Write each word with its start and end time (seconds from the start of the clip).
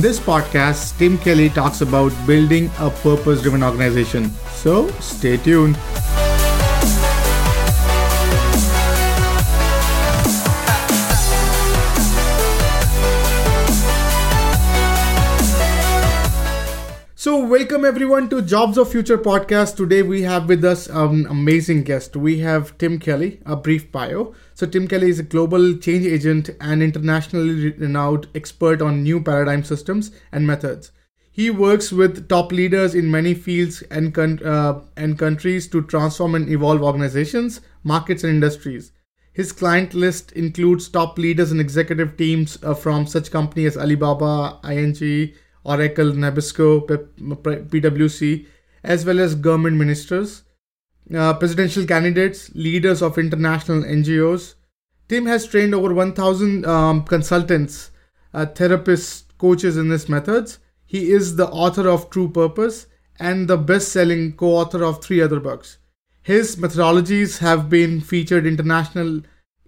In 0.00 0.04
this 0.04 0.18
podcast, 0.18 0.96
Tim 0.96 1.18
Kelly 1.18 1.50
talks 1.50 1.82
about 1.82 2.10
building 2.26 2.70
a 2.78 2.88
purpose 2.88 3.42
driven 3.42 3.62
organization. 3.62 4.30
So 4.48 4.88
stay 4.92 5.36
tuned. 5.36 5.76
So, 17.30 17.44
welcome 17.44 17.84
everyone 17.84 18.28
to 18.30 18.42
Jobs 18.42 18.76
of 18.76 18.90
Future 18.90 19.16
podcast. 19.16 19.76
Today 19.76 20.02
we 20.02 20.22
have 20.22 20.48
with 20.48 20.64
us 20.64 20.88
an 20.88 21.28
amazing 21.28 21.84
guest. 21.84 22.16
We 22.16 22.40
have 22.40 22.76
Tim 22.76 22.98
Kelly, 22.98 23.38
a 23.46 23.54
brief 23.54 23.92
bio. 23.92 24.34
So, 24.54 24.66
Tim 24.66 24.88
Kelly 24.88 25.10
is 25.10 25.20
a 25.20 25.22
global 25.22 25.76
change 25.76 26.06
agent 26.06 26.50
and 26.60 26.82
internationally 26.82 27.70
renowned 27.70 28.26
expert 28.34 28.82
on 28.82 29.04
new 29.04 29.22
paradigm 29.22 29.62
systems 29.62 30.10
and 30.32 30.44
methods. 30.44 30.90
He 31.30 31.50
works 31.50 31.92
with 31.92 32.28
top 32.28 32.50
leaders 32.50 32.96
in 32.96 33.08
many 33.08 33.34
fields 33.34 33.82
and, 33.92 34.18
uh, 34.42 34.80
and 34.96 35.16
countries 35.16 35.68
to 35.68 35.82
transform 35.82 36.34
and 36.34 36.48
evolve 36.48 36.82
organizations, 36.82 37.60
markets, 37.84 38.24
and 38.24 38.32
industries. 38.32 38.90
His 39.32 39.52
client 39.52 39.94
list 39.94 40.32
includes 40.32 40.88
top 40.88 41.16
leaders 41.16 41.52
and 41.52 41.60
executive 41.60 42.16
teams 42.16 42.58
uh, 42.64 42.74
from 42.74 43.06
such 43.06 43.30
companies 43.30 43.76
as 43.76 43.82
Alibaba, 43.84 44.58
ING, 44.64 45.32
Oracle, 45.64 46.12
Nabisco, 46.12 46.86
PwC, 46.88 48.46
as 48.82 49.04
well 49.04 49.20
as 49.20 49.34
government 49.34 49.76
ministers, 49.76 50.42
uh, 51.14 51.34
presidential 51.34 51.84
candidates, 51.84 52.50
leaders 52.54 53.02
of 53.02 53.18
international 53.18 53.82
NGOs. 53.82 54.54
Tim 55.08 55.26
has 55.26 55.46
trained 55.46 55.74
over 55.74 55.92
1,000 55.92 56.64
um, 56.64 57.04
consultants, 57.04 57.90
uh, 58.32 58.46
therapists, 58.46 59.24
coaches 59.38 59.76
in 59.76 59.90
his 59.90 60.08
methods. 60.08 60.58
He 60.86 61.10
is 61.10 61.36
the 61.36 61.48
author 61.48 61.88
of 61.88 62.10
True 62.10 62.30
Purpose 62.30 62.86
and 63.18 63.48
the 63.48 63.56
best 63.56 63.88
selling 63.88 64.32
co 64.32 64.56
author 64.56 64.84
of 64.84 65.02
three 65.02 65.20
other 65.20 65.40
books. 65.40 65.78
His 66.22 66.56
methodologies 66.56 67.38
have 67.38 67.68
been 67.68 68.00
featured 68.00 68.46
international, 68.46 69.22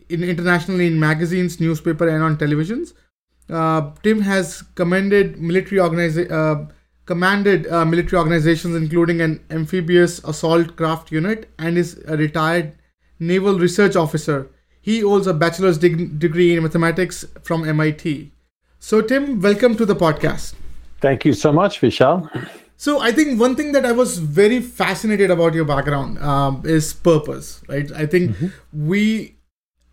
in, 0.08 0.22
internationally 0.22 0.86
in 0.86 1.00
magazines, 1.00 1.60
newspaper, 1.60 2.08
and 2.08 2.22
on 2.22 2.36
televisions. 2.36 2.92
Uh, 3.52 3.90
Tim 4.02 4.22
has 4.22 4.62
commended 4.74 5.38
military 5.38 5.78
organiza- 5.78 6.30
uh, 6.30 6.72
commanded 7.04 7.66
uh, 7.66 7.84
military 7.84 8.18
organizations, 8.18 8.74
including 8.74 9.20
an 9.20 9.44
amphibious 9.50 10.24
assault 10.24 10.76
craft 10.76 11.12
unit, 11.12 11.50
and 11.58 11.76
is 11.76 12.02
a 12.08 12.16
retired 12.16 12.72
naval 13.18 13.58
research 13.58 13.94
officer. 13.94 14.48
He 14.80 15.00
holds 15.00 15.26
a 15.26 15.34
bachelor's 15.34 15.76
dig- 15.78 16.18
degree 16.18 16.56
in 16.56 16.62
mathematics 16.62 17.26
from 17.42 17.68
MIT. 17.68 18.32
So, 18.78 19.02
Tim, 19.02 19.40
welcome 19.40 19.76
to 19.76 19.84
the 19.84 19.94
podcast. 19.94 20.54
Thank 21.00 21.24
you 21.24 21.34
so 21.34 21.52
much, 21.52 21.80
Vishal. 21.80 22.28
So, 22.76 23.00
I 23.00 23.12
think 23.12 23.38
one 23.38 23.54
thing 23.54 23.72
that 23.72 23.84
I 23.84 23.92
was 23.92 24.18
very 24.18 24.60
fascinated 24.60 25.30
about 25.30 25.54
your 25.54 25.64
background 25.64 26.18
um, 26.18 26.62
is 26.64 26.92
purpose, 26.94 27.62
right? 27.68 27.92
I 27.92 28.06
think 28.06 28.30
mm-hmm. 28.30 28.88
we 28.88 29.36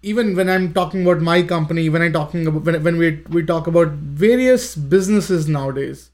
even 0.01 0.35
when 0.35 0.49
I'm 0.49 0.73
talking 0.73 1.01
about 1.01 1.21
my 1.21 1.43
company, 1.43 1.89
when 1.89 2.01
I 2.01 2.09
talking 2.09 2.47
about 2.47 2.63
when, 2.63 2.83
when 2.83 2.97
we 2.97 3.23
we 3.29 3.45
talk 3.45 3.67
about 3.67 3.89
various 3.89 4.75
businesses 4.75 5.47
nowadays, 5.47 6.11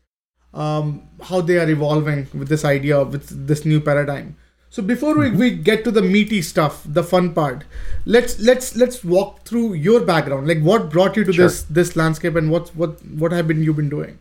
um, 0.54 1.08
how 1.22 1.42
they 1.42 1.60
are 1.60 1.70
evolving 1.70 2.28
with 2.34 2.48
this 2.48 2.66
idea 2.66 3.04
with 3.04 3.48
this 3.48 3.66
new 3.66 3.80
paradigm. 3.80 4.36
So 4.70 4.82
before 4.82 5.16
mm-hmm. 5.16 5.38
we, 5.38 5.52
we 5.52 5.58
get 5.58 5.84
to 5.86 5.92
the 5.92 6.02
meaty 6.02 6.42
stuff, 6.42 6.82
the 6.86 7.04
fun 7.04 7.34
part, 7.34 7.64
let's 8.06 8.40
let's 8.40 8.76
let's 8.76 9.04
walk 9.04 9.44
through 9.44 9.74
your 9.74 10.02
background. 10.02 10.48
Like 10.48 10.62
what 10.62 10.90
brought 10.90 11.16
you 11.16 11.24
to 11.24 11.34
sure. 11.34 11.46
this 11.46 11.64
this 11.64 11.96
landscape 11.96 12.36
and 12.36 12.50
what 12.50 12.76
what 12.76 13.06
what 13.06 13.32
have 13.32 13.48
been 13.48 13.64
you 13.64 13.74
been 13.74 13.90
doing? 13.90 14.20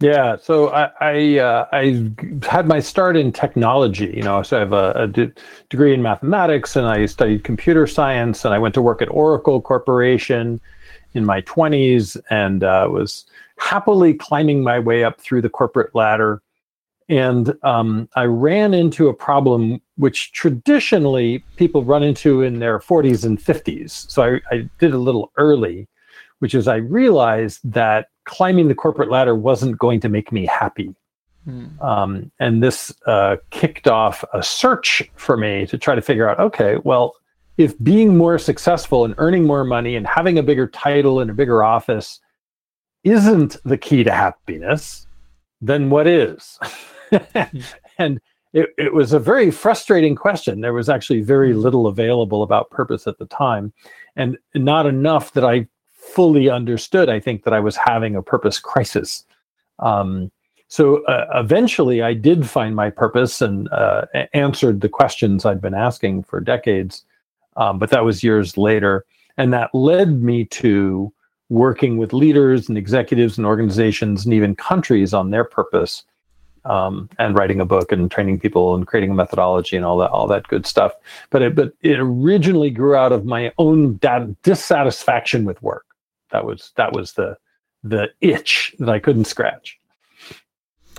Yeah, 0.00 0.36
so 0.36 0.70
I 0.70 0.90
I, 1.00 1.38
uh, 1.38 1.66
I, 1.72 2.10
had 2.42 2.66
my 2.66 2.80
start 2.80 3.16
in 3.16 3.32
technology. 3.32 4.12
You 4.14 4.22
know, 4.22 4.42
so 4.42 4.56
I 4.56 4.60
have 4.60 4.72
a, 4.72 4.92
a 4.92 5.06
de- 5.06 5.32
degree 5.70 5.94
in 5.94 6.02
mathematics, 6.02 6.76
and 6.76 6.86
I 6.86 7.06
studied 7.06 7.44
computer 7.44 7.86
science, 7.86 8.44
and 8.44 8.52
I 8.52 8.58
went 8.58 8.74
to 8.74 8.82
work 8.82 9.00
at 9.02 9.08
Oracle 9.08 9.60
Corporation 9.62 10.60
in 11.14 11.24
my 11.24 11.40
twenties, 11.42 12.16
and 12.28 12.64
uh, 12.64 12.88
was 12.90 13.24
happily 13.58 14.14
climbing 14.14 14.62
my 14.62 14.78
way 14.78 15.04
up 15.04 15.20
through 15.20 15.42
the 15.42 15.48
corporate 15.48 15.94
ladder. 15.94 16.42
And 17.08 17.54
um, 17.62 18.08
I 18.16 18.24
ran 18.24 18.74
into 18.74 19.08
a 19.08 19.14
problem 19.14 19.80
which 19.96 20.32
traditionally 20.32 21.44
people 21.56 21.84
run 21.84 22.02
into 22.02 22.42
in 22.42 22.60
their 22.60 22.78
40s 22.78 23.24
and 23.24 23.38
50s. 23.38 24.10
So 24.10 24.22
I, 24.22 24.40
I 24.50 24.68
did 24.78 24.94
a 24.94 24.98
little 24.98 25.30
early, 25.36 25.86
which 26.38 26.54
is 26.54 26.68
I 26.68 26.76
realized 26.76 27.60
that 27.64 28.08
climbing 28.24 28.68
the 28.68 28.74
corporate 28.74 29.10
ladder 29.10 29.34
wasn't 29.34 29.78
going 29.78 30.00
to 30.00 30.08
make 30.08 30.32
me 30.32 30.46
happy. 30.46 30.94
Mm. 31.46 31.82
Um, 31.82 32.32
and 32.38 32.62
this 32.62 32.92
uh, 33.06 33.36
kicked 33.50 33.86
off 33.86 34.24
a 34.32 34.42
search 34.42 35.02
for 35.16 35.36
me 35.36 35.66
to 35.66 35.76
try 35.76 35.94
to 35.94 36.02
figure 36.02 36.28
out 36.28 36.40
okay, 36.40 36.78
well, 36.84 37.14
if 37.56 37.80
being 37.82 38.16
more 38.16 38.38
successful 38.38 39.04
and 39.04 39.14
earning 39.18 39.44
more 39.44 39.64
money 39.64 39.96
and 39.96 40.06
having 40.06 40.38
a 40.38 40.42
bigger 40.42 40.66
title 40.66 41.20
and 41.20 41.30
a 41.30 41.34
bigger 41.34 41.62
office 41.62 42.20
isn't 43.04 43.56
the 43.64 43.76
key 43.76 44.02
to 44.02 44.10
happiness, 44.10 45.06
then 45.60 45.90
what 45.90 46.06
is? 46.06 46.58
and 47.98 48.20
it, 48.54 48.70
it 48.78 48.94
was 48.94 49.12
a 49.12 49.18
very 49.18 49.50
frustrating 49.50 50.14
question. 50.14 50.60
There 50.60 50.72
was 50.72 50.88
actually 50.88 51.20
very 51.20 51.52
hmm. 51.52 51.58
little 51.58 51.86
available 51.86 52.42
about 52.42 52.70
purpose 52.70 53.06
at 53.06 53.18
the 53.18 53.26
time, 53.26 53.72
and 54.16 54.38
not 54.54 54.86
enough 54.86 55.32
that 55.32 55.44
I 55.44 55.68
fully 56.12 56.48
understood, 56.50 57.08
I 57.08 57.20
think, 57.20 57.44
that 57.44 57.54
I 57.54 57.60
was 57.60 57.76
having 57.76 58.16
a 58.16 58.22
purpose 58.22 58.58
crisis. 58.58 59.24
Um, 59.78 60.30
so 60.68 61.04
uh, 61.04 61.26
eventually, 61.34 62.02
I 62.02 62.14
did 62.14 62.48
find 62.48 62.74
my 62.74 62.90
purpose 62.90 63.40
and 63.40 63.68
uh, 63.72 64.06
answered 64.32 64.80
the 64.80 64.88
questions 64.88 65.44
I'd 65.44 65.60
been 65.60 65.74
asking 65.74 66.24
for 66.24 66.40
decades. 66.40 67.04
Um, 67.56 67.78
but 67.78 67.90
that 67.90 68.04
was 68.04 68.24
years 68.24 68.56
later. 68.56 69.04
And 69.36 69.52
that 69.52 69.74
led 69.74 70.22
me 70.22 70.44
to 70.46 71.12
working 71.48 71.98
with 71.98 72.12
leaders 72.12 72.68
and 72.68 72.78
executives 72.78 73.36
and 73.38 73.46
organizations 73.46 74.24
and 74.24 74.34
even 74.34 74.56
countries 74.56 75.12
on 75.14 75.30
their 75.30 75.44
purpose 75.44 76.02
um, 76.64 77.08
and 77.18 77.36
writing 77.36 77.60
a 77.60 77.64
book 77.64 77.92
and 77.92 78.10
training 78.10 78.40
people 78.40 78.74
and 78.74 78.86
creating 78.86 79.10
a 79.10 79.14
methodology 79.14 79.76
and 79.76 79.84
all 79.84 79.98
that 79.98 80.10
all 80.10 80.26
that 80.26 80.48
good 80.48 80.66
stuff. 80.66 80.92
But 81.30 81.42
it, 81.42 81.54
but 81.54 81.72
it 81.82 81.98
originally 82.00 82.70
grew 82.70 82.96
out 82.96 83.12
of 83.12 83.24
my 83.24 83.52
own 83.58 84.00
dissatisfaction 84.42 85.44
with 85.44 85.62
work. 85.62 85.84
That 86.34 86.44
was 86.44 86.72
that 86.76 86.92
was 86.92 87.12
the 87.12 87.36
the 87.84 88.08
itch 88.20 88.74
that 88.80 88.88
I 88.88 88.98
couldn't 88.98 89.26
scratch. 89.26 89.78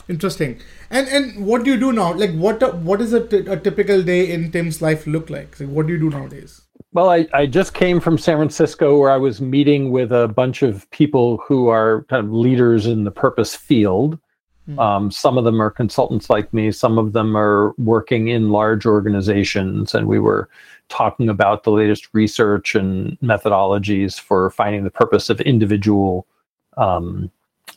Interesting. 0.08 0.62
And 0.90 1.10
and 1.10 1.46
what 1.46 1.66
do 1.66 1.72
you 1.72 1.80
do 1.80 1.92
now? 1.92 2.14
Like 2.14 2.34
what 2.36 2.64
what 2.78 3.02
is 3.02 3.12
a, 3.12 3.28
t- 3.28 3.48
a 3.56 3.58
typical 3.58 4.02
day 4.02 4.32
in 4.32 4.52
Tim's 4.52 4.82
life 4.82 5.06
look 5.06 5.30
like? 5.30 5.60
like? 5.60 5.68
What 5.68 5.88
do 5.88 5.94
you 5.94 6.00
do 6.00 6.10
nowadays? 6.10 6.62
Well, 6.94 7.10
I, 7.10 7.28
I 7.34 7.46
just 7.48 7.74
came 7.74 8.00
from 8.00 8.18
San 8.18 8.38
Francisco 8.38 8.98
where 8.98 9.12
I 9.12 9.18
was 9.18 9.42
meeting 9.42 9.92
with 9.92 10.14
a 10.14 10.30
bunch 10.30 10.62
of 10.62 10.90
people 10.92 11.44
who 11.46 11.68
are 11.68 12.06
kind 12.06 12.26
of 12.26 12.32
leaders 12.32 12.86
in 12.86 13.04
the 13.04 13.12
purpose 13.12 13.56
field. 13.56 14.18
Mm. 14.70 14.80
Um, 14.80 15.12
some 15.12 15.38
of 15.38 15.44
them 15.44 15.62
are 15.62 15.70
consultants 15.70 16.30
like 16.30 16.52
me. 16.54 16.72
Some 16.72 16.98
of 16.98 17.14
them 17.14 17.38
are 17.38 17.74
working 17.78 18.30
in 18.30 18.50
large 18.50 18.86
organizations, 18.86 19.94
and 19.94 20.08
we 20.08 20.20
were 20.20 20.50
talking 20.90 21.30
about 21.30 21.64
the 21.64 21.72
latest 21.72 22.10
research 22.14 22.76
and 22.76 23.20
methodologies 23.20 24.20
for 24.20 24.50
finding 24.50 24.84
the 24.84 24.92
purpose 24.92 25.30
of 25.30 25.40
individual 25.42 26.28
um, 26.78 27.32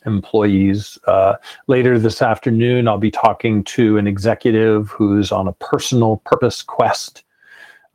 employees. 0.05 0.97
Uh, 1.07 1.35
later 1.67 1.99
this 1.99 2.21
afternoon, 2.21 2.87
I'll 2.87 2.97
be 2.97 3.11
talking 3.11 3.63
to 3.65 3.97
an 3.97 4.07
executive 4.07 4.89
who's 4.89 5.31
on 5.31 5.47
a 5.47 5.53
personal 5.53 6.17
purpose 6.25 6.61
quest. 6.61 7.23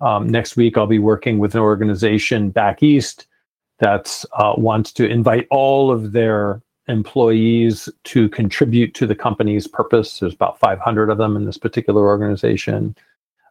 Um, 0.01 0.29
next 0.29 0.57
week, 0.57 0.77
I'll 0.77 0.87
be 0.87 0.99
working 0.99 1.39
with 1.39 1.55
an 1.55 1.61
organization 1.61 2.51
back 2.51 2.83
east 2.83 3.27
that 3.79 4.25
uh, 4.35 4.55
wants 4.57 4.93
to 4.93 5.09
invite 5.09 5.47
all 5.51 5.91
of 5.91 6.13
their 6.13 6.63
employees 6.89 7.89
to 8.05 8.29
contribute 8.29 8.95
to 8.95 9.07
the 9.07 9.15
company's 9.15 9.67
purpose. 9.67 10.21
There's 10.21 10.35
about 10.35 10.59
500 10.59 11.11
of 11.11 11.19
them 11.19 11.37
in 11.37 11.45
this 11.45 11.59
particular 11.59 12.03
organization. 12.03 12.95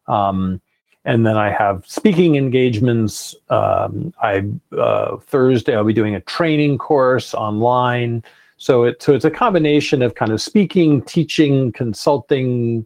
Um, 0.08 0.62
and 1.06 1.26
then 1.26 1.38
I 1.38 1.50
have 1.52 1.86
speaking 1.86 2.36
engagements. 2.36 3.36
Um, 3.50 4.14
I 4.22 4.46
uh, 4.78 5.18
Thursday 5.18 5.76
I'll 5.76 5.84
be 5.84 5.94
doing 5.94 6.16
a 6.16 6.22
training 6.22 6.78
course 6.78 7.34
online. 7.34 8.24
So 8.58 8.84
it 8.84 9.02
so 9.02 9.14
it's 9.14 9.26
a 9.26 9.32
combination 9.32 10.02
of 10.02 10.16
kind 10.16 10.32
of 10.32 10.42
speaking, 10.42 11.02
teaching, 11.02 11.74
consulting, 11.74 12.86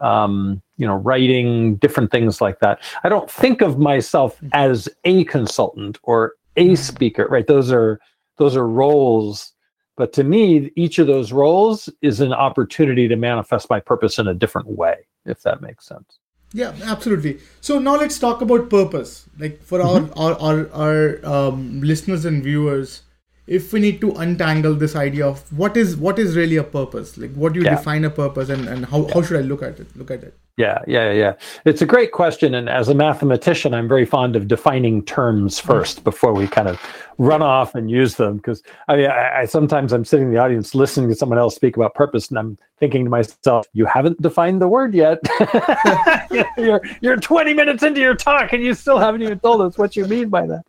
um, 0.00 0.60
you 0.76 0.86
know, 0.86 0.96
writing, 0.96 1.76
different 1.76 2.10
things 2.10 2.40
like 2.40 2.58
that. 2.58 2.80
I 3.04 3.08
don't 3.08 3.30
think 3.30 3.60
of 3.60 3.78
myself 3.78 4.40
as 4.52 4.88
a 5.04 5.24
consultant 5.24 5.98
or 6.02 6.34
a 6.56 6.70
mm-hmm. 6.70 6.74
speaker, 6.74 7.26
right? 7.28 7.46
Those 7.46 7.70
are 7.70 8.00
those 8.36 8.56
are 8.56 8.66
roles. 8.66 9.52
But 9.96 10.12
to 10.14 10.24
me, 10.24 10.72
each 10.74 10.98
of 10.98 11.06
those 11.06 11.32
roles 11.32 11.88
is 12.02 12.20
an 12.20 12.32
opportunity 12.32 13.06
to 13.08 13.16
manifest 13.16 13.70
my 13.70 13.80
purpose 13.80 14.18
in 14.18 14.26
a 14.26 14.34
different 14.34 14.68
way, 14.68 15.06
if 15.24 15.42
that 15.42 15.60
makes 15.60 15.86
sense. 15.86 16.18
Yeah, 16.52 16.72
absolutely. 16.84 17.40
So 17.60 17.78
now 17.78 17.96
let's 17.96 18.18
talk 18.18 18.40
about 18.40 18.70
purpose. 18.70 19.28
Like 19.38 19.62
for 19.62 19.80
mm-hmm. 19.80 20.18
our, 20.18 20.34
our 20.34 20.68
our 20.72 21.20
our 21.24 21.26
um, 21.26 21.80
listeners 21.80 22.24
and 22.24 22.42
viewers, 22.42 23.02
if 23.46 23.72
we 23.72 23.80
need 23.80 24.00
to 24.00 24.10
untangle 24.12 24.74
this 24.74 24.96
idea 24.96 25.26
of 25.26 25.40
what 25.58 25.76
is 25.76 25.96
what 25.96 26.18
is 26.18 26.34
really 26.36 26.56
a 26.56 26.64
purpose 26.64 27.18
like 27.18 27.32
what 27.34 27.52
do 27.52 27.60
you 27.60 27.66
Yeah. 27.66 27.74
define 27.76 28.04
a 28.04 28.10
purpose 28.10 28.48
and, 28.48 28.68
and 28.68 28.86
how, 28.86 29.06
how 29.12 29.20
should 29.22 29.36
i 29.36 29.42
look 29.42 29.62
at 29.62 29.78
it 29.78 29.86
look 29.96 30.10
at 30.10 30.22
it 30.22 30.34
Yeah, 30.56 30.78
yeah, 30.86 31.10
yeah. 31.10 31.32
It's 31.70 31.82
a 31.82 31.86
great 31.92 32.12
question. 32.12 32.54
And 32.54 32.68
as 32.68 32.88
a 32.88 32.94
mathematician, 32.94 33.74
I'm 33.74 33.88
very 33.88 34.06
fond 34.06 34.36
of 34.36 34.46
defining 34.46 35.02
terms 35.04 35.58
first 35.70 36.04
before 36.04 36.32
we 36.32 36.46
kind 36.46 36.68
of 36.72 36.78
run 37.18 37.42
off 37.42 37.74
and 37.74 37.90
use 37.90 38.14
them. 38.20 38.36
Because 38.36 38.62
I, 38.86 38.96
mean, 38.98 39.10
I, 39.10 39.40
I 39.40 39.44
sometimes 39.46 39.92
I'm 39.92 40.04
sitting 40.04 40.26
in 40.28 40.32
the 40.32 40.38
audience 40.38 40.72
listening 40.82 41.08
to 41.10 41.16
someone 41.16 41.40
else 41.40 41.56
speak 41.56 41.76
about 41.76 41.94
purpose, 41.94 42.28
and 42.30 42.38
I'm 42.38 42.56
thinking 42.78 43.02
to 43.02 43.10
myself, 43.10 43.66
"You 43.72 43.84
haven't 43.96 44.22
defined 44.22 44.62
the 44.62 44.68
word 44.68 44.94
yet. 44.94 45.18
you're 46.56 46.80
you're 47.00 47.16
20 47.16 47.52
minutes 47.54 47.82
into 47.82 48.00
your 48.00 48.14
talk, 48.14 48.52
and 48.52 48.62
you 48.62 48.74
still 48.74 48.98
haven't 49.06 49.22
even 49.22 49.40
told 49.40 49.60
us 49.60 49.76
what 49.76 49.96
you 49.96 50.04
mean 50.06 50.28
by 50.28 50.46
that." 50.46 50.64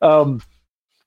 Um, 0.00 0.40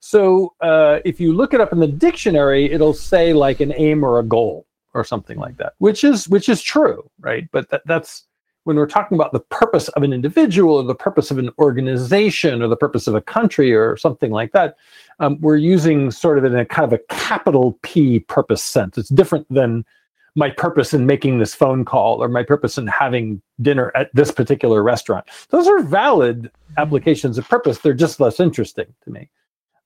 so 0.10 0.56
uh, 0.60 1.02
if 1.06 1.20
you 1.20 1.34
look 1.34 1.54
it 1.54 1.62
up 1.62 1.72
in 1.72 1.80
the 1.80 1.88
dictionary, 1.88 2.72
it'll 2.72 2.96
say 2.96 3.32
like 3.32 3.60
an 3.60 3.72
aim 3.78 4.04
or 4.04 4.18
a 4.18 4.24
goal 4.24 4.66
or 4.96 5.04
something 5.04 5.38
like 5.38 5.58
that, 5.58 5.74
which 5.78 6.04
is 6.04 6.28
which 6.28 6.50
is 6.50 6.64
true, 6.64 7.08
right? 7.20 7.48
But 7.52 7.70
that, 7.70 7.84
that's 7.86 8.24
when 8.64 8.76
we're 8.76 8.88
talking 8.88 9.16
about 9.16 9.34
the 9.34 9.40
purpose 9.40 9.88
of 9.90 10.02
an 10.02 10.12
individual 10.12 10.78
or 10.78 10.84
the 10.84 10.96
purpose 10.96 11.30
of 11.30 11.38
an 11.38 11.52
organization 11.60 12.64
or 12.64 12.68
the 12.68 12.76
purpose 12.76 13.06
of 13.06 13.14
a 13.14 13.22
country 13.22 13.72
or 13.72 13.96
something 13.98 14.32
like 14.32 14.52
that, 14.52 14.78
um, 15.20 15.38
we're 15.42 15.58
using 15.58 16.10
sort 16.10 16.40
of 16.40 16.44
in 16.44 16.56
a 16.56 16.66
kind 16.66 16.92
of 16.92 17.00
a 17.00 17.14
capital 17.14 17.78
P 17.84 18.20
purpose 18.22 18.64
sense. 18.64 18.98
It's 18.98 19.10
different 19.10 19.46
than 19.54 19.86
my 20.34 20.50
purpose 20.50 20.92
in 20.92 21.06
making 21.06 21.38
this 21.38 21.54
phone 21.54 21.86
call 21.86 22.24
or 22.24 22.30
my 22.30 22.42
purpose 22.42 22.80
in 22.80 22.88
having 22.88 23.44
dinner 23.62 23.92
at 23.94 24.10
this 24.16 24.32
particular 24.32 24.82
restaurant. 24.82 25.28
Those 25.50 25.68
are 25.68 25.84
valid 25.84 26.50
applications 26.78 27.38
of 27.38 27.48
purpose. 27.48 27.78
They're 27.78 27.94
just 27.94 28.20
less 28.20 28.40
interesting 28.40 28.88
to 29.04 29.12
me. 29.12 29.30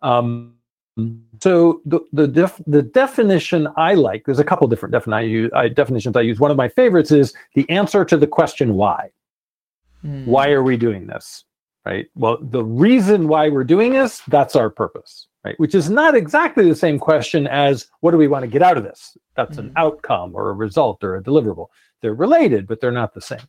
Um, 0.03 0.55
so 1.41 1.81
the 1.85 2.01
the, 2.13 2.27
def, 2.27 2.61
the 2.67 2.83
definition 2.83 3.67
I 3.77 3.95
like, 3.95 4.25
there's 4.25 4.39
a 4.39 4.43
couple 4.43 4.67
different 4.67 4.93
defin- 4.93 5.13
I 5.13 5.21
use, 5.21 5.51
I, 5.55 5.67
definitions 5.69 6.15
I 6.15 6.21
use. 6.21 6.39
One 6.39 6.51
of 6.51 6.57
my 6.57 6.67
favorites 6.67 7.11
is 7.11 7.33
the 7.55 7.67
answer 7.69 8.05
to 8.05 8.17
the 8.17 8.27
question 8.27 8.75
why. 8.75 9.09
Hmm. 10.01 10.25
Why 10.25 10.49
are 10.51 10.61
we 10.63 10.77
doing 10.77 11.07
this? 11.07 11.45
Right. 11.85 12.07
Well, 12.15 12.37
the 12.41 12.63
reason 12.63 13.27
why 13.27 13.49
we're 13.49 13.63
doing 13.63 13.91
this, 13.93 14.21
that's 14.27 14.55
our 14.55 14.69
purpose. 14.69 15.27
Right. 15.43 15.59
Which 15.59 15.75
is 15.75 15.89
not 15.89 16.15
exactly 16.15 16.69
the 16.69 16.75
same 16.75 16.97
question 16.97 17.47
as 17.47 17.87
what 17.99 18.11
do 18.11 18.17
we 18.17 18.29
want 18.29 18.43
to 18.43 18.47
get 18.47 18.61
out 18.61 18.77
of 18.77 18.83
this? 18.83 19.17
That's 19.35 19.57
an 19.57 19.69
Mhm. 19.71 19.73
outcome 19.75 20.33
or 20.35 20.49
a 20.49 20.53
result 20.53 21.03
or 21.03 21.17
a 21.17 21.21
deliverable. 21.23 21.67
They're 22.01 22.13
related, 22.13 22.67
but 22.67 22.79
they're 22.79 22.91
not 22.91 23.13
the 23.13 23.19
same. 23.19 23.45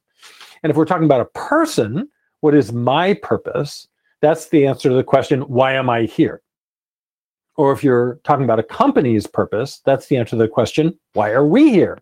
And 0.63 0.71
if 0.71 0.77
we're 0.77 0.87
talking 0.87 1.05
about 1.05 1.21
a 1.21 1.27
person, 1.27 2.09
what 2.41 2.55
is 2.55 2.73
my 2.73 3.15
purpose? 3.15 3.87
That's 4.23 4.49
the 4.49 4.67
answer 4.67 4.89
to 4.89 4.95
the 4.97 5.05
question, 5.05 5.43
why 5.43 5.75
am 5.75 5.89
I 5.89 6.03
here? 6.05 6.43
Or 7.57 7.73
if 7.73 7.85
you're 7.85 8.21
talking 8.25 8.45
about 8.45 8.59
a 8.59 8.65
company's 8.65 9.27
purpose, 9.27 9.81
that's 9.85 10.07
the 10.07 10.17
answer 10.17 10.31
to 10.31 10.37
the 10.37 10.49
question, 10.49 10.99
why 11.13 11.31
are 11.31 11.47
we 11.47 11.71
here? 11.71 11.99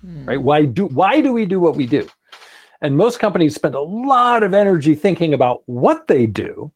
Hmm. 0.00 0.28
Right? 0.28 0.42
Why 0.42 0.64
do 0.64 0.86
why 0.86 1.20
do 1.20 1.32
we 1.32 1.46
do 1.46 1.60
what 1.60 1.76
we 1.76 1.86
do? 1.86 2.08
And 2.80 2.96
most 2.96 3.20
companies 3.20 3.54
spend 3.54 3.74
a 3.74 3.80
lot 3.80 4.42
of 4.42 4.54
energy 4.54 4.94
thinking 4.94 5.34
about 5.34 5.62
what 5.66 6.08
they 6.08 6.26
do, 6.26 6.72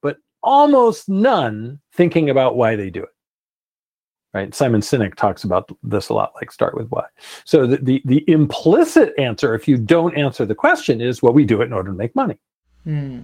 but 0.00 0.18
almost 0.42 1.08
none 1.08 1.80
thinking 1.92 2.30
about 2.30 2.56
why 2.56 2.76
they 2.76 2.90
do 2.90 3.02
it. 3.02 3.08
Right? 4.32 4.54
Simon 4.54 4.80
Sinek 4.80 5.14
talks 5.14 5.44
about 5.44 5.70
this 5.82 6.08
a 6.08 6.14
lot, 6.14 6.32
like 6.36 6.50
start 6.50 6.76
with 6.76 6.88
why. 6.88 7.04
So 7.44 7.66
the, 7.66 7.76
the, 7.78 8.02
the 8.04 8.24
implicit 8.28 9.12
answer, 9.18 9.54
if 9.54 9.68
you 9.68 9.76
don't 9.76 10.16
answer 10.16 10.44
the 10.44 10.54
question, 10.56 11.00
is 11.00 11.22
well, 11.22 11.32
we 11.32 11.44
do 11.44 11.62
it 11.62 11.66
in 11.66 11.72
order 11.72 11.90
to 11.90 11.96
make 11.96 12.14
money 12.16 12.38
Hmm. 12.84 13.20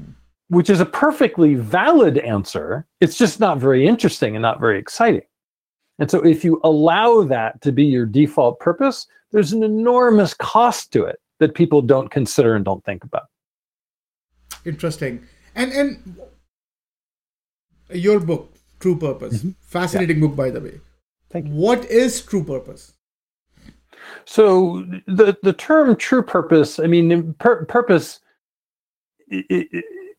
Which 0.50 0.68
is 0.68 0.80
a 0.80 0.86
perfectly 0.86 1.54
valid 1.54 2.18
answer. 2.18 2.86
It's 3.00 3.16
just 3.16 3.40
not 3.40 3.58
very 3.58 3.86
interesting 3.86 4.36
and 4.36 4.42
not 4.42 4.60
very 4.60 4.78
exciting. 4.78 5.22
And 5.98 6.10
so, 6.10 6.18
if 6.24 6.44
you 6.44 6.60
allow 6.64 7.22
that 7.24 7.60
to 7.62 7.72
be 7.72 7.84
your 7.84 8.06
default 8.06 8.60
purpose, 8.60 9.06
there's 9.32 9.52
an 9.52 9.62
enormous 9.62 10.34
cost 10.34 10.92
to 10.92 11.04
it 11.04 11.18
that 11.38 11.54
people 11.54 11.80
don't 11.82 12.10
consider 12.10 12.54
and 12.56 12.64
don't 12.64 12.84
think 12.84 13.04
about. 13.04 13.26
interesting 14.64 15.14
and 15.54 15.72
and 15.72 15.88
your 18.06 18.20
book 18.20 18.44
true 18.78 18.96
purpose 18.98 19.36
fascinating 19.60 20.20
book 20.20 20.34
by 20.36 20.50
the 20.50 20.60
way 20.60 20.76
Mm-hmm. 20.76 21.32
Thank 21.32 21.46
you. 21.46 21.52
what 21.54 21.84
is 22.02 22.20
true 22.30 22.44
purpose 22.44 22.92
So, 24.24 24.84
the, 25.06 25.36
the 25.42 25.52
term 25.52 25.94
true 25.96 26.22
purpose, 26.22 26.78
I 26.80 26.86
mean, 26.86 27.34
pur- 27.38 27.64
purpose, 27.66 28.20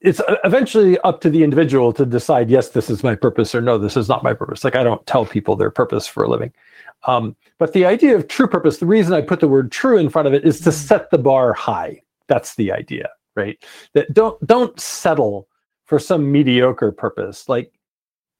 it's 0.01 0.21
eventually 0.43 0.97
up 0.99 1.21
to 1.21 1.29
the 1.29 1.43
individual 1.43 1.93
to 1.93 2.05
decide, 2.05 2.49
yes, 2.49 2.69
this 2.69 2.89
is 2.89 3.03
my 3.03 3.15
purpose, 3.15 3.53
or 3.53 3.61
no, 3.61 3.77
this 3.77 3.95
is 3.95 4.09
not 4.09 4.23
my 4.23 4.33
purpose. 4.33 4.63
Like, 4.63 4.75
I 4.75 4.83
don't 4.83 5.05
tell 5.05 5.25
people 5.25 5.55
their 5.55 5.69
purpose 5.69 6.07
for 6.07 6.23
a 6.23 6.29
living. 6.29 6.51
Um, 7.07 7.35
but 7.57 7.73
the 7.73 7.85
idea 7.85 8.15
of 8.15 8.27
true 8.27 8.47
purpose, 8.47 8.77
the 8.77 8.85
reason 8.85 9.13
I 9.13 9.21
put 9.21 9.39
the 9.39 9.47
word 9.47 9.71
true 9.71 9.97
in 9.97 10.09
front 10.09 10.27
of 10.27 10.33
it 10.33 10.45
is 10.45 10.59
to 10.61 10.71
set 10.71 11.09
the 11.11 11.17
bar 11.17 11.53
high. 11.53 12.01
That's 12.27 12.55
the 12.55 12.71
idea, 12.71 13.09
right? 13.35 13.63
That 13.93 14.13
don't 14.13 14.45
don't 14.45 14.79
settle 14.79 15.47
for 15.85 15.99
some 15.99 16.31
mediocre 16.31 16.91
purpose. 16.91 17.49
Like 17.49 17.73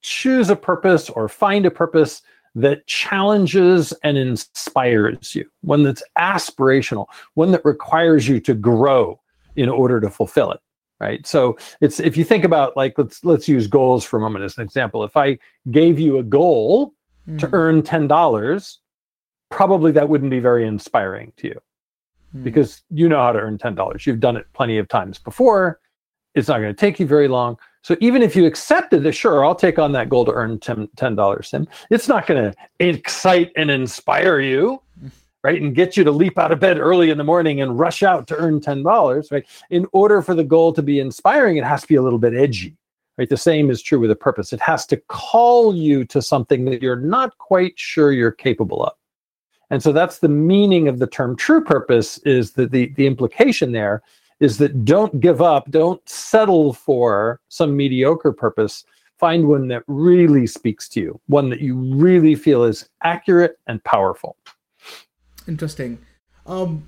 choose 0.01 0.49
a 0.49 0.55
purpose 0.55 1.09
or 1.09 1.27
find 1.27 1.65
a 1.65 1.71
purpose 1.71 2.21
that 2.55 2.85
challenges 2.87 3.93
and 4.03 4.17
inspires 4.17 5.35
you, 5.35 5.49
one 5.61 5.83
that's 5.83 6.03
aspirational, 6.19 7.07
one 7.33 7.51
that 7.51 7.63
requires 7.63 8.27
you 8.27 8.39
to 8.41 8.53
grow 8.53 9.19
in 9.55 9.69
order 9.69 9.99
to 9.99 10.09
fulfill 10.09 10.51
it. 10.51 10.59
Right. 11.01 11.25
So 11.25 11.57
it's 11.81 11.99
if 11.99 12.15
you 12.15 12.23
think 12.23 12.43
about 12.43 12.77
like 12.77 12.95
let's 12.95 13.25
let's 13.25 13.47
use 13.47 13.65
goals 13.65 14.05
for 14.05 14.17
a 14.17 14.19
moment 14.19 14.45
as 14.45 14.55
an 14.57 14.63
example. 14.63 15.03
If 15.03 15.17
I 15.17 15.39
gave 15.71 15.99
you 15.99 16.19
a 16.19 16.23
goal 16.23 16.93
to 17.39 17.47
Hmm. 17.47 17.55
earn 17.55 17.81
ten 17.81 18.07
dollars, 18.07 18.79
probably 19.49 19.91
that 19.93 20.07
wouldn't 20.07 20.29
be 20.29 20.39
very 20.39 20.67
inspiring 20.67 21.33
to 21.37 21.47
you 21.47 21.59
Hmm. 22.33 22.43
because 22.43 22.83
you 22.91 23.09
know 23.09 23.17
how 23.17 23.31
to 23.31 23.39
earn 23.39 23.57
ten 23.57 23.73
dollars. 23.73 24.05
You've 24.05 24.19
done 24.19 24.37
it 24.37 24.45
plenty 24.53 24.77
of 24.77 24.87
times 24.87 25.17
before. 25.17 25.79
It's 26.35 26.47
not 26.47 26.59
going 26.59 26.73
to 26.73 26.79
take 26.79 26.99
you 26.99 27.07
very 27.07 27.27
long. 27.27 27.57
So 27.81 27.97
even 27.99 28.21
if 28.21 28.35
you 28.35 28.45
accepted 28.45 29.01
that, 29.03 29.13
sure, 29.13 29.43
I'll 29.43 29.55
take 29.55 29.79
on 29.79 29.91
that 29.93 30.07
goal 30.07 30.23
to 30.25 30.31
earn 30.31 30.59
ten 30.59 31.15
dollars, 31.15 31.49
Tim. 31.49 31.67
It's 31.89 32.07
not 32.07 32.27
going 32.27 32.43
to 32.51 32.55
excite 32.79 33.51
and 33.55 33.71
inspire 33.71 34.39
you, 34.39 34.81
right, 35.43 35.61
and 35.61 35.75
get 35.75 35.97
you 35.97 36.03
to 36.03 36.11
leap 36.11 36.37
out 36.37 36.51
of 36.51 36.59
bed 36.59 36.77
early 36.77 37.09
in 37.09 37.17
the 37.17 37.23
morning 37.23 37.61
and 37.61 37.79
rush 37.79 38.03
out 38.03 38.27
to 38.27 38.35
earn 38.37 38.61
ten 38.61 38.83
dollars, 38.83 39.31
right? 39.31 39.45
In 39.69 39.87
order 39.91 40.21
for 40.21 40.35
the 40.35 40.43
goal 40.43 40.73
to 40.73 40.81
be 40.81 40.99
inspiring, 40.99 41.57
it 41.57 41.63
has 41.63 41.81
to 41.81 41.87
be 41.87 41.95
a 41.95 42.01
little 42.01 42.19
bit 42.19 42.33
edgy, 42.33 42.75
right? 43.17 43.29
The 43.29 43.37
same 43.37 43.69
is 43.69 43.81
true 43.81 43.99
with 43.99 44.11
a 44.11 44.15
purpose. 44.15 44.53
It 44.53 44.61
has 44.61 44.85
to 44.87 44.97
call 45.07 45.75
you 45.75 46.05
to 46.05 46.21
something 46.21 46.65
that 46.65 46.81
you're 46.81 46.95
not 46.95 47.37
quite 47.37 47.73
sure 47.77 48.11
you're 48.11 48.31
capable 48.31 48.83
of. 48.83 48.93
And 49.69 49.81
so 49.81 49.93
that's 49.93 50.19
the 50.19 50.27
meaning 50.27 50.89
of 50.89 50.99
the 50.99 51.07
term 51.07 51.35
true 51.37 51.63
purpose 51.63 52.17
is 52.19 52.51
that 52.53 52.71
the, 52.71 52.87
the 52.95 53.07
implication 53.07 53.71
there 53.71 54.03
is 54.41 54.57
that 54.57 54.83
don't 54.83 55.19
give 55.21 55.41
up, 55.41 55.71
don't 55.71 56.07
settle 56.09 56.73
for 56.73 57.39
some 57.47 57.77
mediocre 57.77 58.33
purpose. 58.33 58.83
Find 59.17 59.47
one 59.47 59.67
that 59.69 59.83
really 59.87 60.45
speaks 60.45 60.89
to 60.89 60.99
you, 60.99 61.21
one 61.27 61.49
that 61.51 61.61
you 61.61 61.75
really 61.75 62.35
feel 62.35 62.63
is 62.63 62.89
accurate 63.03 63.59
and 63.67 63.81
powerful. 63.83 64.35
Interesting 65.47 65.97
um 66.45 66.87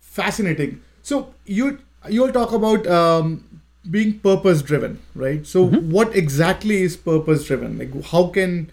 fascinating 0.00 0.80
so 1.02 1.34
you 1.44 1.78
you'll 2.08 2.32
talk 2.32 2.52
about 2.52 2.86
um 2.86 3.44
being 3.90 4.18
purpose 4.20 4.62
driven 4.62 4.98
right 5.14 5.46
so 5.46 5.66
Mm-hmm. 5.66 5.90
what 5.90 6.14
exactly 6.16 6.82
is 6.82 6.96
purpose 6.96 7.46
driven 7.46 7.78
like 7.78 7.92
how 8.12 8.26
can 8.28 8.70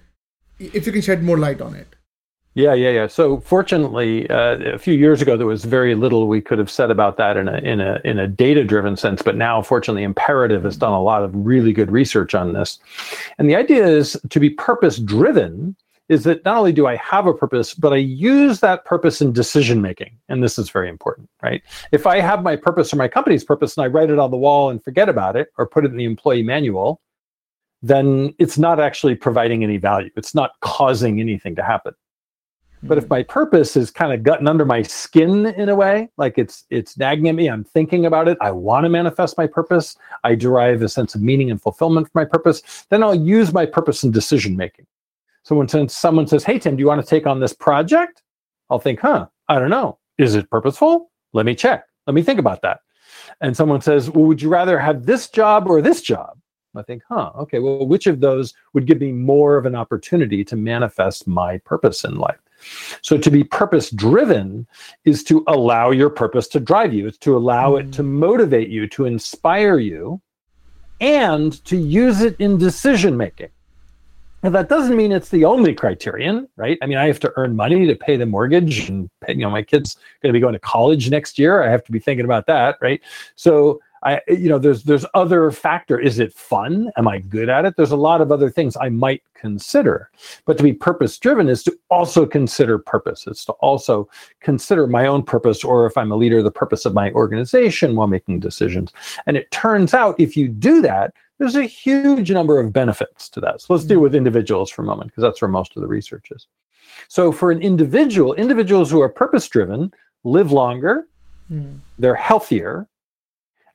if 0.60 0.86
you 0.86 0.92
can 0.92 1.02
shed 1.02 1.24
more 1.24 1.38
light 1.38 1.62
on 1.62 1.76
it 1.76 1.96
Yeah, 2.54 2.74
yeah, 2.74 2.90
yeah. 2.92 3.08
So 3.08 3.40
fortunately, 3.50 4.30
uh, 4.30 4.58
a 4.76 4.78
few 4.78 4.94
years 4.94 5.22
ago, 5.22 5.38
there 5.38 5.48
was 5.48 5.64
very 5.64 5.96
little 5.96 6.28
we 6.28 6.42
could 6.42 6.60
have 6.60 6.70
said 6.70 6.92
about 6.92 7.16
that 7.16 7.38
in 7.38 7.48
a 7.48 7.58
in 7.60 7.80
a 7.80 8.02
in 8.04 8.20
a 8.20 8.28
data 8.28 8.66
driven 8.66 8.98
sense. 8.98 9.22
But 9.22 9.38
now, 9.38 9.62
fortunately, 9.62 10.04
Imperative 10.04 10.66
has 10.66 10.76
done 10.76 10.92
a 10.92 11.02
lot 11.02 11.24
of 11.24 11.32
really 11.34 11.72
good 11.72 11.92
research 11.92 12.36
on 12.36 12.52
this. 12.52 12.80
And 13.38 13.50
the 13.50 13.56
idea 13.56 13.88
is 13.88 14.20
to 14.30 14.40
be 14.42 14.50
purpose 14.50 15.00
driven 15.00 15.78
is 16.12 16.26
that 16.26 16.44
not 16.44 16.58
only 16.58 16.74
do 16.74 16.88
I 16.88 16.98
have 16.98 17.26
a 17.26 17.34
purpose, 17.34 17.74
but 17.74 17.94
I 17.94 17.98
use 17.98 18.60
that 18.60 18.84
purpose 18.84 19.22
in 19.22 19.32
decision 19.32 19.82
making. 19.82 20.20
And 20.28 20.44
this 20.44 20.60
is 20.60 20.70
very 20.70 20.90
important, 20.90 21.30
right? 21.42 21.64
If 21.94 22.06
I 22.06 22.20
have 22.20 22.44
my 22.44 22.58
purpose 22.58 22.92
or 22.92 22.98
my 22.98 23.08
company's 23.08 23.46
purpose 23.46 23.78
and 23.78 23.86
I 23.86 23.88
write 23.88 24.10
it 24.10 24.20
on 24.20 24.30
the 24.30 24.36
wall 24.36 24.70
and 24.70 24.84
forget 24.84 25.08
about 25.08 25.38
it 25.38 25.54
or 25.58 25.66
put 25.66 25.86
it 25.86 25.92
in 25.92 25.96
the 25.96 26.04
employee 26.04 26.44
manual, 26.44 27.00
then 27.82 28.36
it's 28.40 28.58
not 28.58 28.78
actually 28.78 29.16
providing 29.16 29.64
any 29.64 29.78
value. 29.78 30.10
It's 30.18 30.36
not 30.36 30.52
causing 30.60 31.22
anything 31.22 31.56
to 31.56 31.64
happen. 31.64 31.94
But 32.84 32.98
if 32.98 33.06
hmm. 33.06 33.12
my 33.12 33.24
purpose 33.24 33.78
is 33.78 33.90
kind 33.90 34.12
of 34.12 34.22
gotten 34.22 34.50
under 34.50 34.66
my 34.66 34.82
skin 34.82 35.46
in 35.46 35.70
a 35.70 35.76
way, 35.76 36.10
like 36.18 36.38
it's 36.38 36.66
it's 36.70 36.98
nagging 36.98 37.30
at 37.30 37.36
me, 37.36 37.48
I'm 37.48 37.64
thinking 37.64 38.06
about 38.06 38.28
it, 38.28 38.38
I 38.42 38.52
want 38.52 38.84
to 38.84 38.90
manifest 38.90 39.38
my 39.38 39.48
purpose, 39.48 39.96
I 40.26 40.36
derive 40.36 40.82
a 40.82 40.90
sense 40.90 41.16
of 41.16 41.22
meaning 41.22 41.50
and 41.50 41.62
fulfillment 41.62 42.12
from 42.12 42.20
my 42.20 42.26
purpose, 42.26 42.86
then 42.90 43.02
I'll 43.02 43.16
use 43.16 43.54
my 43.54 43.66
purpose 43.66 44.04
in 44.04 44.12
decision 44.12 44.58
making. 44.58 44.88
So 45.44 45.56
when 45.56 45.68
since 45.68 45.96
someone 45.96 46.28
says, 46.28 46.44
"Hey 46.44 46.60
Tim, 46.60 46.76
do 46.76 46.82
you 46.82 46.88
want 46.88 47.02
to 47.02 47.08
take 47.08 47.28
on 47.28 47.40
this 47.40 47.54
project?" 47.54 48.24
I'll 48.70 48.80
think, 48.80 49.00
"Huh, 49.00 49.28
I 49.48 49.60
don't 49.60 49.70
know. 49.70 49.98
Is 50.18 50.36
it 50.36 50.50
purposeful? 50.50 51.12
Let 51.34 51.46
me 51.46 51.56
check. 51.56 51.86
Let 52.08 52.14
me 52.14 52.22
think 52.22 52.40
about 52.40 52.62
that." 52.62 52.82
And 53.42 53.56
someone 53.56 53.82
says, 53.82 54.10
"Well, 54.10 54.26
would 54.26 54.42
you 54.42 54.50
rather 54.50 54.80
have 54.80 55.06
this 55.06 55.30
job 55.30 55.68
or 55.68 55.82
this 55.82 56.02
job?" 56.02 56.38
I 56.76 56.84
think, 56.84 57.04
huh, 57.08 57.32
okay, 57.38 57.60
well, 57.60 57.86
which 57.86 58.08
of 58.08 58.22
those 58.22 58.54
would 58.74 58.88
give 58.88 59.02
me 59.02 59.12
more 59.12 59.58
of 59.58 59.66
an 59.66 59.76
opportunity 59.76 60.44
to 60.46 60.56
manifest 60.56 61.28
my 61.28 61.58
purpose 61.60 62.06
in 62.06 62.16
life? 62.16 62.40
So 63.02 63.18
to 63.18 63.32
be 63.32 63.44
purpose 63.44 63.90
driven 63.90 64.68
is 65.04 65.24
to 65.26 65.44
allow 65.48 65.92
your 65.92 66.10
purpose 66.10 66.48
to 66.50 66.60
drive 66.60 66.94
you. 66.94 67.08
It's 67.08 67.18
to 67.20 67.36
allow 67.36 67.72
mm-hmm. 67.72 67.90
it 67.90 67.94
to 67.94 68.04
motivate 68.04 68.70
you, 68.70 68.88
to 68.88 69.06
inspire 69.06 69.80
you, 69.80 70.22
and 71.02 71.64
to 71.66 71.76
use 71.76 72.22
it 72.22 72.36
in 72.40 72.58
decision 72.58 73.18
making. 73.18 73.50
And 74.44 74.56
that 74.56 74.70
doesn't 74.70 74.96
mean 74.96 75.12
it's 75.12 75.30
the 75.30 75.46
only 75.46 75.74
criterion, 75.74 76.48
right? 76.56 76.78
I 76.82 76.88
mean, 76.88 76.98
I 76.98 77.06
have 77.06 77.20
to 77.22 77.34
earn 77.36 77.56
money 77.56 77.86
to 77.86 77.96
pay 77.96 78.18
the 78.18 78.26
mortgage, 78.26 78.90
and 78.90 79.10
you 79.28 79.36
know, 79.36 79.50
my 79.50 79.62
kid's 79.62 79.96
going 80.22 80.32
to 80.32 80.34
be 80.34 80.40
going 80.40 80.54
to 80.54 80.60
college 80.60 81.10
next 81.10 81.38
year. 81.38 81.64
I 81.64 81.70
have 81.70 81.84
to 81.84 81.92
be 81.92 82.00
thinking 82.00 82.26
about 82.26 82.48
that, 82.48 82.78
right? 82.82 83.02
So 83.36 83.80
I, 84.04 84.20
you 84.28 84.50
know, 84.50 84.58
there's 84.58 84.84
there's 84.84 85.06
other 85.14 85.52
factor. 85.52 86.00
Is 86.00 86.18
it 86.18 86.34
fun? 86.34 86.92
Am 86.98 87.08
I 87.08 87.20
good 87.20 87.50
at 87.50 87.66
it? 87.66 87.76
There's 87.78 87.92
a 87.92 87.98
lot 87.98 88.20
of 88.20 88.32
other 88.32 88.50
things 88.50 88.76
I 88.76 88.90
might 88.90 89.22
consider. 89.36 90.10
But 90.46 90.58
to 90.58 90.64
be 90.64 90.74
purpose 90.74 91.20
driven 91.20 91.48
is 91.48 91.64
to 91.64 91.78
also 91.90 92.26
consider 92.26 92.80
purpose. 92.80 93.28
It's 93.28 93.46
to 93.46 93.54
also 93.54 94.10
consider 94.40 94.88
my 94.88 95.06
own 95.06 95.22
purpose, 95.22 95.64
or 95.64 95.86
if 95.86 95.98
I'm 95.98 96.12
a 96.12 96.16
leader, 96.16 96.42
the 96.42 96.50
purpose 96.50 96.86
of 96.86 96.96
my 96.96 97.12
organization 97.12 97.96
while 97.96 98.08
making 98.08 98.40
decisions. 98.40 98.92
And 99.28 99.38
it 99.38 99.52
turns 99.52 99.94
out 99.94 100.20
if 100.20 100.36
you 100.36 100.48
do 100.48 100.82
that, 100.82 101.14
there's 101.42 101.56
a 101.56 101.64
huge 101.64 102.32
number 102.32 102.60
of 102.60 102.72
benefits 102.72 103.28
to 103.28 103.40
that. 103.40 103.62
So 103.62 103.74
let's 103.74 103.84
deal 103.84 104.00
with 104.00 104.14
individuals 104.14 104.70
for 104.70 104.84
a 104.84 104.86
moment, 104.86 105.10
because 105.10 105.24
that's 105.24 105.42
where 105.42 105.50
most 105.50 105.76
of 105.76 105.82
the 105.82 105.88
research 105.88 106.30
is. 106.30 106.46
So 107.08 107.32
for 107.32 107.50
an 107.50 107.64
individual, 107.64 108.36
individuals 108.36 108.92
who 108.92 109.02
are 109.02 109.10
purpose 109.10 109.48
driven 109.48 109.92
live 110.24 110.52
longer, 110.52 111.08
mm. 111.52 111.80
they're 111.98 112.14
healthier 112.14 112.88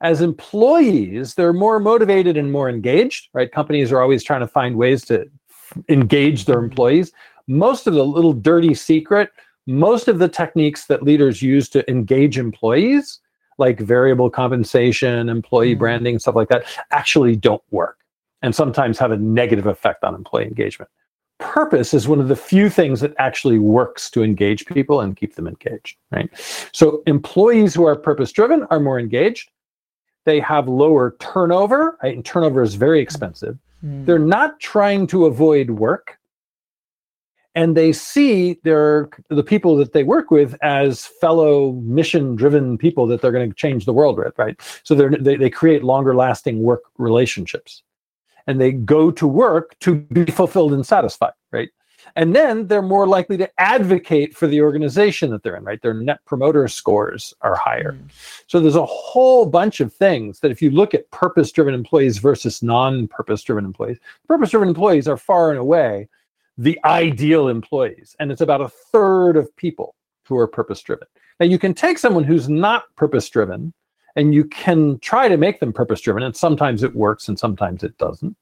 as 0.01 0.21
employees, 0.21 1.35
they're 1.35 1.53
more 1.53 1.81
motivated 1.81 2.37
and 2.37 2.53
more 2.53 2.69
engaged, 2.69 3.31
right? 3.33 3.51
Companies 3.51 3.91
are 3.91 4.01
always 4.01 4.23
trying 4.23 4.43
to 4.43 4.47
find 4.47 4.77
ways 4.77 5.05
to 5.07 5.29
engage 5.89 6.45
their 6.45 6.61
employees. 6.61 7.11
Most 7.49 7.89
of 7.89 7.95
the 7.95 8.05
little 8.05 8.33
dirty 8.33 8.75
secret, 8.75 9.31
most 9.67 10.07
of 10.07 10.21
the 10.21 10.29
techniques 10.29 10.87
that 10.87 11.03
leaders 11.03 11.43
use 11.43 11.69
to 11.71 11.91
engage 11.91 12.39
employees, 12.39 13.19
like 13.59 13.81
variable 13.81 14.31
compensation, 14.31 15.29
employee 15.29 15.73
mm-hmm. 15.73 15.79
branding, 15.79 16.19
stuff 16.19 16.35
like 16.35 16.49
that, 16.49 16.65
actually 16.91 17.37
don't 17.37 17.63
work 17.71 17.99
and 18.43 18.55
sometimes 18.55 18.99
have 18.99 19.11
a 19.11 19.17
negative 19.17 19.67
effect 19.67 20.05
on 20.05 20.15
employee 20.15 20.45
engagement. 20.45 20.91
Purpose 21.39 21.93
is 21.93 22.09
one 22.09 22.21
of 22.21 22.29
the 22.29 22.37
few 22.37 22.71
things 22.71 23.01
that 23.01 23.15
actually 23.19 23.59
works 23.59 24.09
to 24.11 24.23
engage 24.23 24.65
people 24.67 25.01
and 25.01 25.17
keep 25.17 25.35
them 25.35 25.47
engaged, 25.47 25.97
right? 26.11 26.31
So 26.73 27.03
employees 27.07 27.75
who 27.75 27.87
are 27.87 27.97
purpose 27.97 28.33
driven 28.33 28.65
are 28.71 28.81
more 28.81 28.99
engaged 28.99 29.51
they 30.27 30.41
have 30.41 30.69
lower 30.69 31.17
turnover, 31.21 31.97
right? 32.03 32.15
And 32.15 32.25
turnover 32.25 32.63
is 32.63 32.75
very 32.75 33.01
expensive. 33.01 33.57
Mm. 33.83 34.05
They're 34.05 34.19
not 34.19 34.61
trying 34.61 35.07
to 35.09 35.25
avoid 35.25 35.71
work. 35.71 36.16
And 37.57 37.77
they 37.77 37.93
see 37.93 38.61
their 38.63 39.09
the 39.31 39.43
people 39.43 39.77
that 39.79 39.95
they 39.95 40.05
work 40.05 40.31
with 40.31 40.55
as 40.63 41.07
fellow 41.07 41.73
mission-driven 41.73 42.79
people 42.79 43.07
that 43.09 43.23
they're 43.23 43.33
going 43.33 43.51
to 43.51 43.57
change 43.57 43.87
the 43.87 43.95
world 43.95 44.19
with, 44.19 44.39
right? 44.39 44.61
So 44.85 44.95
they 44.95 45.37
they 45.37 45.51
create 45.51 45.83
longer 45.83 46.15
lasting 46.15 46.63
work 46.63 46.83
relationships. 46.99 47.83
And 48.47 48.61
they 48.61 48.71
go 48.71 49.11
to 49.11 49.27
work 49.27 49.77
to 49.81 49.97
be 49.97 50.27
fulfilled 50.27 50.73
and 50.73 50.87
satisfied, 50.87 51.33
right? 51.51 51.71
And 52.15 52.37
then 52.37 52.69
they're 52.69 52.83
more 52.83 53.07
likely 53.07 53.37
to 53.39 53.51
advocate 53.59 54.37
for 54.37 54.47
the 54.47 54.61
organization 54.61 55.31
that 55.31 55.43
they're 55.43 55.57
in, 55.57 55.65
right? 55.65 55.83
Their 55.83 55.95
net 55.95 56.25
promoter 56.25 56.69
scores 56.69 57.35
are 57.41 57.57
higher. 57.57 57.93
Mm. 57.93 58.11
So 58.47 58.61
there's 58.61 58.77
a 58.77 58.87
whole 58.87 59.47
bunch 59.47 59.81
of 59.81 59.93
things 59.93 60.41
that 60.41 60.53
if 60.53 60.63
you 60.63 60.71
look 60.71 60.95
at 60.95 61.11
purpose 61.11 61.51
driven 61.51 61.75
employees 61.75 62.19
versus 62.19 62.63
non 62.63 63.09
purpose 63.09 63.43
driven 63.43 63.65
employees, 63.65 63.99
purpose 64.29 64.51
driven 64.51 64.69
employees 64.69 65.09
are 65.09 65.17
far 65.17 65.51
and 65.51 65.59
away 65.59 66.09
the 66.59 66.79
ideal 66.85 67.49
employees. 67.49 68.17
And 68.19 68.33
it's 68.33 68.41
about 68.41 68.61
a 68.61 68.69
third 68.69 69.37
of 69.37 69.55
people 69.57 69.95
who 70.27 70.39
are 70.39 70.47
purpose 70.47 70.81
driven. 70.83 71.07
Now 71.39 71.47
you 71.47 71.59
can 71.59 71.75
take 71.75 71.99
someone 71.99 72.25
who's 72.25 72.49
not 72.49 72.85
purpose 72.97 73.29
driven 73.29 73.73
and 74.17 74.35
you 74.35 74.45
can 74.45 74.99
try 75.01 75.29
to 75.29 75.37
make 75.37 75.61
them 75.61 75.73
purpose 75.73 76.01
driven. 76.01 76.23
And 76.23 76.35
sometimes 76.35 76.83
it 76.83 76.95
works 76.95 77.29
and 77.29 77.39
sometimes 77.39 77.85
it 77.85 77.97
doesn't. 77.99 78.37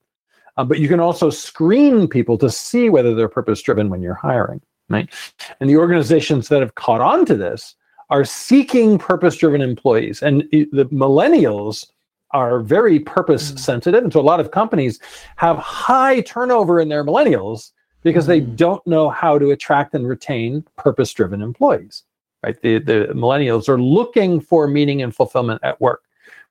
Uh, 0.57 0.65
but 0.65 0.79
you 0.79 0.89
can 0.89 1.01
also 1.01 1.31
screen 1.31 2.07
people 2.07 2.39
to 2.39 2.49
see 2.49 2.89
whether 2.89 3.15
they're 3.15 3.29
purpose 3.29 3.61
driven 3.61 3.91
when 3.91 4.01
you're 4.01 4.15
hiring, 4.15 4.61
right? 4.89 5.13
And 5.59 5.69
the 5.69 5.77
organizations 5.77 6.49
that 6.49 6.61
have 6.61 6.77
caught 6.77 7.01
on 7.01 7.27
to 7.27 7.35
this 7.35 7.75
are 8.11 8.25
seeking 8.25 8.99
purpose 8.99 9.37
driven 9.37 9.61
employees. 9.61 10.23
And 10.23 10.43
the 10.53 10.89
millennials 10.93 11.87
are 12.31 12.61
very 12.61 13.01
purpose 13.01 13.53
mm. 13.53 13.59
sensitive. 13.59 14.05
And 14.05 14.13
so 14.13 14.21
a 14.21 14.23
lot 14.23 14.41
of 14.41 14.53
companies 14.53 15.01
have 15.37 15.57
high 15.57 16.21
turnover 16.21 16.81
in 16.81 16.89
their 16.89 17.05
millennials 17.05 17.73
because 18.05 18.27
they 18.27 18.41
mm. 18.41 18.55
don't 18.55 18.87
know 18.87 19.11
how 19.11 19.39
to 19.39 19.51
attract 19.51 19.95
and 19.95 20.07
retain 20.07 20.65
purpose 20.77 21.13
driven 21.13 21.43
employees. 21.43 22.05
Right? 22.45 22.61
The, 22.61 22.79
the 22.79 23.09
millennials 23.15 23.69
are 23.69 23.81
looking 23.81 24.39
for 24.39 24.69
meaning 24.69 25.03
and 25.03 25.17
fulfillment 25.17 25.61
at 25.65 25.81
work, 25.81 26.03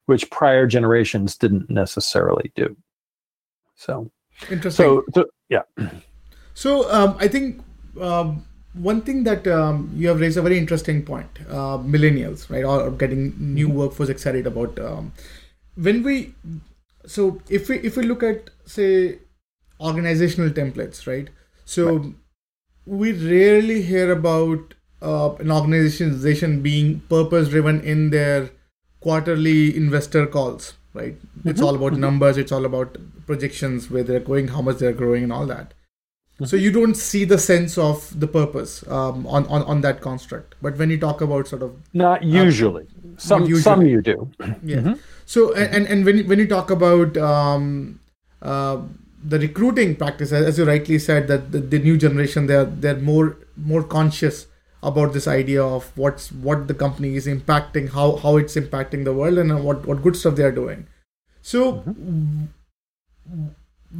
which 0.07 0.29
prior 0.31 0.67
generations 0.67 1.37
didn't 1.37 1.69
necessarily 1.69 2.51
do. 2.55 2.75
So 3.75 4.11
interesting. 4.49 4.85
So, 4.85 5.03
so 5.13 5.25
yeah. 5.49 5.61
So 6.55 6.91
um, 6.91 7.15
I 7.19 7.27
think 7.27 7.61
um, 8.01 8.45
one 8.73 9.01
thing 9.01 9.23
that 9.23 9.47
um, 9.47 9.91
you 9.95 10.07
have 10.07 10.19
raised 10.19 10.37
a 10.37 10.41
very 10.41 10.57
interesting 10.57 11.03
point: 11.03 11.29
uh, 11.47 11.77
millennials, 11.77 12.49
right, 12.49 12.63
or, 12.63 12.89
getting 12.91 13.35
new 13.37 13.67
mm-hmm. 13.67 13.77
workforce 13.77 14.09
excited 14.09 14.47
about. 14.47 14.77
Um, 14.79 15.13
when 15.75 16.03
we, 16.03 16.33
so 17.05 17.39
if 17.49 17.69
we 17.69 17.79
if 17.79 17.97
we 17.97 18.03
look 18.03 18.23
at 18.23 18.49
say 18.65 19.19
organizational 19.79 20.49
templates, 20.49 21.05
right? 21.07 21.29
So 21.65 21.97
right. 21.97 22.13
we 22.85 23.11
rarely 23.11 23.81
hear 23.81 24.11
about 24.11 24.73
uh, 25.01 25.33
an 25.35 25.51
organization 25.51 26.61
being 26.61 27.01
purpose 27.09 27.49
driven 27.49 27.81
in 27.81 28.09
their 28.09 28.51
quarterly 28.99 29.75
investor 29.75 30.25
calls 30.25 30.73
right? 30.93 31.15
Mm-hmm. 31.15 31.49
It's 31.49 31.61
all 31.61 31.75
about 31.75 31.93
mm-hmm. 31.93 32.01
numbers, 32.01 32.37
it's 32.37 32.51
all 32.51 32.65
about 32.65 32.97
projections, 33.25 33.89
where 33.89 34.03
they're 34.03 34.19
going, 34.19 34.49
how 34.49 34.61
much 34.61 34.77
they're 34.77 34.93
growing, 34.93 35.23
and 35.23 35.33
all 35.33 35.45
that. 35.47 35.73
Mm-hmm. 36.35 36.45
So 36.45 36.55
you 36.55 36.71
don't 36.71 36.95
see 36.95 37.25
the 37.25 37.37
sense 37.37 37.77
of 37.77 38.19
the 38.19 38.27
purpose 38.27 38.85
um, 38.87 39.27
on, 39.27 39.45
on 39.47 39.63
on 39.63 39.81
that 39.81 40.01
construct. 40.01 40.55
But 40.61 40.77
when 40.77 40.89
you 40.89 40.99
talk 40.99 41.21
about 41.21 41.47
sort 41.47 41.61
of 41.61 41.75
not 41.93 42.23
usually, 42.23 42.87
um, 43.03 43.15
some 43.17 43.41
not 43.41 43.49
usually. 43.49 43.63
some 43.63 43.85
you 43.85 44.01
do. 44.01 44.31
yeah. 44.39 44.77
Mm-hmm. 44.77 44.93
So 45.25 45.53
and 45.53 45.87
and 45.87 46.05
when 46.05 46.27
when 46.27 46.39
you 46.39 46.47
talk 46.47 46.71
about 46.71 47.17
um, 47.17 47.99
uh, 48.41 48.81
the 49.23 49.39
recruiting 49.39 49.95
practice, 49.95 50.31
as 50.31 50.57
you 50.57 50.65
rightly 50.65 50.99
said, 50.99 51.27
that 51.27 51.51
the, 51.51 51.59
the 51.59 51.79
new 51.79 51.97
generation 51.97 52.47
they're 52.47 52.65
they're 52.65 52.97
more 52.97 53.37
more 53.55 53.83
conscious 53.83 54.47
about 54.81 55.13
this 55.13 55.27
idea 55.27 55.63
of 55.63 55.91
what's 55.97 56.31
what 56.31 56.67
the 56.67 56.73
company 56.73 57.15
is 57.15 57.27
impacting, 57.27 57.89
how 57.91 58.17
how 58.17 58.37
it's 58.37 58.55
impacting 58.55 59.05
the 59.05 59.13
world, 59.13 59.37
and 59.37 59.63
what 59.63 59.85
what 59.85 60.01
good 60.01 60.15
stuff 60.15 60.35
they 60.35 60.43
are 60.43 60.51
doing. 60.51 60.87
So, 61.41 61.73
mm-hmm. 61.73 62.45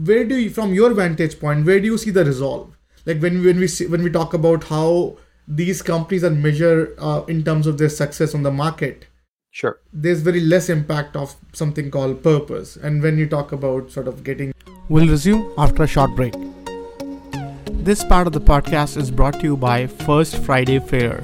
where 0.06 0.24
do 0.26 0.36
you, 0.36 0.50
from 0.50 0.74
your 0.74 0.94
vantage 0.94 1.40
point, 1.40 1.66
where 1.66 1.80
do 1.80 1.86
you 1.86 1.98
see 1.98 2.12
the 2.12 2.26
resolve? 2.26 2.78
Like 3.06 3.22
when 3.22 3.44
when 3.44 3.60
we 3.60 3.68
see, 3.68 3.88
when 3.88 4.04
we 4.04 4.10
talk 4.10 4.34
about 4.34 4.66
how 4.66 5.18
these 5.48 5.82
companies 5.82 6.24
are 6.24 6.30
measured 6.30 6.96
uh, 6.98 7.24
in 7.28 7.44
terms 7.44 7.68
of 7.68 7.78
their 7.78 7.90
success 7.90 8.34
on 8.34 8.44
the 8.44 8.52
market. 8.52 9.08
Sure. 9.54 9.80
There's 9.94 10.20
very 10.22 10.40
less 10.40 10.68
impact 10.68 11.16
of 11.16 11.36
something 11.54 11.92
called 11.92 12.24
purpose. 12.24 12.76
And 12.76 13.04
when 13.04 13.20
you 13.20 13.30
talk 13.30 13.52
about 13.52 13.92
sort 13.92 14.08
of 14.08 14.24
getting. 14.24 14.52
We'll 14.90 15.08
resume 15.08 15.54
after 15.60 15.84
a 15.84 15.88
short 15.88 16.16
break. 16.16 16.34
This 17.70 18.04
part 18.04 18.26
of 18.26 18.34
the 18.34 18.42
podcast 18.42 18.98
is 18.98 19.12
brought 19.12 19.36
to 19.42 19.44
you 19.44 19.56
by 19.56 19.86
First 19.86 20.38
Friday 20.38 20.80
Fair, 20.80 21.24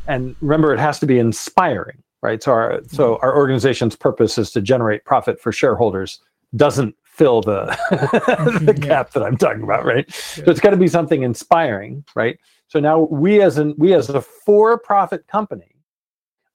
and 0.07 0.35
remember 0.41 0.73
it 0.73 0.79
has 0.79 0.99
to 0.99 1.05
be 1.05 1.17
inspiring 1.17 1.97
right 2.21 2.43
so 2.43 2.51
our 2.51 2.81
so 2.87 3.15
hmm. 3.15 3.25
our 3.25 3.35
organization's 3.37 3.95
purpose 3.95 4.37
is 4.37 4.51
to 4.51 4.61
generate 4.61 5.05
profit 5.05 5.39
for 5.39 5.53
shareholders 5.53 6.19
doesn't 6.57 6.93
fill 7.03 7.41
the 7.41 7.65
the 8.65 8.73
gap 8.73 9.11
that 9.11 9.23
i'm 9.23 9.37
talking 9.37 9.63
about 9.63 9.85
right 9.85 10.05
yeah. 10.07 10.43
so 10.43 10.51
it's 10.51 10.59
got 10.59 10.71
to 10.71 10.77
be 10.77 10.87
something 10.87 11.23
inspiring 11.23 12.03
right 12.15 12.37
so 12.67 12.79
now 12.79 12.99
we 12.99 13.41
as 13.41 13.57
an 13.57 13.75
we 13.77 13.93
as 13.93 14.09
a 14.09 14.21
for-profit 14.21 15.27
company 15.27 15.75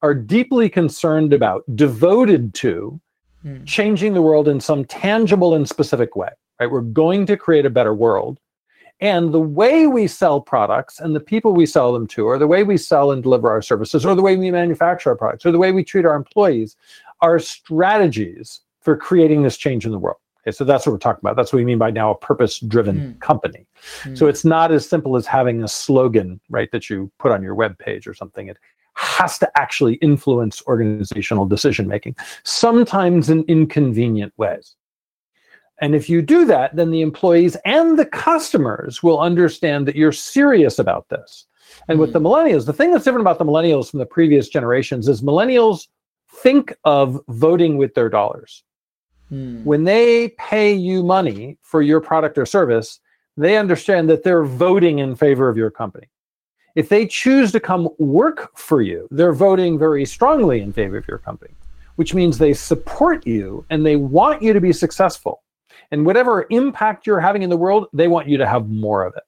are 0.02 0.14
deeply 0.14 0.68
concerned 0.68 1.32
about, 1.32 1.62
devoted 1.76 2.54
to 2.54 3.00
mm. 3.44 3.66
changing 3.66 4.14
the 4.14 4.22
world 4.22 4.48
in 4.48 4.60
some 4.60 4.84
tangible 4.84 5.54
and 5.54 5.68
specific 5.68 6.16
way. 6.16 6.30
Right? 6.58 6.70
We're 6.70 6.80
going 6.80 7.26
to 7.26 7.36
create 7.36 7.66
a 7.66 7.70
better 7.70 7.94
world. 7.94 8.38
And 9.02 9.32
the 9.32 9.40
way 9.40 9.86
we 9.86 10.06
sell 10.06 10.42
products 10.42 11.00
and 11.00 11.16
the 11.16 11.20
people 11.20 11.54
we 11.54 11.64
sell 11.64 11.92
them 11.92 12.06
to, 12.08 12.26
or 12.26 12.38
the 12.38 12.46
way 12.46 12.64
we 12.64 12.76
sell 12.76 13.12
and 13.12 13.22
deliver 13.22 13.50
our 13.50 13.62
services, 13.62 14.04
or 14.04 14.14
the 14.14 14.22
way 14.22 14.36
we 14.36 14.50
manufacture 14.50 15.10
our 15.10 15.16
products, 15.16 15.46
or 15.46 15.52
the 15.52 15.58
way 15.58 15.72
we 15.72 15.82
treat 15.82 16.04
our 16.04 16.14
employees 16.14 16.76
are 17.22 17.38
strategies 17.38 18.60
for 18.82 18.96
creating 18.96 19.42
this 19.42 19.56
change 19.56 19.86
in 19.86 19.92
the 19.92 19.98
world. 19.98 20.18
Okay, 20.42 20.56
so 20.56 20.64
that's 20.64 20.86
what 20.86 20.92
we're 20.92 20.98
talking 20.98 21.20
about. 21.22 21.36
That's 21.36 21.52
what 21.52 21.58
we 21.58 21.64
mean 21.64 21.78
by 21.78 21.90
now 21.90 22.10
a 22.10 22.16
purpose 22.16 22.60
driven 22.60 22.98
mm. 22.98 23.20
company. 23.20 23.66
Mm. 24.02 24.16
So 24.16 24.26
it's 24.26 24.44
not 24.44 24.72
as 24.72 24.88
simple 24.88 25.16
as 25.16 25.26
having 25.26 25.62
a 25.62 25.68
slogan, 25.68 26.40
right, 26.48 26.70
that 26.72 26.88
you 26.88 27.10
put 27.18 27.30
on 27.30 27.42
your 27.42 27.54
web 27.54 27.78
page 27.78 28.06
or 28.06 28.14
something. 28.14 28.48
It 28.48 28.56
has 28.94 29.38
to 29.38 29.50
actually 29.58 29.94
influence 29.96 30.62
organizational 30.66 31.46
decision 31.46 31.86
making, 31.86 32.16
sometimes 32.42 33.28
in 33.28 33.44
inconvenient 33.48 34.32
ways. 34.38 34.76
And 35.82 35.94
if 35.94 36.08
you 36.08 36.20
do 36.20 36.44
that, 36.46 36.76
then 36.76 36.90
the 36.90 37.00
employees 37.00 37.56
and 37.64 37.98
the 37.98 38.06
customers 38.06 39.02
will 39.02 39.20
understand 39.20 39.86
that 39.88 39.96
you're 39.96 40.12
serious 40.12 40.78
about 40.78 41.08
this. 41.08 41.46
And 41.88 41.98
mm. 41.98 42.00
with 42.00 42.12
the 42.12 42.20
millennials, 42.20 42.66
the 42.66 42.72
thing 42.72 42.92
that's 42.92 43.04
different 43.04 43.22
about 43.22 43.38
the 43.38 43.44
millennials 43.44 43.90
from 43.90 43.98
the 43.98 44.06
previous 44.06 44.48
generations 44.48 45.06
is 45.08 45.22
millennials 45.22 45.88
think 46.32 46.74
of 46.84 47.20
voting 47.28 47.76
with 47.76 47.94
their 47.94 48.08
dollars. 48.08 48.64
Hmm. 49.30 49.64
When 49.64 49.84
they 49.84 50.30
pay 50.30 50.74
you 50.74 51.02
money 51.02 51.56
for 51.62 51.82
your 51.82 52.00
product 52.00 52.36
or 52.36 52.44
service, 52.44 53.00
they 53.36 53.56
understand 53.56 54.10
that 54.10 54.22
they're 54.22 54.44
voting 54.44 54.98
in 54.98 55.16
favor 55.16 55.48
of 55.48 55.56
your 55.56 55.70
company. 55.70 56.08
If 56.74 56.88
they 56.88 57.06
choose 57.06 57.50
to 57.52 57.60
come 57.60 57.88
work 57.98 58.56
for 58.56 58.82
you, 58.82 59.08
they're 59.10 59.32
voting 59.32 59.78
very 59.78 60.04
strongly 60.04 60.60
in 60.60 60.72
favor 60.72 60.96
of 60.96 61.08
your 61.08 61.18
company, 61.18 61.54
which 61.96 62.12
means 62.12 62.38
they 62.38 62.52
support 62.52 63.26
you 63.26 63.64
and 63.70 63.84
they 63.84 63.96
want 63.96 64.42
you 64.42 64.52
to 64.52 64.60
be 64.60 64.72
successful. 64.72 65.42
And 65.90 66.04
whatever 66.06 66.46
impact 66.50 67.06
you're 67.06 67.20
having 67.20 67.42
in 67.42 67.50
the 67.50 67.56
world, 67.56 67.86
they 67.92 68.08
want 68.08 68.28
you 68.28 68.36
to 68.38 68.46
have 68.46 68.68
more 68.68 69.04
of 69.04 69.14
it. 69.16 69.24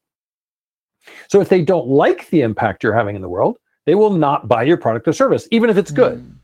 So 1.29 1.41
if 1.41 1.49
they 1.49 1.63
don't 1.63 1.89
like 1.89 2.29
the 2.31 2.43
impact 2.43 2.85
you're 2.85 2.93
having 2.93 3.17
in 3.17 3.23
the 3.23 3.29
world, 3.29 3.59
they 3.87 3.97
will 3.97 4.13
not 4.13 4.47
buy 4.47 4.63
your 4.63 4.77
product 4.77 5.09
or 5.09 5.13
service, 5.13 5.49
even 5.51 5.71
if 5.71 5.77
it's 5.77 5.91
good. 5.91 6.19
Mm 6.19 6.42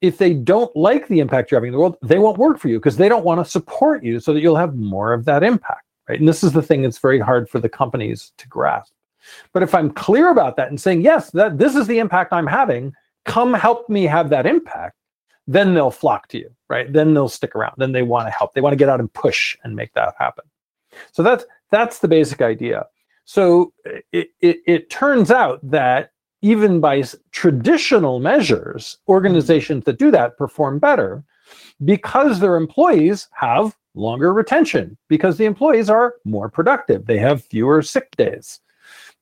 if 0.00 0.18
they 0.18 0.32
don't 0.32 0.74
like 0.76 1.08
the 1.08 1.20
impact 1.20 1.50
you're 1.50 1.58
having 1.58 1.68
in 1.68 1.72
the 1.72 1.78
world, 1.78 1.96
they 2.02 2.18
won't 2.18 2.38
work 2.38 2.58
for 2.58 2.68
you 2.68 2.78
because 2.78 2.96
they 2.96 3.08
don't 3.08 3.24
want 3.24 3.44
to 3.44 3.50
support 3.50 4.04
you 4.04 4.20
so 4.20 4.32
that 4.32 4.40
you'll 4.40 4.56
have 4.56 4.76
more 4.76 5.12
of 5.12 5.24
that 5.24 5.42
impact. 5.42 5.84
Right. 6.08 6.18
And 6.18 6.28
this 6.28 6.42
is 6.42 6.52
the 6.52 6.62
thing 6.62 6.82
that's 6.82 6.98
very 6.98 7.18
hard 7.18 7.50
for 7.50 7.58
the 7.60 7.68
companies 7.68 8.32
to 8.38 8.48
grasp. 8.48 8.92
But 9.52 9.62
if 9.62 9.74
I'm 9.74 9.90
clear 9.90 10.30
about 10.30 10.56
that 10.56 10.68
and 10.68 10.80
saying, 10.80 11.02
yes, 11.02 11.30
that 11.32 11.58
this 11.58 11.76
is 11.76 11.86
the 11.86 11.98
impact 11.98 12.32
I'm 12.32 12.46
having, 12.46 12.94
come 13.26 13.52
help 13.52 13.88
me 13.90 14.04
have 14.04 14.30
that 14.30 14.46
impact, 14.46 14.96
then 15.46 15.74
they'll 15.74 15.90
flock 15.90 16.28
to 16.28 16.38
you, 16.38 16.50
right? 16.70 16.90
Then 16.92 17.12
they'll 17.12 17.28
stick 17.28 17.54
around. 17.54 17.74
Then 17.76 17.92
they 17.92 18.02
want 18.02 18.26
to 18.26 18.30
help. 18.30 18.54
They 18.54 18.60
want 18.60 18.72
to 18.72 18.78
get 18.78 18.88
out 18.88 19.00
and 19.00 19.12
push 19.12 19.56
and 19.64 19.76
make 19.76 19.92
that 19.94 20.14
happen. 20.18 20.44
So 21.12 21.22
that's 21.22 21.44
that's 21.70 21.98
the 21.98 22.08
basic 22.08 22.40
idea. 22.40 22.86
So 23.24 23.72
it, 23.84 24.30
it, 24.40 24.58
it 24.66 24.90
turns 24.90 25.30
out 25.30 25.60
that 25.62 26.12
even 26.42 26.80
by 26.80 27.02
traditional 27.32 28.20
measures, 28.20 28.96
organizations 29.08 29.84
that 29.84 29.98
do 29.98 30.10
that 30.10 30.36
perform 30.36 30.78
better 30.78 31.24
because 31.84 32.40
their 32.40 32.56
employees 32.56 33.28
have 33.32 33.76
longer 33.94 34.32
retention, 34.32 34.96
because 35.08 35.36
the 35.36 35.44
employees 35.44 35.90
are 35.90 36.14
more 36.24 36.48
productive, 36.48 37.06
they 37.06 37.18
have 37.18 37.44
fewer 37.44 37.82
sick 37.82 38.16
days, 38.16 38.60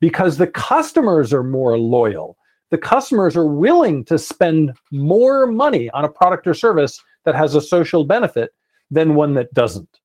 because 0.00 0.36
the 0.36 0.46
customers 0.46 1.32
are 1.32 1.42
more 1.42 1.78
loyal. 1.78 2.36
The 2.70 2.78
customers 2.78 3.36
are 3.36 3.46
willing 3.46 4.04
to 4.06 4.18
spend 4.18 4.74
more 4.90 5.46
money 5.46 5.88
on 5.90 6.04
a 6.04 6.08
product 6.08 6.46
or 6.46 6.54
service 6.54 7.00
that 7.24 7.34
has 7.34 7.54
a 7.54 7.60
social 7.60 8.04
benefit 8.04 8.52
than 8.90 9.14
one 9.14 9.34
that 9.34 9.54
doesn't. 9.54 10.00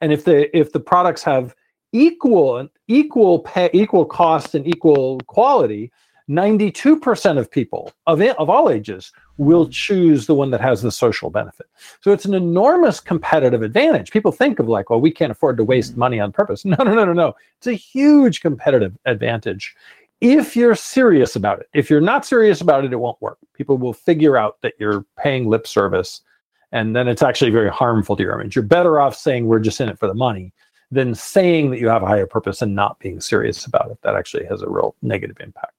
And 0.00 0.12
if 0.12 0.24
the 0.24 0.54
if 0.56 0.72
the 0.72 0.80
products 0.80 1.22
have 1.22 1.54
equal 1.96 2.68
equal 2.88 3.40
pay, 3.40 3.70
equal 3.72 4.04
cost 4.04 4.54
and 4.54 4.66
equal 4.66 5.18
quality, 5.26 5.90
92% 6.28 7.38
of 7.38 7.50
people 7.50 7.92
of, 8.06 8.20
of 8.20 8.50
all 8.50 8.68
ages 8.68 9.12
will 9.38 9.68
choose 9.68 10.26
the 10.26 10.34
one 10.34 10.50
that 10.50 10.60
has 10.60 10.82
the 10.82 10.90
social 10.90 11.30
benefit. 11.30 11.66
So 12.00 12.12
it's 12.12 12.24
an 12.24 12.34
enormous 12.34 13.00
competitive 13.00 13.62
advantage. 13.62 14.10
People 14.10 14.32
think 14.32 14.58
of 14.58 14.68
like, 14.68 14.90
well, 14.90 15.00
we 15.00 15.10
can't 15.10 15.30
afford 15.30 15.56
to 15.58 15.64
waste 15.64 15.92
mm-hmm. 15.92 16.00
money 16.00 16.20
on 16.20 16.32
purpose. 16.32 16.64
No, 16.76 16.76
no, 16.82 16.94
no, 16.94 17.04
no, 17.04 17.12
no. 17.12 17.34
It's 17.58 17.68
a 17.68 17.74
huge 17.74 18.40
competitive 18.40 18.96
advantage 19.04 19.74
if 20.20 20.56
you're 20.56 20.74
serious 20.74 21.36
about 21.36 21.60
it. 21.60 21.68
If 21.74 21.90
you're 21.90 22.00
not 22.00 22.24
serious 22.24 22.60
about 22.60 22.84
it, 22.84 22.92
it 22.92 22.96
won't 22.96 23.20
work. 23.20 23.38
People 23.54 23.78
will 23.78 23.92
figure 23.92 24.36
out 24.36 24.60
that 24.62 24.74
you're 24.78 25.04
paying 25.18 25.48
lip 25.48 25.66
service 25.66 26.22
and 26.72 26.96
then 26.96 27.06
it's 27.06 27.22
actually 27.22 27.50
very 27.50 27.70
harmful 27.70 28.16
to 28.16 28.22
your 28.22 28.38
image. 28.38 28.56
You're 28.56 28.64
better 28.64 28.98
off 28.98 29.14
saying 29.14 29.46
we're 29.46 29.60
just 29.60 29.80
in 29.80 29.88
it 29.88 29.98
for 29.98 30.08
the 30.08 30.14
money 30.14 30.52
than 30.96 31.14
saying 31.14 31.70
that 31.70 31.80
you 31.80 31.88
have 31.88 32.02
a 32.02 32.06
higher 32.06 32.26
purpose 32.26 32.62
and 32.62 32.74
not 32.74 32.98
being 32.98 33.20
serious 33.20 33.66
about 33.66 33.90
it. 33.90 33.98
That 34.02 34.16
actually 34.16 34.46
has 34.46 34.62
a 34.62 34.68
real 34.68 34.94
negative 35.02 35.36
impact. 35.40 35.74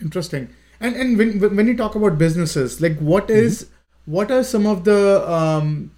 Interesting. 0.00 0.48
And 0.80 0.96
and 0.96 1.18
when 1.18 1.56
when 1.56 1.66
you 1.66 1.76
talk 1.76 1.94
about 1.94 2.18
businesses, 2.18 2.80
like 2.80 2.98
what 2.98 3.28
mm-hmm. 3.28 3.46
mm-hmm. 3.46 4.12
what 4.12 4.30
are 4.30 4.44
some 4.44 4.66
of 4.66 4.84
the 4.84 5.00
um, 5.38 5.90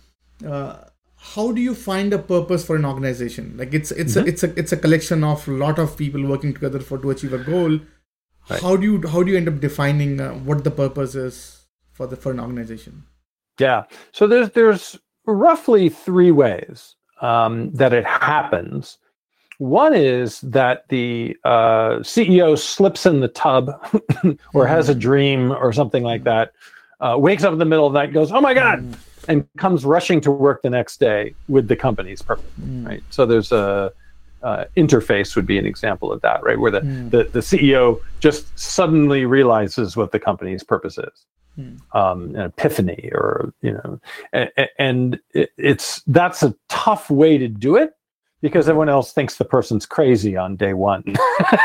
uh, 0.47 0.77
how 1.35 1.53
do 1.53 1.61
you 1.61 1.75
find 1.75 2.13
a 2.15 2.19
purpose 2.19 2.65
for 2.65 2.77
an 2.77 2.85
organization? 2.85 3.55
Like 3.57 3.75
it's 3.75 3.91
it's 3.91 4.15
mm-hmm. 4.15 4.27
a, 4.27 4.31
it's 4.31 4.43
a 4.43 4.59
it's 4.59 4.73
a 4.73 4.77
collection 4.77 5.25
of 5.25 5.47
a 5.49 5.53
lot 5.53 5.79
of 5.79 5.97
people 5.97 6.27
working 6.27 6.55
together 6.55 6.81
for 6.81 6.99
to 6.99 7.11
achieve 7.11 7.33
a 7.33 7.39
goal. 7.39 7.81
Right. 8.49 8.63
How 8.63 8.77
do 8.77 8.85
you 8.85 9.09
how 9.09 9.23
do 9.23 9.31
you 9.33 9.37
end 9.37 9.49
up 9.49 9.61
defining 9.61 10.21
uh, 10.21 10.33
what 10.33 10.65
the 10.65 10.71
purpose 10.71 11.15
is 11.15 11.67
for 11.93 12.07
the 12.07 12.17
for 12.17 12.33
an 12.33 12.41
organization? 12.41 13.05
Yeah. 13.59 13.85
So 14.13 14.27
there's 14.27 14.51
there's 14.51 14.99
roughly 15.27 15.91
three 15.91 16.31
ways 16.31 16.97
um, 17.21 17.71
that 17.73 17.93
it 17.93 18.07
happens. 18.07 18.99
One 19.59 19.95
is 19.95 20.41
that 20.41 20.89
the 20.89 21.37
uh, 21.45 21.99
CEO 22.01 22.59
slips 22.59 23.05
in 23.05 23.21
the 23.21 23.29
tub 23.29 23.71
or 24.55 24.67
has 24.67 24.89
a 24.89 24.95
mm. 24.95 25.01
dream 25.01 25.53
or 25.53 25.73
something 25.73 26.03
like 26.03 26.25
that, 26.25 26.53
uh, 27.01 27.17
wakes 27.19 27.45
up 27.45 27.53
in 27.53 27.59
the 27.59 27.67
middle 27.67 27.87
of 27.87 27.93
the 27.93 27.99
night, 27.99 28.13
goes, 28.13 28.33
"Oh 28.33 28.41
my 28.41 28.55
God!" 28.55 28.81
Mm. 28.81 28.95
and 29.29 29.49
comes 29.59 29.85
rushing 29.85 30.21
to 30.23 30.31
work 30.31 30.63
the 30.63 30.71
next 30.71 30.99
day 30.99 31.35
with 31.49 31.69
the 31.69 31.77
company's 31.77 32.23
purpose. 32.23 32.51
Mm. 32.61 32.87
Right. 32.87 33.03
So 33.11 33.27
there's 33.27 33.53
a 33.53 33.93
uh, 34.43 34.65
interface 34.77 35.37
would 35.37 35.47
be 35.47 35.59
an 35.59 35.67
example 35.67 36.13
of 36.13 36.21
that, 36.23 36.43
right? 36.43 36.59
Where 36.59 36.71
the, 36.71 36.81
mm. 36.81 37.11
the, 37.11 37.25
the 37.25 37.41
CEO 37.41 38.01
just 38.21 38.59
suddenly 38.59 39.27
realizes 39.27 39.97
what 39.97 40.13
the 40.13 40.19
company's 40.19 40.63
purpose 40.63 40.99
is. 40.99 41.27
Mm. 41.59 41.81
Um, 41.95 42.37
an 42.37 42.43
epiphany 42.43 43.11
or 43.13 43.53
you 43.61 43.73
know 43.73 44.01
and, 44.33 44.51
and 44.79 45.21
it, 45.35 45.51
it's 45.59 46.01
that's 46.07 46.45
a 46.45 46.55
tough 46.69 47.11
way 47.11 47.39
to 47.39 47.49
do 47.49 47.75
it 47.77 47.91
because 48.41 48.69
everyone 48.69 48.89
else 48.89 49.13
thinks 49.13 49.37
the 49.37 49.45
person's 49.45 49.87
crazy 49.87 50.37
on 50.37 50.57
day 50.57 50.73
one. 50.73 51.05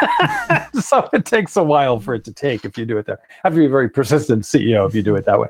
so 0.81 1.07
it 1.13 1.25
takes 1.25 1.55
a 1.55 1.63
while 1.63 1.99
for 1.99 2.13
it 2.15 2.23
to 2.25 2.33
take 2.33 2.65
if 2.65 2.77
you 2.77 2.85
do 2.85 2.97
it 2.97 3.05
there. 3.05 3.19
Have 3.43 3.53
to 3.53 3.59
be 3.59 3.65
a 3.65 3.69
very 3.69 3.89
persistent 3.89 4.43
CEO 4.43 4.87
if 4.87 4.93
you 4.93 5.01
do 5.01 5.15
it 5.15 5.25
that 5.25 5.39
way. 5.39 5.47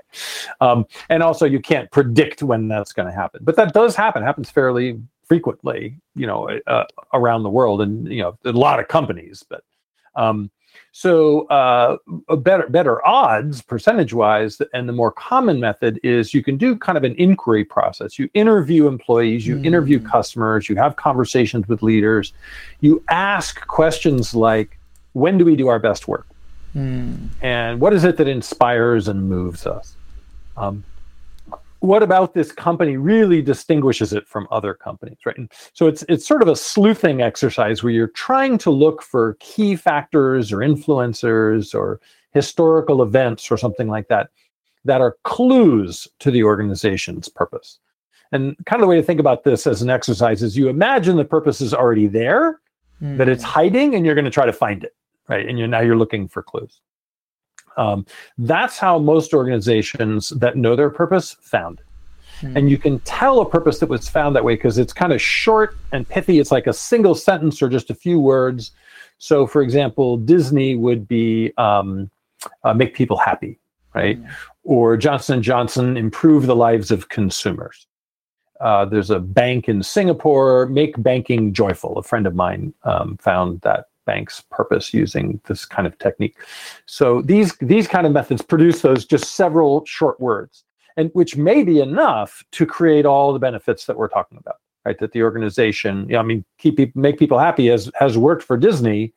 Um, 0.61 0.85
and 1.09 1.23
also, 1.23 1.45
you 1.45 1.59
can't 1.59 1.89
predict 1.91 2.43
when 2.43 2.67
that's 2.67 2.93
going 2.93 3.07
to 3.07 3.13
happen, 3.13 3.41
but 3.43 3.55
that 3.55 3.73
does 3.73 3.95
happen. 3.95 4.23
It 4.23 4.25
happens 4.25 4.49
fairly 4.49 4.99
frequently, 5.27 5.97
you 6.15 6.27
know, 6.27 6.49
uh, 6.67 6.85
around 7.13 7.43
the 7.43 7.49
world, 7.49 7.81
and 7.81 8.07
you 8.11 8.21
know, 8.21 8.37
a 8.45 8.51
lot 8.51 8.79
of 8.79 8.87
companies. 8.87 9.43
But 9.47 9.63
um, 10.15 10.51
so 10.91 11.45
uh, 11.47 11.97
better 12.37 12.67
better 12.69 13.05
odds 13.05 13.61
percentage 13.61 14.13
wise, 14.13 14.61
and 14.73 14.87
the 14.87 14.93
more 14.93 15.11
common 15.11 15.59
method 15.59 15.99
is 16.03 16.33
you 16.33 16.43
can 16.43 16.57
do 16.57 16.77
kind 16.77 16.97
of 16.97 17.03
an 17.03 17.15
inquiry 17.15 17.65
process. 17.65 18.17
You 18.17 18.29
interview 18.33 18.87
employees, 18.87 19.45
you 19.45 19.57
mm. 19.57 19.65
interview 19.65 19.99
customers, 19.99 20.69
you 20.69 20.75
have 20.77 20.95
conversations 20.95 21.67
with 21.67 21.83
leaders, 21.83 22.33
you 22.81 23.03
ask 23.09 23.65
questions 23.67 24.33
like, 24.33 24.77
"When 25.13 25.37
do 25.37 25.45
we 25.45 25.55
do 25.55 25.67
our 25.67 25.79
best 25.79 26.07
work?" 26.07 26.27
Mm. 26.75 27.29
And 27.41 27.79
what 27.79 27.93
is 27.93 28.03
it 28.03 28.17
that 28.17 28.27
inspires 28.27 29.07
and 29.07 29.29
moves 29.29 29.65
us? 29.65 29.95
Um, 30.57 30.83
what 31.85 32.03
about 32.03 32.33
this 32.33 32.51
company 32.51 32.97
really 32.97 33.41
distinguishes 33.41 34.13
it 34.13 34.27
from 34.27 34.47
other 34.51 34.73
companies, 34.73 35.17
right? 35.25 35.37
And 35.37 35.51
so 35.73 35.87
it's 35.87 36.03
it's 36.09 36.27
sort 36.27 36.41
of 36.41 36.47
a 36.47 36.55
sleuthing 36.55 37.21
exercise 37.21 37.83
where 37.83 37.93
you're 37.93 38.07
trying 38.07 38.57
to 38.59 38.71
look 38.71 39.01
for 39.01 39.37
key 39.39 39.75
factors 39.75 40.51
or 40.51 40.57
influencers 40.57 41.73
or 41.73 41.99
historical 42.31 43.01
events 43.01 43.49
or 43.51 43.57
something 43.57 43.87
like 43.87 44.07
that 44.09 44.29
that 44.83 45.01
are 45.01 45.17
clues 45.23 46.07
to 46.19 46.31
the 46.31 46.43
organization's 46.43 47.27
purpose. 47.27 47.79
And 48.31 48.55
kind 48.65 48.81
of 48.81 48.85
the 48.85 48.87
way 48.87 48.97
to 48.97 49.03
think 49.03 49.19
about 49.19 49.43
this 49.43 49.65
as 49.67 49.81
an 49.81 49.89
exercise 49.89 50.43
is 50.43 50.57
you 50.57 50.67
imagine 50.67 51.15
the 51.15 51.25
purpose 51.25 51.61
is 51.61 51.73
already 51.73 52.07
there, 52.07 52.59
mm. 53.01 53.17
that 53.17 53.29
it's 53.29 53.43
hmm. 53.43 53.49
hiding, 53.49 53.95
and 53.95 54.05
you're 54.05 54.15
going 54.15 54.25
to 54.25 54.31
try 54.31 54.45
to 54.45 54.53
find 54.53 54.83
it, 54.83 54.95
right? 55.27 55.47
And 55.47 55.57
you're 55.57 55.67
now 55.67 55.81
you're 55.81 55.97
looking 55.97 56.27
for 56.27 56.43
clues. 56.43 56.81
Um, 57.77 58.05
that's 58.37 58.77
how 58.77 58.99
most 58.99 59.33
organizations 59.33 60.29
that 60.29 60.55
know 60.55 60.75
their 60.75 60.89
purpose 60.89 61.35
found 61.41 61.79
it. 61.79 61.85
Mm. 62.41 62.55
And 62.55 62.69
you 62.69 62.77
can 62.77 62.99
tell 62.99 63.39
a 63.41 63.49
purpose 63.49 63.79
that 63.79 63.89
was 63.89 64.07
found 64.07 64.35
that 64.35 64.43
way 64.43 64.55
because 64.55 64.77
it's 64.77 64.93
kind 64.93 65.13
of 65.13 65.21
short 65.21 65.77
and 65.91 66.07
pithy. 66.07 66.39
It's 66.39 66.51
like 66.51 66.67
a 66.67 66.73
single 66.73 67.15
sentence 67.15 67.61
or 67.61 67.69
just 67.69 67.89
a 67.89 67.95
few 67.95 68.19
words. 68.19 68.71
So, 69.17 69.47
for 69.47 69.61
example, 69.61 70.17
Disney 70.17 70.75
would 70.75 71.07
be 71.07 71.53
um, 71.57 72.09
uh, 72.63 72.73
make 72.73 72.93
people 72.93 73.17
happy, 73.17 73.59
right? 73.93 74.21
Mm. 74.21 74.29
Or 74.63 74.97
Johnson 74.97 75.41
Johnson 75.41 75.95
improve 75.95 76.47
the 76.47 76.55
lives 76.55 76.91
of 76.91 77.09
consumers. 77.09 77.87
Uh, 78.61 78.85
there's 78.85 79.09
a 79.09 79.19
bank 79.19 79.67
in 79.67 79.83
Singapore, 79.83 80.65
make 80.67 81.01
banking 81.01 81.53
joyful. 81.53 81.97
A 81.97 82.03
friend 82.03 82.25
of 82.25 82.35
mine 82.35 82.73
um, 82.83 83.17
found 83.17 83.61
that 83.61 83.89
bank's 84.05 84.41
purpose 84.51 84.93
using 84.93 85.39
this 85.45 85.65
kind 85.65 85.87
of 85.87 85.97
technique. 85.99 86.37
So 86.85 87.21
these 87.21 87.55
these 87.57 87.87
kind 87.87 88.05
of 88.07 88.13
methods 88.13 88.41
produce 88.41 88.81
those 88.81 89.05
just 89.05 89.35
several 89.35 89.83
short 89.85 90.19
words, 90.19 90.63
and 90.97 91.09
which 91.13 91.35
may 91.35 91.63
be 91.63 91.79
enough 91.79 92.43
to 92.51 92.65
create 92.65 93.05
all 93.05 93.33
the 93.33 93.39
benefits 93.39 93.85
that 93.85 93.97
we're 93.97 94.07
talking 94.07 94.37
about. 94.37 94.57
Right, 94.85 94.99
that 94.99 95.13
the 95.13 95.23
organization, 95.23 96.05
you 96.07 96.13
know, 96.13 96.19
I 96.19 96.23
mean, 96.23 96.45
keep 96.59 96.77
people, 96.77 97.01
make 97.01 97.17
people 97.17 97.39
happy 97.39 97.67
has 97.67 97.89
has 97.95 98.19
worked 98.19 98.43
for 98.43 98.55
Disney 98.55 99.13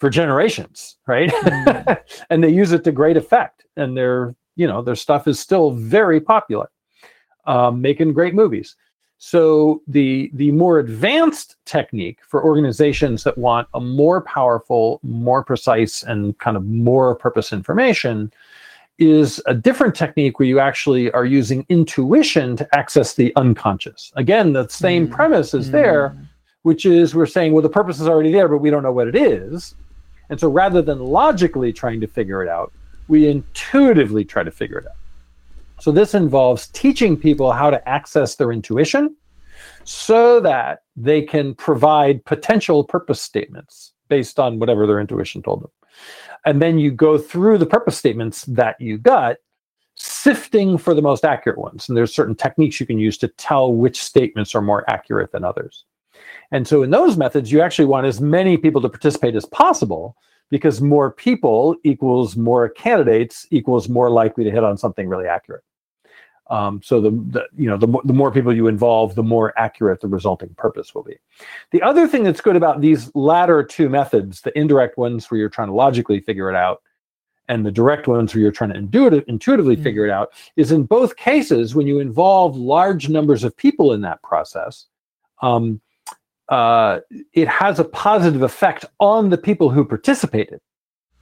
for 0.00 0.08
generations, 0.08 0.96
right? 1.06 1.30
Mm-hmm. 1.30 1.92
and 2.30 2.42
they 2.42 2.48
use 2.48 2.72
it 2.72 2.84
to 2.84 2.92
great 2.92 3.18
effect, 3.18 3.66
and 3.76 3.96
their 3.96 4.34
you 4.56 4.66
know 4.66 4.80
their 4.80 4.96
stuff 4.96 5.28
is 5.28 5.38
still 5.38 5.72
very 5.72 6.20
popular, 6.20 6.70
um, 7.46 7.82
making 7.82 8.14
great 8.14 8.34
movies. 8.34 8.76
So 9.18 9.80
the 9.86 10.30
the 10.34 10.52
more 10.52 10.78
advanced 10.78 11.56
technique 11.64 12.18
for 12.26 12.44
organizations 12.44 13.24
that 13.24 13.38
want 13.38 13.68
a 13.74 13.80
more 13.80 14.20
powerful, 14.20 15.00
more 15.02 15.42
precise, 15.42 16.02
and 16.02 16.36
kind 16.38 16.56
of 16.56 16.64
more 16.66 17.14
purpose 17.14 17.52
information 17.52 18.32
is 18.98 19.42
a 19.46 19.54
different 19.54 19.94
technique 19.94 20.38
where 20.38 20.46
you 20.46 20.60
actually 20.60 21.10
are 21.12 21.24
using 21.24 21.66
intuition 21.68 22.56
to 22.56 22.68
access 22.76 23.14
the 23.14 23.34
unconscious. 23.36 24.12
Again, 24.14 24.52
the 24.52 24.68
same 24.68 25.08
mm. 25.08 25.10
premise 25.10 25.52
is 25.52 25.68
mm. 25.68 25.72
there, 25.72 26.16
which 26.62 26.86
is 26.86 27.14
we're 27.14 27.26
saying, 27.26 27.52
well, 27.52 27.62
the 27.62 27.68
purpose 27.68 28.00
is 28.00 28.06
already 28.06 28.30
there, 28.30 28.46
but 28.46 28.58
we 28.58 28.70
don't 28.70 28.82
know 28.82 28.92
what 28.92 29.08
it 29.08 29.16
is. 29.16 29.74
And 30.30 30.38
so 30.38 30.48
rather 30.48 30.80
than 30.80 31.00
logically 31.00 31.72
trying 31.72 32.00
to 32.02 32.06
figure 32.06 32.42
it 32.42 32.48
out, 32.48 32.72
we 33.08 33.28
intuitively 33.28 34.24
try 34.24 34.42
to 34.42 34.50
figure 34.50 34.78
it 34.78 34.86
out. 34.86 34.96
So 35.80 35.92
this 35.92 36.14
involves 36.14 36.68
teaching 36.68 37.16
people 37.16 37.52
how 37.52 37.70
to 37.70 37.88
access 37.88 38.36
their 38.36 38.52
intuition 38.52 39.16
so 39.84 40.40
that 40.40 40.82
they 40.96 41.22
can 41.22 41.54
provide 41.54 42.24
potential 42.24 42.84
purpose 42.84 43.20
statements 43.20 43.92
based 44.08 44.38
on 44.38 44.58
whatever 44.58 44.86
their 44.86 45.00
intuition 45.00 45.42
told 45.42 45.62
them. 45.62 45.70
And 46.44 46.60
then 46.60 46.78
you 46.78 46.90
go 46.90 47.18
through 47.18 47.58
the 47.58 47.66
purpose 47.66 47.96
statements 47.96 48.44
that 48.46 48.80
you 48.80 48.98
got, 48.98 49.36
sifting 49.96 50.76
for 50.76 50.94
the 50.94 51.02
most 51.02 51.24
accurate 51.24 51.58
ones. 51.58 51.88
And 51.88 51.96
there's 51.96 52.14
certain 52.14 52.34
techniques 52.34 52.80
you 52.80 52.86
can 52.86 52.98
use 52.98 53.16
to 53.18 53.28
tell 53.28 53.72
which 53.72 54.02
statements 54.02 54.54
are 54.54 54.62
more 54.62 54.88
accurate 54.90 55.32
than 55.32 55.44
others. 55.44 55.84
And 56.50 56.66
so 56.66 56.82
in 56.82 56.90
those 56.90 57.16
methods, 57.16 57.50
you 57.50 57.60
actually 57.60 57.86
want 57.86 58.06
as 58.06 58.20
many 58.20 58.56
people 58.56 58.80
to 58.82 58.88
participate 58.88 59.34
as 59.34 59.46
possible 59.46 60.16
because 60.50 60.80
more 60.80 61.10
people 61.10 61.76
equals 61.84 62.36
more 62.36 62.68
candidates 62.68 63.46
equals 63.50 63.88
more 63.88 64.10
likely 64.10 64.44
to 64.44 64.50
hit 64.50 64.64
on 64.64 64.76
something 64.76 65.08
really 65.08 65.26
accurate. 65.26 65.64
Um, 66.50 66.82
so 66.82 67.00
the, 67.00 67.10
the, 67.10 67.46
you 67.56 67.68
know 67.68 67.78
the, 67.78 67.88
the 68.04 68.12
more 68.12 68.30
people 68.30 68.54
you 68.54 68.66
involve, 68.66 69.14
the 69.14 69.22
more 69.22 69.58
accurate 69.58 70.00
the 70.00 70.08
resulting 70.08 70.54
purpose 70.56 70.94
will 70.94 71.02
be. 71.02 71.16
The 71.70 71.82
other 71.82 72.06
thing 72.06 72.22
that's 72.22 72.42
good 72.42 72.56
about 72.56 72.82
these 72.82 73.10
latter 73.14 73.62
two 73.62 73.88
methods, 73.88 74.42
the 74.42 74.56
indirect 74.58 74.98
ones 74.98 75.30
where 75.30 75.40
you're 75.40 75.48
trying 75.48 75.68
to 75.68 75.74
logically 75.74 76.20
figure 76.20 76.50
it 76.50 76.56
out, 76.56 76.82
and 77.48 77.64
the 77.64 77.72
direct 77.72 78.08
ones 78.08 78.34
where 78.34 78.42
you're 78.42 78.52
trying 78.52 78.70
to 78.70 78.76
intuitive, 78.76 79.24
intuitively 79.26 79.76
mm. 79.76 79.82
figure 79.82 80.04
it 80.04 80.10
out, 80.10 80.32
is 80.56 80.70
in 80.70 80.84
both 80.84 81.16
cases 81.16 81.74
when 81.74 81.86
you 81.86 81.98
involve 81.98 82.56
large 82.56 83.08
numbers 83.08 83.42
of 83.42 83.56
people 83.56 83.92
in 83.92 84.02
that 84.02 84.22
process, 84.22 84.86
um, 85.40 85.80
uh, 86.48 87.00
it 87.32 87.48
has 87.48 87.78
a 87.78 87.84
positive 87.84 88.42
effect 88.42 88.84
on 89.00 89.30
the 89.30 89.38
people 89.38 89.70
who 89.70 89.84
participated, 89.84 90.60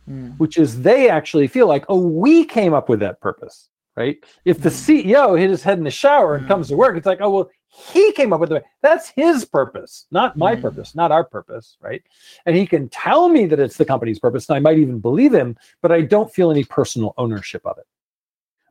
mm. 0.08 0.36
which 0.38 0.58
is 0.58 0.82
they 0.82 1.08
actually 1.08 1.46
feel 1.46 1.66
like, 1.66 1.84
oh, 1.88 2.00
we 2.00 2.44
came 2.44 2.74
up 2.74 2.88
with 2.88 3.00
that 3.00 3.20
purpose 3.20 3.68
right? 3.96 4.18
If 4.44 4.60
the 4.60 4.70
mm. 4.70 5.04
CEO 5.04 5.38
hit 5.38 5.50
his 5.50 5.62
head 5.62 5.78
in 5.78 5.84
the 5.84 5.90
shower 5.90 6.36
and 6.36 6.48
comes 6.48 6.68
to 6.68 6.76
work, 6.76 6.96
it's 6.96 7.06
like, 7.06 7.20
oh 7.20 7.30
well, 7.30 7.50
he 7.68 8.12
came 8.12 8.32
up 8.32 8.40
with 8.40 8.52
it. 8.52 8.64
That's 8.82 9.08
his 9.08 9.44
purpose, 9.44 10.06
not 10.10 10.36
my 10.36 10.56
mm. 10.56 10.62
purpose, 10.62 10.94
not 10.94 11.12
our 11.12 11.24
purpose, 11.24 11.76
right? 11.80 12.02
And 12.46 12.56
he 12.56 12.66
can 12.66 12.88
tell 12.88 13.28
me 13.28 13.46
that 13.46 13.60
it's 13.60 13.76
the 13.76 13.84
company's 13.84 14.18
purpose, 14.18 14.48
and 14.48 14.56
I 14.56 14.60
might 14.60 14.78
even 14.78 14.98
believe 14.98 15.32
him, 15.32 15.56
but 15.80 15.92
I 15.92 16.02
don't 16.02 16.32
feel 16.32 16.50
any 16.50 16.64
personal 16.64 17.14
ownership 17.16 17.62
of 17.64 17.78
it. 17.78 17.86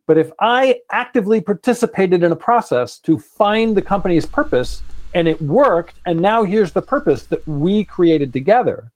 But 0.07 0.17
if 0.17 0.31
I 0.39 0.81
actively 0.91 1.41
participated 1.41 2.23
in 2.23 2.31
a 2.31 2.35
process 2.35 2.99
to 2.99 3.17
find 3.17 3.75
the 3.77 3.81
company's 3.81 4.25
purpose 4.25 4.81
and 5.13 5.27
it 5.27 5.41
worked, 5.41 5.95
and 6.05 6.19
now 6.19 6.43
here's 6.43 6.71
the 6.71 6.81
purpose 6.81 7.23
that 7.23 7.45
we 7.47 7.83
created 7.83 8.33
together, 8.33 8.91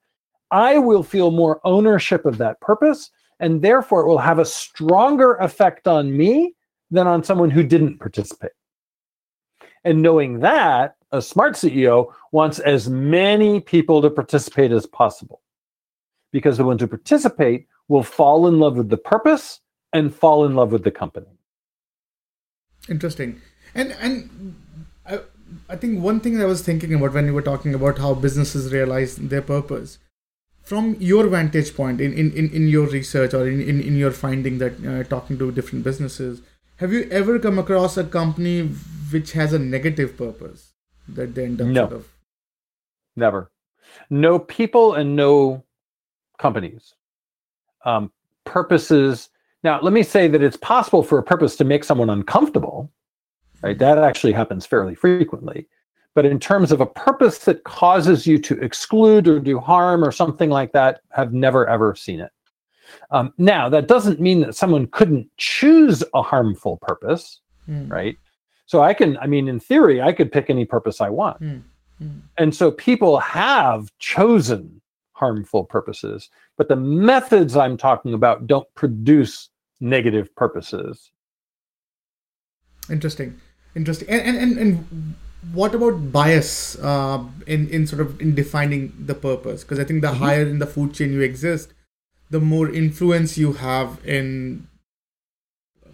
I 0.51 0.78
will 0.78 1.04
feel 1.04 1.32
more 1.32 1.60
ownership 1.63 2.25
of 2.25 2.38
that 2.38 2.60
purpose 2.62 3.12
and 3.39 3.62
therefore 3.62 4.01
it 4.01 4.08
will 4.08 4.17
have 4.17 4.39
a 4.39 4.45
stronger 4.45 5.36
effect 5.36 5.88
on 5.88 6.15
me 6.15 6.56
than 6.91 7.08
on 7.08 7.23
someone 7.23 7.49
who 7.49 7.63
didn't 7.63 7.99
participate. 7.99 8.51
And 9.84 10.01
knowing 10.01 10.39
that, 10.39 10.95
a 11.12 11.21
smart 11.21 11.54
CEO 11.54 12.12
wants 12.32 12.60
as 12.60 12.89
many 12.89 13.60
people 13.60 14.01
to 14.01 14.10
participate 14.10 14.71
as 14.71 14.86
possible 14.86 15.41
because 16.32 16.58
the 16.58 16.65
ones 16.65 16.82
who 16.82 16.88
participate 16.88 17.67
will 17.88 18.04
fall 18.04 18.47
in 18.47 18.60
love 18.60 18.78
with 18.78 18.89
the 18.89 18.97
purpose 18.97 19.62
and 19.93 20.13
fall 20.13 20.45
in 20.45 20.56
love 20.56 20.71
with 20.71 20.84
the 20.84 20.91
company. 20.91 21.28
Interesting. 22.89 23.41
And 23.73 23.91
and 23.99 24.56
I, 25.06 25.19
I 25.70 25.76
think 25.76 26.02
one 26.02 26.20
thing 26.20 26.41
I 26.41 26.46
was 26.46 26.62
thinking 26.62 26.94
about 26.94 27.13
when 27.13 27.26
you 27.26 27.34
were 27.34 27.41
talking 27.41 27.74
about 27.74 27.98
how 27.98 28.13
businesses 28.13 28.72
realize 28.72 29.15
their 29.15 29.41
purpose 29.41 30.00
from 30.65 30.96
your 31.00 31.28
vantage 31.28 31.76
point 31.76 32.02
in, 32.02 32.12
in, 32.13 32.32
in, 32.34 32.50
in 32.50 32.68
your 32.68 32.88
research 32.88 33.34
or 33.34 33.48
in, 33.48 33.62
in, 33.62 33.82
in 33.82 33.96
your 33.96 34.12
finding 34.12 34.58
that 34.58 34.74
uh, 34.86 35.04
talking 35.04 35.38
to 35.38 35.52
different 35.52 35.84
businesses 35.84 36.41
have 36.78 36.91
you 36.91 37.08
ever 37.12 37.39
come 37.39 37.58
across 37.58 37.96
a 37.96 38.04
company 38.04 38.63
which 39.12 39.32
has 39.34 39.54
a 39.54 39.60
negative 39.60 40.18
purpose 40.18 40.74
that 41.08 41.36
they 41.36 41.46
end 41.46 41.62
up 41.62 41.68
no. 41.68 41.82
Sort 41.88 41.94
of... 41.94 42.08
never 43.15 43.52
no 44.10 44.39
people 44.39 44.96
and 44.96 45.15
no 45.15 45.63
companies 46.39 46.96
um, 47.86 48.12
purposes 48.44 49.30
now 49.63 49.80
let 49.82 49.94
me 49.94 50.04
say 50.04 50.28
that 50.28 50.41
it's 50.41 50.58
possible 50.58 51.04
for 51.04 51.20
a 51.20 51.24
purpose 51.24 51.56
to 51.58 51.63
make 51.63 51.84
someone 51.84 52.10
uncomfortable 52.10 52.91
right 53.62 53.80
that 53.80 53.98
actually 53.98 54.34
happens 54.34 54.65
fairly 54.65 54.96
frequently 54.96 55.68
but 56.15 56.26
in 56.26 56.39
terms 56.39 56.72
of 56.72 56.82
a 56.82 56.86
purpose 56.86 57.39
that 57.39 57.63
causes 57.65 58.26
you 58.26 58.39
to 58.39 58.58
exclude 58.62 59.28
or 59.28 59.39
do 59.39 59.60
harm 59.60 60.04
or 60.04 60.12
something 60.12 60.50
like 60.50 60.72
that, 60.72 61.02
have 61.12 61.34
never 61.34 61.68
ever 61.68 61.94
seen 61.94 62.22
it. 62.22 62.32
Um, 63.12 63.34
now, 63.38 63.68
that 63.70 63.88
doesn't 63.88 64.22
mean 64.22 64.39
that 64.41 64.56
someone 64.56 64.88
couldn't 64.88 65.30
choose 65.38 66.04
a 66.13 66.22
harmful 66.22 66.78
purpose, 66.78 67.41
mm. 67.70 67.91
right? 67.91 68.18
So 68.65 68.82
I 68.82 68.94
can, 68.94 69.18
I 69.18 69.28
mean, 69.28 69.48
in 69.48 69.60
theory, 69.60 70.02
I 70.02 70.13
could 70.13 70.32
pick 70.32 70.50
any 70.50 70.65
purpose 70.65 71.02
I 71.02 71.10
want. 71.10 71.41
Mm. 71.41 71.62
Mm. 72.02 72.22
And 72.38 72.56
so 72.56 72.72
people 72.72 73.20
have 73.20 73.91
chosen 74.00 74.82
harmful 75.12 75.65
purposes, 75.65 76.30
but 76.58 76.70
the 76.70 76.76
methods 76.76 77.58
I'm 77.58 77.76
talking 77.76 78.13
about 78.13 78.48
don't 78.48 78.68
produce 78.76 79.50
negative 79.82 80.34
purposes. 80.36 81.12
Interesting. 82.89 83.39
Interesting. 83.76 84.10
And, 84.10 84.38
and, 84.38 84.58
and, 84.58 85.16
what 85.54 85.76
about 85.76 86.12
bias 86.12 86.76
uh, 86.80 87.24
in 87.46 87.70
in 87.70 87.86
sort 87.86 88.02
of 88.02 88.20
in 88.20 88.34
defining 88.34 88.94
the 88.98 89.14
purpose? 89.14 89.64
Because 89.64 89.80
I 89.80 89.84
think 89.84 90.02
the 90.02 90.08
mm-hmm. 90.08 90.24
higher 90.24 90.42
in 90.42 90.58
the 90.60 90.66
food 90.66 90.94
chain 90.94 91.14
you 91.14 91.22
exist, 91.22 91.74
the 92.32 92.40
more 92.40 92.68
influence 92.68 93.38
you 93.38 93.54
have 93.54 94.00
in, 94.04 94.68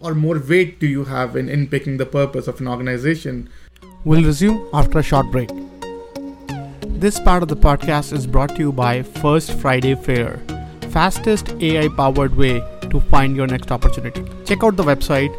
or 0.00 0.14
more 0.14 0.38
weight 0.38 0.80
do 0.80 0.86
you 0.86 1.04
have 1.04 1.36
in 1.36 1.50
in 1.50 1.66
picking 1.68 1.98
the 1.98 2.06
purpose 2.06 2.48
of 2.48 2.60
an 2.60 2.68
organization. 2.68 3.50
We'll 4.04 4.24
resume 4.24 4.66
after 4.72 5.00
a 5.00 5.02
short 5.02 5.30
break. 5.30 5.50
This 6.86 7.20
part 7.20 7.42
of 7.42 7.48
the 7.48 7.56
podcast 7.56 8.12
is 8.12 8.26
brought 8.26 8.56
to 8.56 8.58
you 8.60 8.72
by 8.72 9.02
First 9.02 9.52
Friday 9.52 9.94
Fair, 9.96 10.40
fastest 10.90 11.50
AI 11.60 11.88
powered 11.88 12.36
way 12.36 12.60
to 12.90 13.00
find 13.00 13.36
your 13.36 13.46
next 13.46 13.70
opportunity. 13.70 14.24
Check 14.46 14.64
out 14.64 14.76
the 14.76 14.84
website 14.84 15.32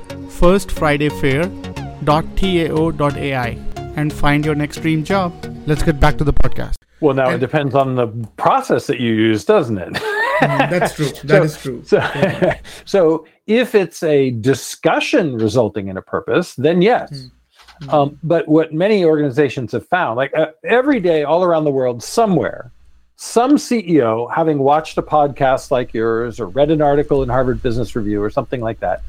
firstfridayfair.tao.ai 2.05 3.59
and 3.95 4.11
find 4.11 4.45
your 4.45 4.55
next 4.55 4.77
dream 4.77 5.03
job. 5.03 5.33
Let's 5.65 5.83
get 5.83 5.99
back 5.99 6.17
to 6.17 6.23
the 6.23 6.33
podcast. 6.33 6.75
Well, 6.99 7.13
now 7.13 7.27
and, 7.27 7.35
it 7.35 7.39
depends 7.39 7.75
on 7.75 7.95
the 7.95 8.07
process 8.37 8.87
that 8.87 8.99
you 8.99 9.13
use, 9.13 9.43
doesn't 9.45 9.77
it? 9.77 9.93
Mm, 9.93 10.69
that's 10.69 10.95
true. 10.95 11.05
That 11.23 11.37
so, 11.37 11.43
is 11.43 11.57
true. 11.61 11.83
So, 11.85 11.97
yeah. 11.97 12.59
so, 12.85 13.27
if 13.45 13.75
it's 13.75 14.03
a 14.03 14.31
discussion 14.31 15.37
resulting 15.37 15.89
in 15.89 15.97
a 15.97 16.01
purpose, 16.01 16.55
then 16.55 16.81
yes. 16.81 17.11
Mm-hmm. 17.11 17.89
Um, 17.89 18.19
but 18.23 18.47
what 18.47 18.73
many 18.73 19.03
organizations 19.03 19.73
have 19.73 19.85
found, 19.87 20.15
like 20.15 20.35
uh, 20.35 20.47
every 20.63 20.99
day 20.99 21.23
all 21.23 21.43
around 21.43 21.65
the 21.65 21.71
world, 21.71 22.01
somewhere, 22.01 22.71
some 23.15 23.55
CEO, 23.55 24.33
having 24.33 24.59
watched 24.59 24.97
a 24.97 25.01
podcast 25.01 25.71
like 25.71 25.93
yours 25.93 26.39
or 26.39 26.47
read 26.47 26.71
an 26.71 26.81
article 26.81 27.23
in 27.23 27.29
Harvard 27.29 27.61
Business 27.61 27.95
Review 27.95 28.21
or 28.21 28.29
something 28.29 28.61
like 28.61 28.79
that, 28.79 29.01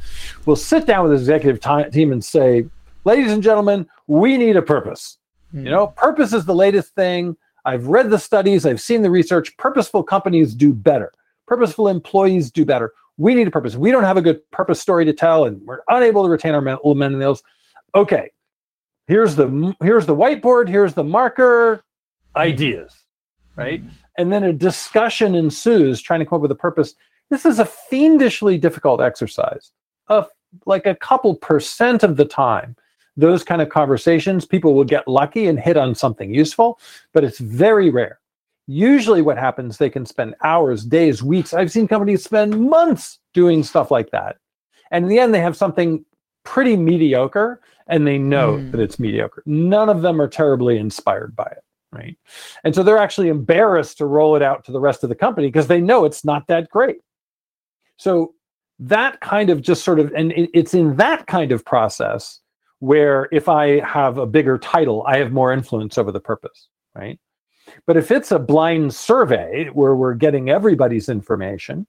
will 0.47 0.57
sit 0.57 0.87
down 0.87 1.05
with 1.05 1.13
his 1.13 1.23
executive 1.23 1.61
t- 1.61 1.91
team 1.91 2.13
and 2.13 2.25
say, 2.25 2.67
ladies 3.05 3.33
and 3.33 3.43
gentlemen, 3.43 3.87
we 4.07 4.37
need 4.37 4.57
a 4.57 4.63
purpose. 4.63 5.19
Mm. 5.55 5.59
You 5.59 5.65
hmm. 5.65 5.71
know, 5.71 5.87
purpose 5.89 6.33
is 6.33 6.45
the 6.45 6.55
latest 6.55 6.95
thing. 6.95 7.37
I've 7.65 7.87
read 7.87 8.11
the 8.11 8.19
studies, 8.19 8.67
I've 8.67 8.81
seen 8.81 9.03
the 9.03 9.11
research. 9.11 9.57
Purposeful 9.57 10.03
companies 10.03 10.55
do 10.55 10.73
better. 10.73 11.13
Purposeful 11.47 11.89
employees 11.89 12.51
do 12.51 12.65
better. 12.65 12.93
we 13.17 13.35
need 13.35 13.47
a 13.47 13.51
purpose. 13.51 13.77
We 13.77 13.91
don't 13.91 14.05
have 14.05 14.17
a 14.17 14.23
good 14.23 14.51
purpose 14.51 14.81
story 14.81 15.05
to 15.05 15.13
tell, 15.13 15.45
and 15.45 15.63
we're 15.63 15.81
unable 15.89 16.25
to 16.25 16.29
retain 16.29 16.55
our 16.55 16.61
millennials. 16.61 17.43
Okay, 17.95 18.31
here's 19.07 19.37
the 19.37 19.75
here's 19.83 20.07
the 20.07 20.17
whiteboard. 20.17 20.69
Here's 20.69 20.95
the 20.95 21.05
marker. 21.05 21.85
Ideas, 22.37 22.93
right? 23.57 23.81
Mm-hmm. 23.81 23.97
And 24.19 24.33
then 24.33 24.45
a 24.45 24.53
discussion 24.53 25.35
ensues, 25.35 26.01
trying 26.01 26.21
to 26.21 26.27
come 26.27 26.37
up 26.37 26.43
with 26.43 26.51
a 26.51 26.57
purpose. 26.57 26.95
This 27.31 27.47
is 27.47 27.59
a 27.59 27.65
fiendishly 27.65 28.59
difficult 28.59 29.01
exercise. 29.01 29.73
Of 30.09 30.29
like 30.67 30.87
a 30.87 30.95
couple 30.95 31.35
percent 31.35 32.03
of 32.03 32.17
the 32.17 32.25
time, 32.25 32.77
those 33.17 33.45
kind 33.45 33.63
of 33.63 33.69
conversations, 33.69 34.45
people 34.45 34.75
will 34.75 34.85
get 34.85 35.07
lucky 35.07 35.47
and 35.47 35.59
hit 35.59 35.77
on 35.77 35.95
something 35.95 36.35
useful, 36.35 36.79
but 37.13 37.25
it's 37.25 37.39
very 37.39 37.91
rare. 37.91 38.21
Usually, 38.67 39.23
what 39.23 39.37
happens, 39.37 39.77
they 39.77 39.91
can 39.91 40.07
spend 40.07 40.35
hours, 40.43 40.85
days, 40.85 41.23
weeks. 41.23 41.53
I've 41.53 41.71
seen 41.71 41.87
companies 41.87 42.25
spend 42.25 42.59
months 42.59 43.19
doing 43.35 43.63
stuff 43.63 43.91
like 43.91 44.11
that. 44.11 44.37
And 44.91 45.05
in 45.05 45.11
the 45.11 45.19
end, 45.19 45.35
they 45.35 45.41
have 45.41 45.57
something 45.57 46.05
pretty 46.45 46.77
mediocre 46.77 47.61
and 47.87 48.07
they 48.07 48.19
know 48.19 48.55
mm. 48.55 48.71
that 48.71 48.81
it's 48.81 48.99
mediocre. 48.99 49.43
None 49.45 49.89
of 49.89 50.03
them 50.03 50.21
are 50.21 50.29
terribly 50.29 50.79
inspired 50.79 51.37
by 51.37 51.45
it. 51.45 51.63
Right. 51.93 52.17
And 52.65 52.75
so 52.75 52.83
they're 52.83 52.99
actually 52.99 53.29
embarrassed 53.29 53.99
to 53.99 54.07
roll 54.07 54.35
it 54.35 54.43
out 54.43 54.65
to 54.65 54.73
the 54.73 54.81
rest 54.81 55.05
of 55.05 55.11
the 55.11 55.15
company 55.15 55.47
because 55.49 55.69
they 55.69 55.81
know 55.81 56.05
it's 56.05 56.25
not 56.25 56.47
that 56.49 56.69
great. 56.71 56.97
So 57.99 58.35
that 58.81 59.21
kind 59.21 59.51
of 59.51 59.63
just 59.63 59.85
sort 59.85 60.01
of, 60.01 60.13
and 60.15 60.33
it's 60.37 60.75
in 60.75 60.97
that 60.97 61.27
kind 61.27 61.53
of 61.53 61.65
process 61.65 62.41
where 62.81 63.29
if 63.33 63.49
I 63.49 63.81
have 63.81 64.19
a 64.19 64.27
bigger 64.27 64.59
title, 64.59 65.05
I 65.07 65.19
have 65.19 65.33
more 65.33 65.53
influence 65.53 65.99
over 65.99 66.13
the 66.13 66.21
purpose. 66.21 66.69
Right. 66.95 67.19
But 67.87 67.97
if 67.97 68.11
it's 68.11 68.31
a 68.31 68.39
blind 68.39 68.95
survey 68.95 69.69
where 69.73 69.95
we're 69.95 70.15
getting 70.15 70.51
everybody's 70.51 71.09
information, 71.09 71.87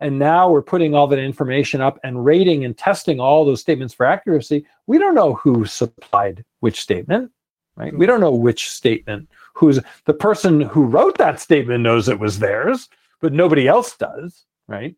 and 0.00 0.18
now 0.18 0.50
we're 0.50 0.62
putting 0.62 0.94
all 0.94 1.06
that 1.06 1.18
information 1.18 1.80
up 1.80 1.98
and 2.04 2.24
rating 2.24 2.64
and 2.64 2.76
testing 2.76 3.18
all 3.18 3.44
those 3.44 3.60
statements 3.60 3.94
for 3.94 4.06
accuracy, 4.06 4.66
we 4.86 4.98
don't 4.98 5.14
know 5.14 5.34
who 5.34 5.64
supplied 5.64 6.44
which 6.60 6.80
statement, 6.80 7.30
right? 7.76 7.92
We 7.96 8.04
hmm. 8.04 8.10
don't 8.10 8.20
know 8.20 8.34
which 8.34 8.70
statement 8.70 9.28
who's 9.54 9.80
the 10.04 10.14
person 10.14 10.60
who 10.60 10.84
wrote 10.84 11.16
that 11.18 11.40
statement 11.40 11.82
knows 11.82 12.08
it 12.08 12.18
was 12.18 12.38
theirs, 12.38 12.88
but 13.20 13.32
nobody 13.32 13.66
else 13.66 13.96
does, 13.96 14.44
right? 14.68 14.94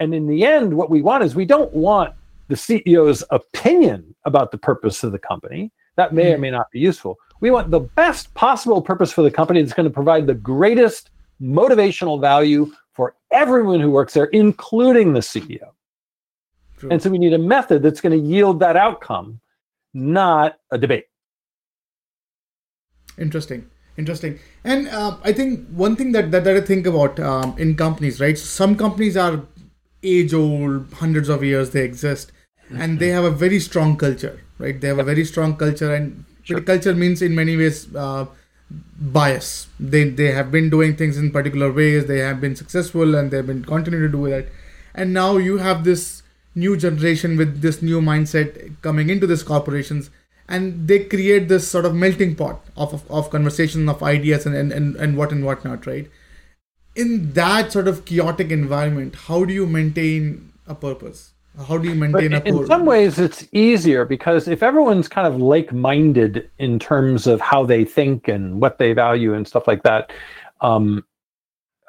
And 0.00 0.12
in 0.12 0.26
the 0.26 0.44
end, 0.44 0.74
what 0.74 0.90
we 0.90 1.02
want 1.02 1.24
is 1.24 1.34
we 1.34 1.44
don't 1.44 1.72
want 1.72 2.14
the 2.48 2.54
CEO's 2.54 3.24
opinion 3.30 4.14
about 4.24 4.50
the 4.50 4.58
purpose 4.58 5.02
of 5.04 5.12
the 5.12 5.18
company. 5.18 5.72
That 5.96 6.12
may 6.12 6.32
or 6.32 6.36
hmm. 6.36 6.42
may 6.42 6.50
not 6.50 6.70
be 6.70 6.80
useful. 6.80 7.16
We 7.40 7.50
want 7.50 7.70
the 7.70 7.80
best 7.80 8.32
possible 8.34 8.80
purpose 8.80 9.12
for 9.12 9.22
the 9.22 9.30
company 9.30 9.62
that's 9.62 9.74
going 9.74 9.88
to 9.88 9.92
provide 9.92 10.26
the 10.26 10.34
greatest 10.34 11.10
motivational 11.40 12.20
value 12.20 12.72
for 12.92 13.14
everyone 13.30 13.80
who 13.80 13.90
works 13.90 14.14
there, 14.14 14.26
including 14.26 15.12
the 15.12 15.20
CEO. 15.20 15.70
True. 16.78 16.90
And 16.90 17.02
so 17.02 17.10
we 17.10 17.18
need 17.18 17.32
a 17.32 17.38
method 17.38 17.82
that's 17.82 18.00
going 18.00 18.18
to 18.18 18.26
yield 18.26 18.60
that 18.60 18.76
outcome, 18.76 19.40
not 19.94 20.58
a 20.70 20.78
debate. 20.78 21.06
Interesting. 23.18 23.70
Interesting. 23.96 24.38
And 24.64 24.88
uh, 24.88 25.16
I 25.24 25.32
think 25.32 25.66
one 25.70 25.96
thing 25.96 26.12
that, 26.12 26.30
that, 26.30 26.44
that 26.44 26.56
I 26.56 26.60
think 26.60 26.86
about 26.86 27.18
um, 27.18 27.56
in 27.58 27.76
companies, 27.76 28.20
right? 28.20 28.36
Some 28.36 28.76
companies 28.76 29.16
are 29.16 29.42
age 30.02 30.34
old, 30.34 30.92
hundreds 30.92 31.28
of 31.28 31.42
years 31.42 31.70
they 31.70 31.82
exist, 31.82 32.32
and 32.70 32.98
they 32.98 33.08
have 33.08 33.24
a 33.24 33.30
very 33.30 33.60
strong 33.60 33.96
culture, 33.96 34.40
right? 34.58 34.80
They 34.80 34.88
have 34.88 34.98
a 34.98 35.04
very 35.04 35.24
strong 35.24 35.56
culture, 35.56 35.94
and 35.94 36.24
Sure. 36.46 36.60
Culture 36.60 36.94
means 36.94 37.22
in 37.22 37.34
many 37.34 37.56
ways 37.56 37.92
uh, 37.96 38.26
bias. 38.70 39.66
They 39.80 40.04
they 40.10 40.30
have 40.30 40.52
been 40.52 40.70
doing 40.70 40.94
things 40.96 41.18
in 41.18 41.32
particular 41.32 41.72
ways. 41.72 42.06
They 42.06 42.18
have 42.18 42.40
been 42.40 42.54
successful 42.54 43.16
and 43.16 43.32
they've 43.32 43.46
been 43.46 43.64
continuing 43.64 44.04
to 44.04 44.16
do 44.16 44.28
that. 44.30 44.46
And 44.94 45.12
now 45.12 45.38
you 45.38 45.56
have 45.58 45.82
this 45.82 46.22
new 46.54 46.76
generation 46.76 47.36
with 47.36 47.60
this 47.62 47.82
new 47.82 48.00
mindset 48.00 48.80
coming 48.80 49.10
into 49.10 49.26
these 49.26 49.42
corporations 49.42 50.10
and 50.48 50.86
they 50.88 51.00
create 51.04 51.48
this 51.48 51.68
sort 51.68 51.84
of 51.84 51.94
melting 51.94 52.36
pot 52.36 52.64
of, 52.76 52.94
of, 52.94 53.10
of 53.10 53.30
conversation 53.30 53.88
of 53.88 54.02
ideas 54.02 54.46
and, 54.46 54.54
and, 54.54 54.72
and, 54.72 54.96
and 54.96 55.16
what 55.16 55.32
and 55.32 55.44
what 55.44 55.64
not 55.64 55.86
right 55.86 56.08
in 56.94 57.32
that 57.34 57.72
sort 57.72 57.88
of 57.88 58.04
chaotic 58.06 58.50
environment 58.50 59.14
how 59.26 59.44
do 59.44 59.52
you 59.52 59.66
maintain 59.66 60.50
a 60.66 60.74
purpose 60.74 61.32
how 61.64 61.78
do 61.78 61.88
you 61.88 61.94
maintain 61.94 62.30
but 62.30 62.46
a 62.46 62.48
in 62.48 62.66
some 62.66 62.84
ways 62.84 63.18
it's 63.18 63.46
easier 63.52 64.04
because 64.04 64.46
if 64.46 64.62
everyone's 64.62 65.08
kind 65.08 65.26
of 65.26 65.40
like-minded 65.40 66.50
in 66.58 66.78
terms 66.78 67.26
of 67.26 67.40
how 67.40 67.64
they 67.64 67.84
think 67.84 68.28
and 68.28 68.60
what 68.60 68.78
they 68.78 68.92
value 68.92 69.34
and 69.34 69.46
stuff 69.46 69.66
like 69.66 69.82
that 69.82 70.10
um, 70.60 71.04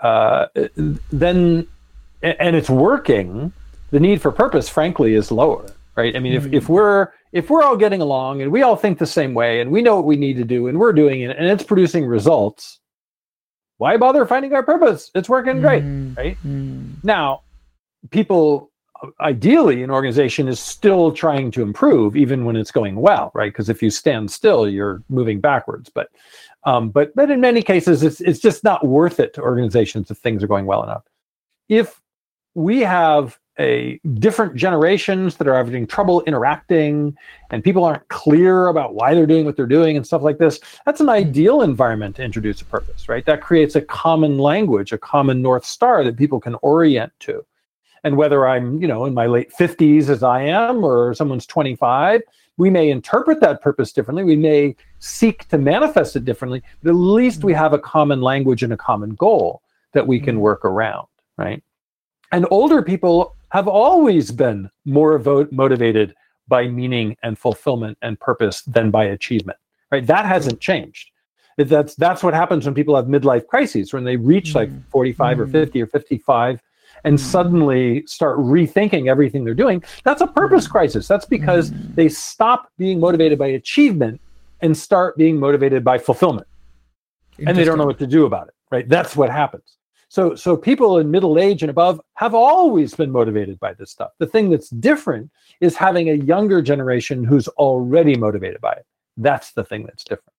uh, 0.02 0.48
then 1.12 1.68
and 2.22 2.56
it's 2.56 2.70
working 2.70 3.52
the 3.92 4.00
need 4.00 4.22
for 4.22 4.32
purpose 4.32 4.70
frankly 4.70 5.16
is 5.16 5.32
lower 5.32 5.66
right 5.96 6.16
i 6.16 6.20
mean 6.20 6.34
mm-hmm. 6.34 6.48
if, 6.48 6.54
if 6.54 6.68
hmm. 6.68 6.74
we're 6.74 7.08
if 7.34 7.50
we're 7.50 7.64
all 7.64 7.78
getting 7.78 8.02
along 8.02 8.42
and 8.42 8.52
we 8.52 8.62
all 8.62 8.76
think 8.76 8.98
the 8.98 9.06
same 9.06 9.34
way 9.34 9.60
and 9.60 9.70
we 9.70 9.82
know 9.82 9.96
what 9.98 10.06
we 10.06 10.16
need 10.16 10.38
to 10.38 10.46
do 10.46 10.68
and 10.68 10.80
we're 10.80 10.94
doing 10.94 11.22
it 11.22 11.36
and 11.36 11.46
it's 11.46 11.64
producing 11.64 12.06
results 12.06 12.80
why 13.78 13.98
bother 13.98 14.26
finding 14.26 14.54
our 14.54 14.64
purpose 14.64 15.12
it's 15.14 15.28
working 15.28 15.60
great 15.60 15.84
mm-hmm. 15.84 16.14
right 16.16 16.38
mm-hmm. 16.38 16.94
now 17.04 17.42
people 18.12 18.72
ideally 19.22 19.84
an 19.84 19.92
organization 19.92 20.48
is 20.48 20.60
still 20.60 21.12
trying 21.12 21.52
to 21.52 21.62
improve 21.62 22.16
even 22.16 22.46
when 22.46 22.56
it's 22.56 22.72
going 22.72 22.96
well 22.96 23.32
right? 23.34 23.52
Because 23.52 23.70
if 23.70 23.82
you 23.82 23.90
stand 23.90 24.30
still 24.32 24.68
you're 24.68 25.04
moving 25.10 25.40
backwards. 25.40 25.90
But 25.90 26.10
um, 26.64 26.90
but 26.90 27.14
but 27.16 27.32
in 27.32 27.42
many 27.42 27.62
cases 27.62 28.04
it's 28.04 28.22
it's 28.22 28.40
just 28.40 28.64
not 28.64 28.86
worth 28.86 29.20
it 29.20 29.34
to 29.36 29.42
organizations 29.42 30.12
if 30.12 30.18
things 30.18 30.44
are 30.44 30.48
going 30.48 30.66
well 30.66 30.84
enough. 30.84 31.04
If 31.70 32.02
we 32.56 32.80
have 32.82 33.38
a 33.60 34.00
different 34.20 34.56
generations 34.56 35.38
that 35.38 35.48
are 35.48 35.56
having 35.56 35.88
trouble 35.88 36.22
interacting 36.24 37.16
and 37.50 37.64
people 37.64 37.84
aren't 37.84 38.08
clear 38.08 38.68
about 38.68 38.94
why 38.94 39.16
they're 39.16 39.26
doing 39.26 39.46
what 39.46 39.56
they're 39.56 39.66
doing 39.66 39.98
and 39.98 40.06
stuff 40.06 40.22
like 40.22 40.38
this 40.38 40.60
that's 40.86 41.02
an 41.02 41.10
ideal 41.10 41.62
environment 41.62 42.16
to 42.16 42.24
introduce 42.24 42.62
a 42.62 42.66
purpose 42.66 43.10
right? 43.10 43.26
That 43.26 43.42
creates 43.42 43.76
a 43.76 43.82
common 43.82 44.38
language 44.38 44.92
a 44.92 44.98
common 44.98 45.42
north 45.42 45.66
star 45.66 46.04
that 46.04 46.18
people 46.18 46.40
can 46.40 46.56
orient 46.62 47.12
to 47.22 47.44
and 48.08 48.16
whether 48.16 48.48
I'm, 48.48 48.82
you 48.82 48.88
know, 48.88 49.04
in 49.06 49.14
my 49.14 49.26
late 49.26 49.52
50s 49.52 50.08
as 50.08 50.24
I 50.24 50.42
am 50.44 50.82
or 50.82 51.14
someone's 51.14 51.46
25, 51.46 52.22
we 52.56 52.70
may 52.70 52.90
interpret 52.90 53.42
that 53.42 53.62
purpose 53.62 53.92
differently. 53.92 54.24
We 54.24 54.38
may 54.38 54.78
seek 55.00 55.46
to 55.50 55.58
manifest 55.58 56.16
it 56.16 56.24
differently, 56.24 56.64
but 56.82 56.92
at 56.92 56.96
least 56.96 57.44
we 57.44 57.54
have 57.54 57.74
a 57.74 57.80
common 57.80 58.22
language 58.22 58.64
and 58.64 58.72
a 58.72 58.78
common 58.78 59.10
goal 59.16 59.62
that 59.92 60.08
we 60.08 60.22
can 60.22 60.36
mm-hmm. 60.36 60.44
work 60.44 60.64
around, 60.64 61.08
right? 61.38 61.62
And 62.32 62.48
older 62.50 62.82
people 62.82 63.36
have 63.50 63.68
always 63.68 64.32
been 64.32 64.70
more 64.86 65.20
vo- 65.20 65.50
motivated 65.52 66.16
by 66.48 66.68
meaning 66.68 67.18
and 67.24 67.38
fulfillment 67.38 67.98
and 68.02 68.18
purpose 68.20 68.62
than 68.62 68.90
by 68.90 69.04
achievement, 69.04 69.60
right? 69.92 70.08
That 70.08 70.26
hasn't 70.26 70.62
changed. 70.62 71.12
That's 71.58 71.96
that's 71.96 72.24
what 72.24 72.34
happens 72.34 72.66
when 72.66 72.74
people 72.74 72.96
have 72.96 73.06
midlife 73.06 73.48
crises 73.48 73.92
when 73.92 74.04
they 74.06 74.16
reach 74.16 74.56
like 74.56 74.70
mm-hmm. 74.70 74.90
45 74.92 75.38
mm. 75.38 75.40
or 75.42 75.48
50 75.48 75.82
or 75.82 75.88
55 75.88 76.62
and 77.08 77.18
mm-hmm. 77.18 77.26
suddenly 77.26 78.06
start 78.06 78.38
rethinking 78.38 79.10
everything 79.10 79.46
they're 79.46 79.54
doing, 79.66 79.82
that's 80.04 80.22
a 80.22 80.28
purpose 80.28 80.66
mm-hmm. 80.66 80.74
crisis. 80.74 81.08
That's 81.08 81.26
because 81.26 81.72
mm-hmm. 81.72 81.94
they 81.96 82.10
stop 82.10 82.70
being 82.78 83.00
motivated 83.00 83.40
by 83.40 83.48
achievement 83.48 84.20
and 84.62 84.76
start 84.76 85.16
being 85.16 85.40
motivated 85.40 85.84
by 85.86 85.98
fulfillment. 85.98 86.48
And 87.46 87.56
they 87.58 87.64
don't 87.64 87.78
know 87.78 87.86
what 87.86 88.00
to 88.00 88.08
do 88.08 88.26
about 88.26 88.48
it, 88.50 88.56
right? 88.72 88.90
That's 88.90 89.16
what 89.16 89.30
happens. 89.30 89.78
So 90.10 90.36
so 90.36 90.58
people 90.58 90.98
in 90.98 91.12
middle 91.12 91.38
age 91.38 91.64
and 91.64 91.70
above 91.70 92.02
have 92.16 92.34
always 92.34 92.96
been 92.96 93.12
motivated 93.12 93.60
by 93.60 93.74
this 93.74 93.92
stuff. 93.92 94.12
The 94.20 94.26
thing 94.26 94.50
that's 94.50 94.70
different 94.70 95.30
is 95.62 95.76
having 95.76 96.10
a 96.10 96.14
younger 96.14 96.62
generation 96.62 97.24
who's 97.24 97.48
already 97.50 98.16
motivated 98.16 98.60
by 98.60 98.74
it. 98.74 98.86
That's 99.18 99.52
the 99.52 99.64
thing 99.64 99.84
that's 99.86 100.04
different. 100.04 100.34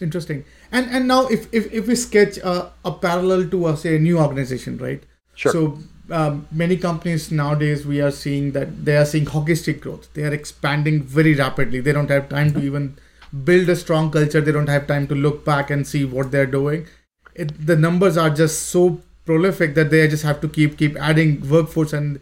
Interesting. 0.00 0.44
And 0.72 0.90
and 0.90 1.06
now 1.06 1.26
if 1.28 1.40
if, 1.52 1.72
if 1.72 1.86
we 1.86 1.94
sketch 1.94 2.38
a, 2.38 2.72
a 2.84 2.92
parallel 2.92 3.48
to 3.50 3.68
a, 3.68 3.76
say 3.76 3.96
a 3.96 3.98
new 3.98 4.18
organization, 4.18 4.78
right? 4.78 5.02
Sure. 5.34 5.52
So 5.52 5.78
um, 6.10 6.46
many 6.50 6.76
companies 6.76 7.30
nowadays 7.30 7.86
we 7.86 8.00
are 8.00 8.10
seeing 8.10 8.52
that 8.52 8.84
they 8.84 8.96
are 8.96 9.04
seeing 9.04 9.26
hockey 9.26 9.54
stick 9.54 9.80
growth. 9.80 10.12
They 10.14 10.24
are 10.24 10.32
expanding 10.32 11.02
very 11.02 11.34
rapidly. 11.34 11.80
They 11.80 11.92
don't 11.92 12.10
have 12.10 12.28
time 12.28 12.52
to 12.52 12.60
even 12.60 12.96
build 13.44 13.68
a 13.68 13.76
strong 13.76 14.10
culture. 14.10 14.40
They 14.40 14.52
don't 14.52 14.68
have 14.68 14.86
time 14.86 15.06
to 15.08 15.14
look 15.14 15.44
back 15.44 15.70
and 15.70 15.86
see 15.86 16.04
what 16.04 16.30
they're 16.30 16.46
doing. 16.46 16.86
It, 17.34 17.66
the 17.66 17.76
numbers 17.76 18.16
are 18.16 18.30
just 18.30 18.68
so 18.68 19.00
prolific 19.24 19.74
that 19.74 19.90
they 19.90 20.06
just 20.08 20.24
have 20.24 20.40
to 20.40 20.48
keep 20.48 20.76
keep 20.76 20.96
adding 21.00 21.48
workforce 21.48 21.92
and 21.92 22.20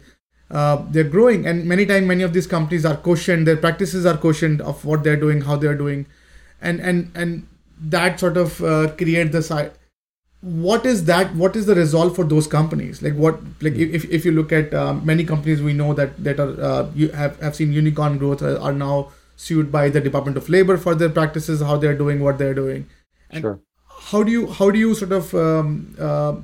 uh, 0.49 0.83
they're 0.89 1.03
growing. 1.03 1.45
And 1.45 1.65
many 1.65 1.85
times, 1.85 2.07
many 2.07 2.23
of 2.23 2.33
these 2.33 2.47
companies 2.47 2.85
are 2.85 2.95
questioned. 2.95 3.47
Their 3.47 3.57
practices 3.57 4.05
are 4.05 4.17
questioned 4.17 4.61
of 4.61 4.85
what 4.85 5.03
they're 5.03 5.17
doing, 5.17 5.41
how 5.41 5.57
they're 5.57 5.75
doing, 5.75 6.05
and 6.61 6.79
and 6.79 7.11
and 7.15 7.47
that 7.79 8.19
sort 8.19 8.37
of 8.37 8.63
uh, 8.63 8.91
create 8.95 9.31
the 9.31 9.41
side 9.41 9.71
what 10.41 10.87
is 10.87 11.05
that 11.05 11.33
what 11.35 11.55
is 11.55 11.67
the 11.67 11.75
result 11.75 12.15
for 12.15 12.23
those 12.23 12.47
companies? 12.47 13.01
Like 13.01 13.13
what 13.13 13.39
like 13.61 13.75
if, 13.75 14.05
if 14.05 14.25
you 14.25 14.31
look 14.31 14.51
at 14.51 14.73
um, 14.73 15.05
many 15.05 15.23
companies 15.23 15.61
we 15.61 15.73
know 15.73 15.93
that 15.93 16.23
that 16.23 16.39
are 16.39 16.59
uh, 16.61 16.89
you 16.95 17.09
have, 17.09 17.39
have 17.41 17.55
seen 17.55 17.71
unicorn 17.71 18.17
growth 18.17 18.41
uh, 18.41 18.59
are 18.59 18.73
now 18.73 19.11
sued 19.37 19.71
by 19.71 19.89
the 19.89 20.01
department 20.01 20.37
of 20.37 20.49
labor 20.49 20.77
for 20.77 20.95
their 20.95 21.09
practices 21.09 21.61
how 21.61 21.77
they're 21.77 21.97
doing 21.97 22.21
what 22.21 22.39
they're 22.39 22.55
doing. 22.55 22.87
And 23.29 23.41
sure. 23.41 23.59
how 23.87 24.23
do 24.23 24.31
you 24.31 24.47
how 24.47 24.71
do 24.71 24.79
you 24.79 24.95
sort 24.95 25.11
of 25.11 25.33
um, 25.35 25.95
uh, 25.99 26.35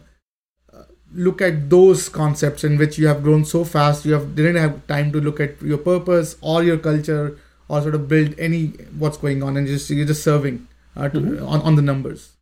look 1.13 1.41
at 1.41 1.69
those 1.69 2.07
concepts 2.07 2.63
in 2.63 2.77
which 2.77 2.99
you 2.99 3.07
have 3.07 3.23
grown 3.23 3.45
so 3.45 3.63
fast 3.63 4.05
you 4.05 4.13
have 4.13 4.35
didn't 4.35 4.57
have 4.57 4.85
time 4.87 5.11
to 5.11 5.19
look 5.19 5.39
at 5.39 5.59
your 5.61 5.77
purpose 5.79 6.35
or 6.41 6.63
your 6.63 6.77
culture 6.77 7.37
or 7.67 7.81
sort 7.81 7.95
of 7.95 8.07
build 8.07 8.37
any 8.37 8.67
what's 8.99 9.17
going 9.17 9.41
on 9.41 9.57
and 9.57 9.67
just 9.67 9.89
you're 9.89 10.05
just 10.05 10.23
serving 10.23 10.67
uh, 10.95 11.09
to, 11.09 11.19
mm-hmm. 11.19 11.47
on, 11.47 11.61
on 11.61 11.75
the 11.75 11.81
numbers 11.81 12.36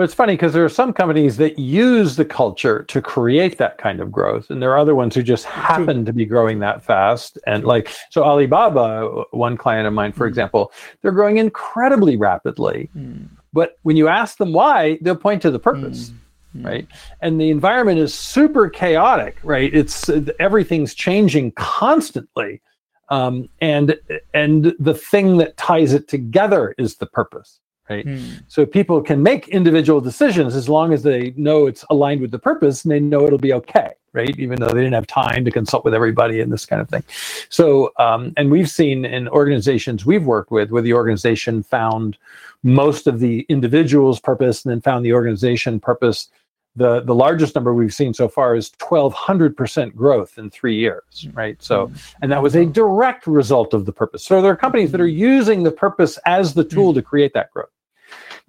well, 0.00 0.06
it's 0.06 0.14
funny 0.14 0.32
because 0.32 0.54
there 0.54 0.64
are 0.64 0.70
some 0.70 0.94
companies 0.94 1.36
that 1.36 1.58
use 1.58 2.16
the 2.16 2.24
culture 2.24 2.84
to 2.84 3.02
create 3.02 3.58
that 3.58 3.76
kind 3.76 4.00
of 4.00 4.10
growth, 4.10 4.48
and 4.48 4.62
there 4.62 4.70
are 4.70 4.78
other 4.78 4.94
ones 4.94 5.14
who 5.14 5.22
just 5.22 5.44
happen 5.44 6.06
to 6.06 6.12
be 6.14 6.24
growing 6.24 6.58
that 6.60 6.82
fast. 6.82 7.36
And 7.46 7.64
like, 7.64 7.94
so 8.08 8.24
Alibaba, 8.24 9.24
one 9.32 9.58
client 9.58 9.86
of 9.86 9.92
mine, 9.92 10.12
for 10.12 10.24
mm. 10.24 10.30
example, 10.30 10.72
they're 11.02 11.12
growing 11.12 11.36
incredibly 11.36 12.16
rapidly. 12.16 12.88
Mm. 12.96 13.28
But 13.52 13.78
when 13.82 13.94
you 13.98 14.08
ask 14.08 14.38
them 14.38 14.54
why, 14.54 14.98
they'll 15.02 15.16
point 15.16 15.42
to 15.42 15.50
the 15.50 15.58
purpose. 15.58 16.08
Mm. 16.08 16.62
Mm. 16.62 16.66
Right. 16.66 16.88
And 17.20 17.38
the 17.38 17.50
environment 17.50 17.98
is 17.98 18.14
super 18.14 18.70
chaotic, 18.70 19.36
right? 19.42 19.70
It's 19.74 20.08
uh, 20.08 20.24
everything's 20.40 20.94
changing 20.94 21.52
constantly. 21.52 22.62
Um, 23.10 23.50
and 23.60 23.96
and 24.32 24.74
the 24.78 24.94
thing 24.94 25.36
that 25.36 25.58
ties 25.58 25.92
it 25.92 26.08
together 26.08 26.74
is 26.78 26.96
the 26.96 27.06
purpose 27.06 27.60
right? 27.90 28.06
Mm. 28.06 28.42
So 28.48 28.64
people 28.64 29.02
can 29.02 29.22
make 29.22 29.48
individual 29.48 30.00
decisions 30.00 30.54
as 30.54 30.68
long 30.68 30.92
as 30.92 31.02
they 31.02 31.34
know 31.36 31.66
it's 31.66 31.84
aligned 31.90 32.20
with 32.20 32.30
the 32.30 32.38
purpose 32.38 32.84
and 32.84 32.92
they 32.92 33.00
know 33.00 33.26
it'll 33.26 33.38
be 33.38 33.52
okay, 33.52 33.90
right? 34.12 34.38
Even 34.38 34.60
though 34.60 34.68
they 34.68 34.80
didn't 34.80 34.94
have 34.94 35.06
time 35.06 35.44
to 35.44 35.50
consult 35.50 35.84
with 35.84 35.92
everybody 35.92 36.40
and 36.40 36.52
this 36.52 36.64
kind 36.64 36.80
of 36.80 36.88
thing. 36.88 37.02
So, 37.48 37.92
um, 37.98 38.32
and 38.36 38.50
we've 38.50 38.70
seen 38.70 39.04
in 39.04 39.28
organizations 39.28 40.06
we've 40.06 40.24
worked 40.24 40.50
with 40.50 40.70
where 40.70 40.82
the 40.82 40.94
organization 40.94 41.62
found 41.62 42.16
most 42.62 43.06
of 43.06 43.20
the 43.20 43.46
individual's 43.48 44.20
purpose 44.20 44.64
and 44.64 44.70
then 44.70 44.80
found 44.80 45.04
the 45.04 45.12
organization 45.12 45.80
purpose. 45.80 46.28
The, 46.76 47.00
the 47.00 47.14
largest 47.14 47.56
number 47.56 47.74
we've 47.74 47.92
seen 47.92 48.14
so 48.14 48.28
far 48.28 48.54
is 48.54 48.70
1200% 48.70 49.94
growth 49.94 50.38
in 50.38 50.50
three 50.50 50.76
years, 50.76 51.26
right? 51.32 51.60
So, 51.60 51.88
hmm. 51.88 51.94
and 52.22 52.30
that 52.30 52.42
was 52.42 52.54
a 52.54 52.64
direct 52.64 53.26
result 53.26 53.74
of 53.74 53.86
the 53.86 53.92
purpose. 53.92 54.24
So 54.24 54.40
there 54.40 54.52
are 54.52 54.56
companies 54.56 54.92
that 54.92 55.00
are 55.00 55.06
using 55.06 55.64
the 55.64 55.72
purpose 55.72 56.16
as 56.26 56.54
the 56.54 56.62
tool 56.62 56.92
hmm. 56.92 56.98
to 56.98 57.02
create 57.02 57.34
that 57.34 57.50
growth. 57.50 57.70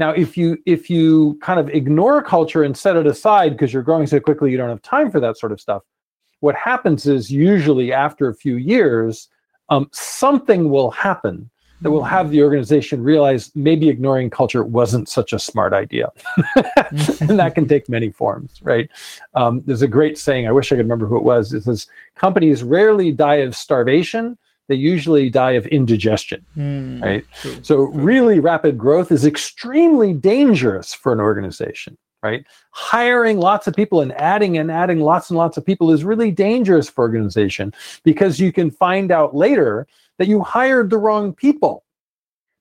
Now, 0.02 0.10
if 0.10 0.36
you 0.36 0.58
if 0.66 0.90
you 0.90 1.38
kind 1.44 1.60
of 1.60 1.70
ignore 1.70 2.24
culture 2.24 2.64
and 2.64 2.76
set 2.76 2.96
it 2.96 3.06
aside 3.06 3.52
because 3.52 3.72
you're 3.72 3.84
growing 3.84 4.08
so 4.08 4.20
quickly 4.20 4.50
you 4.50 4.58
don't 4.58 4.68
have 4.68 4.82
time 4.82 5.12
for 5.12 5.20
that 5.20 5.38
sort 5.38 5.52
of 5.52 5.62
stuff, 5.62 5.84
what 6.40 6.56
happens 6.56 7.06
is 7.06 7.30
usually 7.30 7.94
after 7.94 8.28
a 8.28 8.34
few 8.34 8.56
years, 8.56 9.30
um, 9.70 9.88
something 9.92 10.72
will 10.72 10.90
happen 10.90 11.52
that 11.82 11.92
will 11.92 12.04
have 12.04 12.32
the 12.32 12.42
organization 12.42 13.04
realize 13.04 13.52
maybe 13.54 13.90
ignoring 13.90 14.32
culture 14.32 14.64
wasn't 14.64 15.08
such 15.08 15.34
a 15.34 15.40
smart 15.40 15.72
idea. 15.72 16.10
and 16.76 17.38
that 17.38 17.54
can 17.54 17.68
take 17.68 17.88
many 17.88 18.10
forms, 18.10 18.60
right? 18.64 18.90
Um, 19.36 19.62
there's 19.68 19.84
a 19.84 19.88
great 19.88 20.18
saying, 20.18 20.48
I 20.48 20.52
wish 20.52 20.72
I 20.72 20.78
could 20.78 20.86
remember 20.86 21.06
who 21.06 21.18
it 21.18 21.24
was. 21.24 21.54
It 21.54 21.62
says, 21.62 21.86
companies 22.16 22.64
rarely 22.64 23.12
die 23.12 23.36
of 23.36 23.56
starvation, 23.56 24.36
they 24.72 24.76
usually 24.76 25.30
die 25.30 25.52
of 25.52 25.68
indigestion, 25.68 26.46
mm, 26.56 27.02
right? 27.02 27.26
True, 27.42 27.58
so, 27.62 27.76
true. 27.76 27.92
really 27.94 28.40
rapid 28.40 28.78
growth 28.78 29.12
is 29.12 29.26
extremely 29.26 30.14
dangerous 30.14 30.94
for 30.94 31.12
an 31.12 31.20
organization, 31.20 31.98
right? 32.24 32.46
Hiring 32.72 33.38
lots 33.38 33.68
of 33.68 33.76
people 33.76 34.00
and 34.00 34.14
adding 34.14 34.58
and 34.58 34.72
adding 34.72 35.02
lots 35.02 35.30
and 35.30 35.38
lots 35.38 35.58
of 35.58 35.66
people 35.66 35.92
is 35.92 36.06
really 36.06 36.32
dangerous 36.32 36.90
for 36.90 37.02
organization 37.02 37.74
because 38.06 38.40
you 38.40 38.54
can 38.54 38.72
find 38.72 39.12
out 39.12 39.36
later 39.36 39.88
that 40.18 40.30
you 40.30 40.42
hired 40.42 40.90
the 40.90 40.98
wrong 40.98 41.34
people 41.34 41.84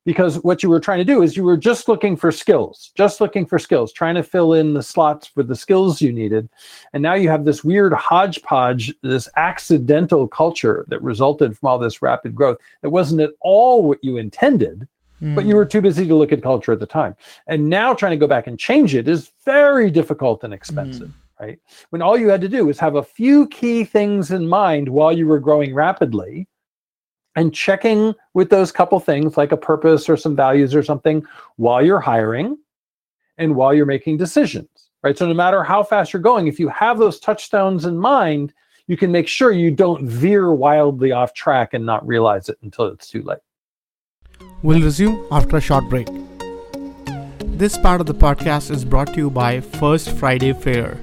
because 0.05 0.37
what 0.43 0.63
you 0.63 0.71
were 0.71 0.81
trying 0.81 0.99
to 0.99 1.05
do 1.05 1.23
is 1.23 1.37
you 1.37 1.45
were 1.45 1.57
just 1.57 1.89
looking 1.89 2.17
for 2.17 2.33
skills, 2.33 2.91
just 2.97 3.21
looking 3.21 3.45
for 3.45 3.59
skills, 3.59 3.93
trying 3.93 4.15
to 4.15 4.23
fill 4.23 4.55
in 4.55 4.73
the 4.75 4.83
slots 4.83 5.27
for 5.27 5.43
the 5.43 5.55
skills 5.55 6.01
you 6.01 6.13
needed. 6.13 6.49
And 6.93 7.03
now 7.03 7.15
you 7.15 7.29
have 7.29 7.45
this 7.45 7.63
weird 7.63 7.93
hodgepodge, 7.93 8.95
this 9.03 9.29
accidental 9.37 10.27
culture 10.27 10.85
that 10.89 11.03
resulted 11.03 11.57
from 11.57 11.69
all 11.69 11.79
this 11.79 12.03
rapid 12.03 12.35
growth. 12.35 12.59
It 12.83 12.89
wasn't 12.89 13.21
at 13.21 13.31
all 13.41 13.83
what 13.83 14.03
you 14.03 14.17
intended, 14.17 14.89
mm. 15.21 15.35
but 15.35 15.45
you 15.45 15.55
were 15.55 15.67
too 15.67 15.83
busy 15.83 16.07
to 16.07 16.15
look 16.15 16.33
at 16.33 16.43
culture 16.43 16.73
at 16.73 16.81
the 16.81 16.87
time. 16.87 17.15
And 17.47 17.69
now 17.69 17.93
trying 17.93 18.13
to 18.13 18.17
go 18.17 18.27
back 18.27 18.47
and 18.47 18.59
change 18.59 18.95
it 18.95 19.07
is 19.07 19.31
very 19.45 19.91
difficult 19.91 20.45
and 20.45 20.55
expensive. 20.55 21.09
Mm. 21.09 21.15
Right. 21.41 21.59
When 21.89 22.03
all 22.03 22.19
you 22.19 22.29
had 22.29 22.43
to 22.43 22.51
do 22.51 22.67
was 22.67 22.79
have 22.81 22.97
a 22.97 23.03
few 23.03 23.49
key 23.49 23.83
things 23.83 24.31
in 24.31 24.47
mind 24.47 24.91
while 24.91 25.11
you 25.11 25.27
were 25.27 25.39
growing 25.39 25.73
rapidly, 25.73 26.47
and 27.37 27.55
checking 27.55 28.15
with 28.35 28.51
those 28.51 28.73
couple 28.73 28.99
things 29.01 29.37
like 29.37 29.53
a 29.53 29.57
purpose 29.57 30.09
or 30.09 30.17
some 30.17 30.35
values 30.35 30.75
or 30.75 30.83
something 30.83 31.25
while 31.57 31.85
you're 31.85 32.01
hiring 32.01 32.59
and 33.39 33.55
while 33.55 33.73
you're 33.73 33.87
making 33.87 34.17
decisions 34.17 34.69
right? 35.03 35.17
So 35.17 35.27
no 35.27 35.35
matter 35.35 35.63
how 35.63 35.83
fast 35.83 36.13
you're 36.13 36.23
going 36.23 36.47
if 36.47 36.59
you 36.59 36.69
have 36.69 36.99
those 36.99 37.21
touchstones 37.21 37.85
in 37.85 37.97
mind 37.97 38.53
you 38.87 38.97
can 38.97 39.13
make 39.13 39.29
sure 39.29 39.53
you 39.53 39.71
don't 39.71 40.05
veer 40.05 40.53
wildly 40.53 41.13
off 41.13 41.33
track 41.33 41.75
and 41.75 41.87
not 41.87 42.05
realize 42.05 42.49
it 42.49 42.59
until 42.63 42.87
it's 42.87 43.09
too 43.09 43.23
late. 43.23 43.39
We'll 44.63 44.83
resume 44.83 45.25
after 45.31 45.59
a 45.59 45.61
short 45.61 45.89
break. 45.89 46.09
This 47.61 47.79
part 47.79 48.01
of 48.01 48.09
the 48.09 48.15
podcast 48.15 48.71
is 48.71 48.85
brought 48.85 49.15
to 49.15 49.17
you 49.21 49.31
by 49.31 49.61
first 49.61 50.11
friday 50.13 50.53
fair 50.53 50.99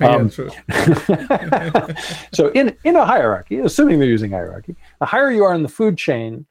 Um, 0.00 0.28
so 2.32 2.48
in 2.48 2.76
in 2.84 2.96
a 2.96 3.04
hierarchy 3.04 3.58
assuming 3.58 4.00
they're 4.00 4.08
using 4.08 4.32
hierarchy 4.32 4.74
the 4.98 5.06
higher 5.06 5.30
you 5.30 5.44
are 5.44 5.54
in 5.54 5.62
the 5.62 5.68
food 5.68 5.96
chain 5.96 6.46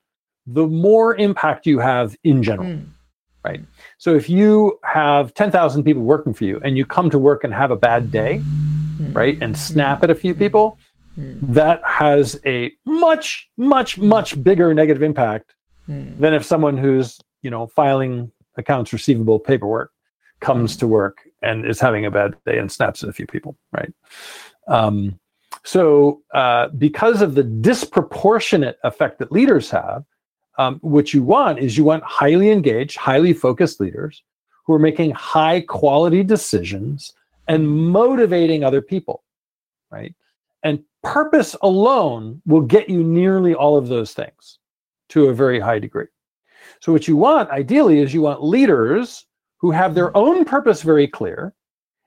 the 0.47 0.65
more 0.65 1.15
impact 1.17 1.65
you 1.65 1.79
have 1.79 2.15
in 2.23 2.41
general 2.41 2.69
mm. 2.69 2.85
right? 3.43 3.61
So 3.97 4.15
if 4.15 4.29
you 4.29 4.79
have 4.83 5.33
10,000 5.33 5.83
people 5.83 6.03
working 6.03 6.33
for 6.33 6.45
you 6.45 6.61
and 6.63 6.77
you 6.77 6.85
come 6.85 7.09
to 7.09 7.19
work 7.19 7.43
and 7.43 7.53
have 7.53 7.71
a 7.71 7.75
bad 7.75 8.11
day, 8.11 8.39
mm-hmm. 8.39 9.13
right, 9.13 9.37
and 9.41 9.57
snap 9.57 10.03
at 10.03 10.09
a 10.09 10.15
few 10.15 10.33
people, 10.33 10.77
mm-hmm. 11.17 11.53
that 11.53 11.81
has 11.85 12.39
a 12.45 12.71
much, 12.85 13.49
much, 13.57 13.97
much 13.97 14.41
bigger 14.41 14.73
negative 14.73 15.03
impact 15.03 15.53
than 15.87 16.33
if 16.33 16.45
someone 16.45 16.77
who's, 16.77 17.19
you 17.41 17.49
know, 17.49 17.67
filing 17.67 18.31
accounts 18.57 18.93
receivable 18.93 19.39
paperwork 19.39 19.91
comes 20.41 20.75
to 20.77 20.87
work 20.87 21.21
and 21.41 21.65
is 21.65 21.79
having 21.79 22.05
a 22.05 22.11
bad 22.11 22.35
day 22.45 22.57
and 22.57 22.71
snaps 22.71 23.03
at 23.03 23.09
a 23.09 23.13
few 23.13 23.25
people, 23.25 23.57
right? 23.71 23.93
Um, 24.67 25.19
so, 25.63 26.21
uh, 26.33 26.69
because 26.69 27.21
of 27.21 27.35
the 27.35 27.43
disproportionate 27.43 28.77
effect 28.83 29.19
that 29.19 29.31
leaders 29.31 29.69
have, 29.69 30.03
um, 30.57 30.79
what 30.81 31.13
you 31.13 31.23
want 31.23 31.59
is 31.59 31.77
you 31.77 31.83
want 31.83 32.03
highly 32.03 32.51
engaged, 32.51 32.97
highly 32.97 33.33
focused 33.33 33.79
leaders 33.79 34.23
who 34.65 34.73
are 34.73 34.79
making 34.79 35.11
high 35.11 35.61
quality 35.61 36.23
decisions 36.23 37.13
and 37.47 37.67
motivating 37.67 38.63
other 38.63 38.81
people, 38.81 39.23
right? 39.91 40.15
And 40.63 40.83
purpose 41.03 41.55
alone 41.61 42.41
will 42.45 42.61
get 42.61 42.89
you 42.89 43.03
nearly 43.03 43.53
all 43.53 43.77
of 43.77 43.87
those 43.87 44.13
things 44.13 44.59
to 45.09 45.27
a 45.27 45.33
very 45.33 45.59
high 45.59 45.79
degree. 45.79 46.07
So, 46.79 46.91
what 46.91 47.07
you 47.07 47.17
want 47.17 47.49
ideally 47.49 47.99
is 47.99 48.13
you 48.13 48.21
want 48.21 48.43
leaders 48.43 49.25
who 49.61 49.71
have 49.71 49.93
their 49.93 50.15
own 50.17 50.43
purpose 50.43 50.81
very 50.81 51.07
clear 51.07 51.53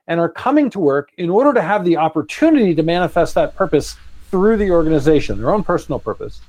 and 0.07 0.19
are 0.19 0.29
coming 0.29 0.69
to 0.69 0.79
work 0.79 1.09
in 1.17 1.29
order 1.29 1.53
to 1.53 1.61
have 1.61 1.83
the 1.85 1.97
opportunity 1.97 2.75
to 2.75 2.83
manifest 2.83 3.33
that 3.33 3.55
purpose 3.55 3.95
through 4.29 4.57
the 4.57 4.69
organization, 4.69 5.37
their 5.37 5.53
own 5.53 5.63
personal 5.63 5.97
purpose, 5.97 6.41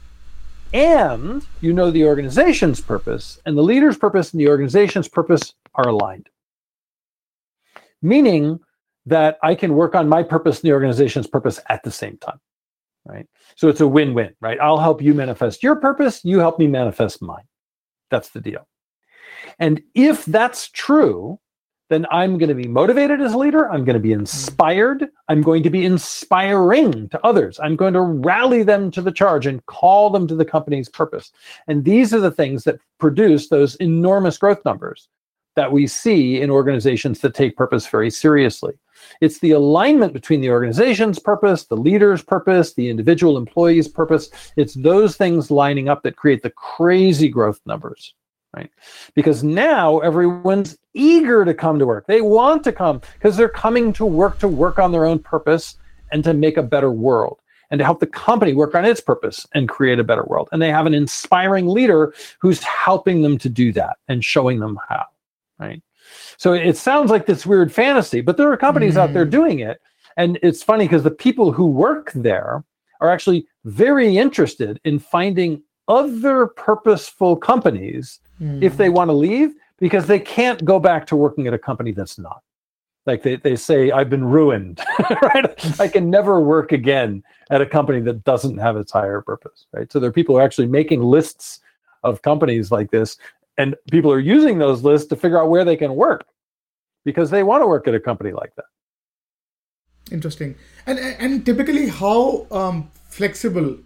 and 0.74 1.46
you 1.60 1.72
know 1.72 1.90
the 1.90 2.04
organization's 2.04 2.80
purpose, 2.80 3.38
and 3.46 3.56
the 3.56 3.62
leader's 3.62 3.96
purpose 3.96 4.32
and 4.32 4.40
the 4.40 4.48
organization's 4.48 5.08
purpose 5.08 5.54
are 5.76 5.88
aligned. 5.88 6.28
Meaning 8.02 8.58
that 9.06 9.38
I 9.42 9.54
can 9.54 9.74
work 9.74 9.94
on 9.94 10.08
my 10.08 10.24
purpose 10.24 10.60
and 10.60 10.68
the 10.68 10.74
organization's 10.74 11.28
purpose 11.28 11.60
at 11.68 11.84
the 11.84 11.92
same 11.92 12.18
time, 12.18 12.40
right? 13.04 13.26
So 13.54 13.68
it's 13.68 13.80
a 13.80 13.86
win 13.86 14.12
win, 14.12 14.34
right? 14.40 14.58
I'll 14.60 14.78
help 14.78 15.00
you 15.00 15.14
manifest 15.14 15.62
your 15.62 15.76
purpose, 15.76 16.24
you 16.24 16.40
help 16.40 16.58
me 16.58 16.66
manifest 16.66 17.22
mine. 17.22 17.44
That's 18.10 18.30
the 18.30 18.40
deal. 18.40 18.66
And 19.58 19.82
if 19.94 20.24
that's 20.24 20.68
true, 20.70 21.38
then 21.88 22.06
I'm 22.10 22.36
going 22.38 22.48
to 22.48 22.54
be 22.54 22.66
motivated 22.66 23.20
as 23.20 23.32
a 23.32 23.38
leader. 23.38 23.70
I'm 23.70 23.84
going 23.84 23.94
to 23.94 24.00
be 24.00 24.10
mm-hmm. 24.10 24.20
inspired. 24.20 25.08
I'm 25.28 25.42
going 25.42 25.62
to 25.62 25.70
be 25.70 25.84
inspiring 25.84 27.08
to 27.10 27.24
others. 27.24 27.60
I'm 27.60 27.76
going 27.76 27.94
to 27.94 28.00
rally 28.00 28.62
them 28.62 28.90
to 28.92 29.02
the 29.02 29.12
charge 29.12 29.46
and 29.46 29.64
call 29.66 30.10
them 30.10 30.26
to 30.28 30.34
the 30.34 30.44
company's 30.44 30.88
purpose. 30.88 31.32
And 31.68 31.84
these 31.84 32.12
are 32.12 32.20
the 32.20 32.30
things 32.30 32.64
that 32.64 32.80
produce 32.98 33.48
those 33.48 33.76
enormous 33.76 34.38
growth 34.38 34.64
numbers 34.64 35.08
that 35.54 35.72
we 35.72 35.86
see 35.86 36.40
in 36.40 36.50
organizations 36.50 37.20
that 37.20 37.34
take 37.34 37.56
purpose 37.56 37.86
very 37.86 38.10
seriously. 38.10 38.74
It's 39.20 39.38
the 39.38 39.52
alignment 39.52 40.12
between 40.12 40.40
the 40.40 40.50
organization's 40.50 41.18
purpose, 41.18 41.64
the 41.64 41.76
leader's 41.76 42.22
purpose, 42.22 42.74
the 42.74 42.90
individual 42.90 43.38
employee's 43.38 43.88
purpose. 43.88 44.28
It's 44.56 44.74
those 44.74 45.16
things 45.16 45.50
lining 45.50 45.88
up 45.88 46.02
that 46.02 46.16
create 46.16 46.42
the 46.42 46.50
crazy 46.50 47.28
growth 47.28 47.60
numbers 47.64 48.14
right? 48.54 48.70
Because 49.14 49.42
now 49.42 49.98
everyone's 50.00 50.76
eager 50.94 51.44
to 51.44 51.54
come 51.54 51.78
to 51.78 51.86
work. 51.86 52.06
They 52.06 52.20
want 52.20 52.64
to 52.64 52.72
come 52.72 53.00
because 53.14 53.36
they're 53.36 53.48
coming 53.48 53.92
to 53.94 54.06
work 54.06 54.38
to 54.40 54.48
work 54.48 54.78
on 54.78 54.92
their 54.92 55.04
own 55.04 55.18
purpose 55.18 55.76
and 56.12 56.24
to 56.24 56.34
make 56.34 56.56
a 56.56 56.62
better 56.62 56.90
world 56.90 57.40
and 57.70 57.78
to 57.78 57.84
help 57.84 58.00
the 58.00 58.06
company 58.06 58.54
work 58.54 58.74
on 58.74 58.84
its 58.84 59.00
purpose 59.00 59.46
and 59.54 59.68
create 59.68 59.98
a 59.98 60.04
better 60.04 60.24
world. 60.24 60.48
And 60.52 60.62
they 60.62 60.70
have 60.70 60.86
an 60.86 60.94
inspiring 60.94 61.66
leader 61.66 62.14
who's 62.40 62.62
helping 62.62 63.22
them 63.22 63.38
to 63.38 63.48
do 63.48 63.72
that 63.72 63.96
and 64.08 64.24
showing 64.24 64.60
them 64.60 64.78
how, 64.88 65.04
right? 65.58 65.82
So 66.36 66.52
it 66.52 66.76
sounds 66.76 67.10
like 67.10 67.26
this 67.26 67.44
weird 67.44 67.72
fantasy, 67.72 68.20
but 68.20 68.36
there 68.36 68.50
are 68.50 68.56
companies 68.56 68.94
mm. 68.94 68.98
out 68.98 69.12
there 69.12 69.26
mm. 69.26 69.30
doing 69.30 69.58
it. 69.58 69.80
And 70.16 70.38
it's 70.42 70.62
funny 70.62 70.84
because 70.84 71.02
the 71.02 71.10
people 71.10 71.52
who 71.52 71.66
work 71.66 72.12
there 72.12 72.64
are 73.00 73.10
actually 73.10 73.46
very 73.64 74.16
interested 74.16 74.80
in 74.84 74.98
finding 74.98 75.62
other 75.88 76.46
purposeful 76.46 77.36
companies 77.36 78.20
mm. 78.40 78.62
if 78.62 78.76
they 78.76 78.88
want 78.88 79.08
to 79.08 79.12
leave 79.12 79.54
because 79.78 80.06
they 80.06 80.18
can't 80.18 80.64
go 80.64 80.78
back 80.78 81.06
to 81.06 81.16
working 81.16 81.46
at 81.46 81.54
a 81.54 81.58
company 81.58 81.92
that's 81.92 82.18
not. 82.18 82.42
Like 83.04 83.22
they, 83.22 83.36
they 83.36 83.54
say, 83.54 83.92
I've 83.92 84.10
been 84.10 84.24
ruined, 84.24 84.80
right? 85.22 85.80
I 85.80 85.86
can 85.86 86.10
never 86.10 86.40
work 86.40 86.72
again 86.72 87.22
at 87.50 87.60
a 87.60 87.66
company 87.66 88.00
that 88.00 88.24
doesn't 88.24 88.58
have 88.58 88.76
its 88.76 88.90
higher 88.90 89.20
purpose, 89.20 89.66
right? 89.72 89.90
So 89.92 90.00
there 90.00 90.10
are 90.10 90.12
people 90.12 90.34
who 90.34 90.40
are 90.40 90.44
actually 90.44 90.66
making 90.66 91.02
lists 91.02 91.60
of 92.02 92.22
companies 92.22 92.72
like 92.72 92.90
this, 92.90 93.16
and 93.58 93.76
people 93.90 94.10
are 94.10 94.18
using 94.18 94.58
those 94.58 94.82
lists 94.82 95.08
to 95.08 95.16
figure 95.16 95.40
out 95.40 95.50
where 95.50 95.64
they 95.64 95.76
can 95.76 95.94
work 95.94 96.26
because 97.04 97.30
they 97.30 97.44
want 97.44 97.62
to 97.62 97.66
work 97.66 97.86
at 97.86 97.94
a 97.94 98.00
company 98.00 98.32
like 98.32 98.54
that. 98.56 98.66
Interesting. 100.10 100.56
And 100.86 100.98
and 100.98 101.44
typically, 101.46 101.88
how 101.88 102.46
um, 102.50 102.90
flexible 103.08 103.78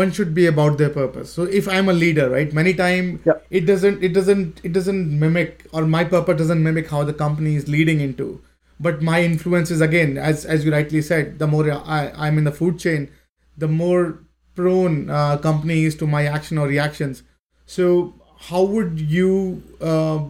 one 0.00 0.10
should 0.10 0.34
be 0.34 0.46
about 0.46 0.78
their 0.78 0.90
purpose. 0.90 1.32
So 1.32 1.44
if 1.60 1.68
i'm 1.68 1.88
a 1.88 1.92
leader 1.92 2.28
right 2.30 2.52
many 2.52 2.74
time 2.74 3.22
it 3.50 3.66
doesn't 3.70 4.02
it 4.08 4.12
doesn't 4.18 4.60
it 4.64 4.72
doesn't 4.72 5.18
mimic 5.20 5.64
or 5.72 5.86
my 5.86 6.04
purpose 6.04 6.38
doesn't 6.38 6.62
mimic 6.62 6.90
how 6.90 7.04
the 7.04 7.12
company 7.12 7.56
is 7.56 7.68
leading 7.68 8.00
into. 8.00 8.40
But 8.80 9.02
my 9.02 9.22
influence 9.22 9.70
is 9.70 9.80
again 9.80 10.18
as 10.18 10.44
as 10.44 10.64
you 10.64 10.72
rightly 10.72 11.02
said 11.02 11.38
the 11.38 11.46
more 11.46 11.70
I, 11.70 12.12
i'm 12.16 12.38
in 12.38 12.44
the 12.44 12.56
food 12.60 12.78
chain 12.78 13.10
the 13.56 13.68
more 13.68 14.18
prone 14.54 15.10
uh, 15.10 15.36
company 15.38 15.84
is 15.84 15.96
to 15.96 16.06
my 16.06 16.24
action 16.26 16.58
or 16.58 16.66
reactions. 16.66 17.22
So 17.66 18.14
how 18.48 18.62
would 18.62 19.00
you 19.00 19.62
uh, 19.80 20.24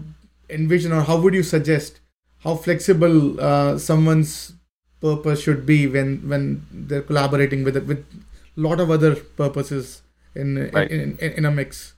envision 0.49 0.93
or 0.93 1.03
how 1.03 1.21
would 1.21 1.35
you 1.35 1.43
suggest 1.43 2.01
how 2.43 2.55
flexible 2.57 3.41
uh, 3.41 3.79
someone's 3.79 4.53
purpose 5.01 5.43
should 5.43 5.67
be 5.67 5.87
when 5.87 6.29
when 6.29 6.67
they're 6.71 7.03
collaborating 7.03 7.65
with 7.65 7.77
it 7.77 7.87
with 7.87 8.05
lot 8.57 8.81
of 8.81 8.91
other 8.91 9.15
purposes 9.17 10.03
in, 10.35 10.71
right. 10.73 10.91
in, 10.91 11.17
in, 11.19 11.33
in 11.33 11.45
a 11.45 11.51
mix. 11.51 11.95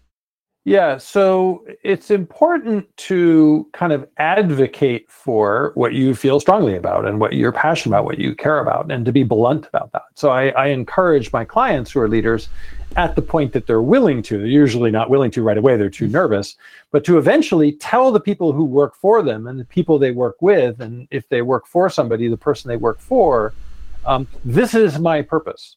Yeah, 0.66 0.98
so 0.98 1.64
it's 1.84 2.10
important 2.10 2.84
to 2.96 3.68
kind 3.72 3.92
of 3.92 4.08
advocate 4.16 5.08
for 5.08 5.70
what 5.76 5.92
you 5.92 6.12
feel 6.12 6.40
strongly 6.40 6.74
about 6.74 7.06
and 7.06 7.20
what 7.20 7.34
you're 7.34 7.52
passionate 7.52 7.94
about, 7.94 8.04
what 8.04 8.18
you 8.18 8.34
care 8.34 8.58
about, 8.58 8.90
and 8.90 9.04
to 9.04 9.12
be 9.12 9.22
blunt 9.22 9.68
about 9.68 9.92
that. 9.92 10.02
So 10.16 10.30
I, 10.30 10.48
I, 10.48 10.66
encourage 10.66 11.32
my 11.32 11.44
clients 11.44 11.92
who 11.92 12.00
are 12.00 12.08
leaders 12.08 12.48
at 12.96 13.14
the 13.14 13.22
point 13.22 13.52
that 13.52 13.68
they're 13.68 13.80
willing 13.80 14.22
to, 14.22 14.38
they're 14.38 14.46
usually 14.48 14.90
not 14.90 15.08
willing 15.08 15.30
to 15.30 15.42
right 15.42 15.56
away, 15.56 15.76
they're 15.76 15.88
too 15.88 16.08
nervous, 16.08 16.56
but 16.90 17.04
to 17.04 17.16
eventually 17.16 17.70
tell 17.70 18.10
the 18.10 18.18
people 18.18 18.52
who 18.52 18.64
work 18.64 18.96
for 18.96 19.22
them 19.22 19.46
and 19.46 19.60
the 19.60 19.64
people 19.66 20.00
they 20.00 20.10
work 20.10 20.42
with, 20.42 20.80
and 20.80 21.06
if 21.12 21.28
they 21.28 21.42
work 21.42 21.68
for 21.68 21.88
somebody, 21.88 22.26
the 22.26 22.36
person 22.36 22.68
they 22.68 22.76
work 22.76 22.98
for, 22.98 23.54
um, 24.04 24.26
this 24.44 24.74
is 24.74 24.98
my 24.98 25.22
purpose 25.22 25.76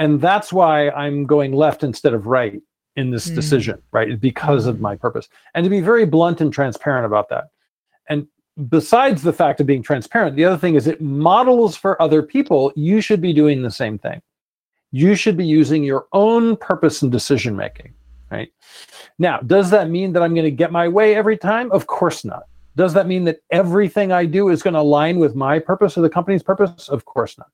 and 0.00 0.20
that's 0.20 0.52
why 0.52 0.90
i'm 0.90 1.24
going 1.24 1.52
left 1.52 1.84
instead 1.84 2.12
of 2.12 2.26
right 2.26 2.60
in 2.96 3.10
this 3.10 3.28
mm. 3.28 3.34
decision 3.34 3.80
right 3.92 4.20
because 4.20 4.66
of 4.66 4.76
hmm. 4.76 4.82
my 4.82 4.96
purpose. 4.96 5.28
And 5.54 5.64
to 5.64 5.70
be 5.70 5.80
very 5.80 6.04
blunt 6.04 6.40
and 6.40 6.52
transparent 6.52 7.06
about 7.06 7.28
that. 7.30 7.50
And 8.08 8.26
besides 8.68 9.22
the 9.22 9.32
fact 9.32 9.60
of 9.60 9.66
being 9.66 9.82
transparent 9.82 10.36
the 10.36 10.44
other 10.44 10.58
thing 10.58 10.74
is 10.74 10.86
it 10.86 11.00
models 11.00 11.76
for 11.76 12.00
other 12.02 12.22
people 12.22 12.72
you 12.76 13.00
should 13.00 13.20
be 13.20 13.32
doing 13.32 13.62
the 13.62 13.70
same 13.70 13.98
thing. 13.98 14.20
You 14.92 15.14
should 15.14 15.36
be 15.36 15.46
using 15.46 15.84
your 15.84 16.06
own 16.12 16.56
purpose 16.56 17.02
and 17.02 17.12
decision 17.12 17.56
making 17.56 17.94
right? 18.30 18.52
Now 19.18 19.38
does 19.38 19.70
that 19.70 19.88
mean 19.88 20.12
that 20.12 20.22
i'm 20.22 20.34
going 20.34 20.44
to 20.44 20.50
get 20.50 20.72
my 20.72 20.88
way 20.88 21.14
every 21.14 21.36
time? 21.36 21.70
Of 21.72 21.86
course 21.86 22.24
not. 22.24 22.44
Does 22.76 22.92
that 22.94 23.06
mean 23.06 23.24
that 23.24 23.38
everything 23.50 24.10
i 24.12 24.24
do 24.24 24.48
is 24.48 24.62
going 24.62 24.74
to 24.74 24.80
align 24.80 25.18
with 25.18 25.34
my 25.34 25.58
purpose 25.58 25.96
or 25.96 26.00
the 26.02 26.10
company's 26.10 26.42
purpose? 26.42 26.88
Of 26.88 27.04
course 27.04 27.38
not. 27.38 27.50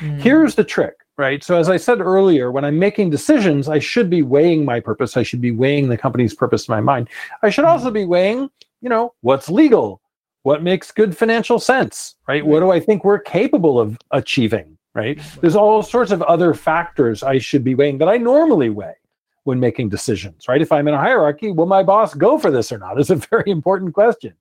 Mm. 0.00 0.20
here's 0.20 0.56
the 0.56 0.64
trick 0.64 0.94
right? 1.20 1.44
So, 1.44 1.58
as 1.58 1.68
I 1.68 1.76
said 1.76 2.00
earlier, 2.00 2.50
when 2.50 2.64
I'm 2.64 2.78
making 2.78 3.10
decisions, 3.10 3.68
I 3.68 3.78
should 3.78 4.08
be 4.08 4.22
weighing 4.22 4.64
my 4.64 4.80
purpose. 4.80 5.18
I 5.18 5.22
should 5.22 5.42
be 5.42 5.50
weighing 5.50 5.90
the 5.90 5.98
company's 5.98 6.34
purpose 6.34 6.66
in 6.66 6.72
my 6.72 6.80
mind. 6.80 7.10
I 7.42 7.50
should 7.50 7.66
also 7.66 7.90
be 7.90 8.06
weighing, 8.06 8.50
you 8.80 8.88
know, 8.88 9.12
what's 9.20 9.50
legal, 9.50 10.00
what 10.44 10.62
makes 10.62 10.90
good 10.90 11.14
financial 11.14 11.58
sense, 11.60 12.16
right? 12.26 12.44
What 12.44 12.60
do 12.60 12.70
I 12.70 12.80
think 12.80 13.04
we're 13.04 13.18
capable 13.18 13.78
of 13.78 13.98
achieving, 14.12 14.78
right? 14.94 15.20
There's 15.42 15.56
all 15.56 15.82
sorts 15.82 16.10
of 16.10 16.22
other 16.22 16.54
factors 16.54 17.22
I 17.22 17.36
should 17.36 17.64
be 17.64 17.74
weighing 17.74 17.98
that 17.98 18.08
I 18.08 18.16
normally 18.16 18.70
weigh 18.70 18.96
when 19.44 19.60
making 19.60 19.90
decisions, 19.90 20.48
right? 20.48 20.62
If 20.62 20.72
I'm 20.72 20.88
in 20.88 20.94
a 20.94 20.98
hierarchy, 20.98 21.50
will 21.50 21.66
my 21.66 21.82
boss 21.82 22.14
go 22.14 22.38
for 22.38 22.50
this 22.50 22.72
or 22.72 22.78
not? 22.78 22.98
Is 22.98 23.10
a 23.10 23.16
very 23.30 23.50
important 23.50 23.92
question, 23.92 24.32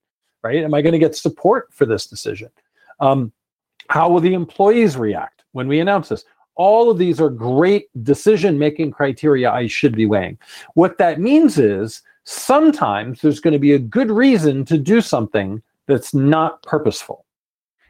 right? 0.43 0.63
Am 0.63 0.73
I 0.73 0.81
going 0.81 0.93
to 0.93 0.99
get 0.99 1.13
support 1.13 1.73
for 1.73 1.85
this 1.85 2.07
decision? 2.07 2.49
Um, 3.01 3.33
how 3.89 4.07
will 4.09 4.21
the 4.21 4.33
employees 4.33 4.95
react 4.95 5.43
when 5.51 5.67
we 5.67 5.81
announce 5.81 6.07
this? 6.07 6.23
All 6.59 6.91
of 6.91 6.97
these 6.97 7.21
are 7.21 7.29
great 7.29 7.87
decision 8.03 8.59
making 8.59 8.91
criteria 8.91 9.49
I 9.49 9.67
should 9.67 9.95
be 9.95 10.05
weighing. 10.05 10.37
What 10.73 10.97
that 10.97 11.19
means 11.19 11.57
is 11.57 12.01
sometimes 12.25 13.21
there's 13.21 13.39
going 13.39 13.53
to 13.53 13.59
be 13.59 13.71
a 13.71 13.79
good 13.79 14.11
reason 14.11 14.65
to 14.65 14.77
do 14.77 14.99
something 14.99 15.63
that's 15.87 16.13
not 16.13 16.61
purposeful. 16.63 17.25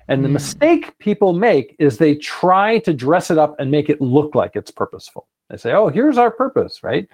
And 0.08 0.24
the 0.24 0.30
mm. 0.30 0.34
mistake 0.34 0.98
people 1.00 1.34
make 1.34 1.76
is 1.80 1.98
they 1.98 2.16
try 2.16 2.78
to 2.80 2.94
dress 2.94 3.32
it 3.32 3.40
up 3.40 3.60
and 3.60 3.72
make 3.72 3.90
it 3.90 4.02
look 4.02 4.36
like 4.36 4.56
it's 4.56 4.72
purposeful. 4.72 5.28
They 5.50 5.58
say, 5.58 5.74
oh, 5.74 5.88
here's 5.88 6.20
our 6.20 6.30
purpose, 6.30 6.84
right? 6.84 7.08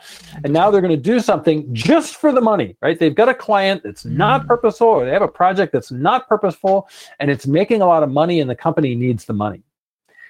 And 0.44 0.52
now 0.52 0.70
they're 0.70 0.82
going 0.82 0.92
to 0.92 1.02
do 1.02 1.22
something 1.22 1.74
just 1.74 2.18
for 2.18 2.34
the 2.34 2.42
money, 2.42 2.76
right? 2.82 3.00
They've 3.00 3.16
got 3.16 3.30
a 3.30 3.34
client 3.34 3.84
that's 3.84 4.04
not 4.04 4.46
purposeful, 4.46 4.88
or 4.88 5.06
they 5.06 5.12
have 5.12 5.22
a 5.22 5.28
project 5.30 5.72
that's 5.72 5.90
not 5.90 6.28
purposeful, 6.28 6.90
and 7.20 7.32
it's 7.32 7.48
making 7.48 7.82
a 7.82 7.86
lot 7.86 8.04
of 8.04 8.12
money, 8.12 8.42
and 8.42 8.50
the 8.50 8.56
company 8.56 8.94
needs 8.94 9.24
the 9.24 9.32
money. 9.34 9.64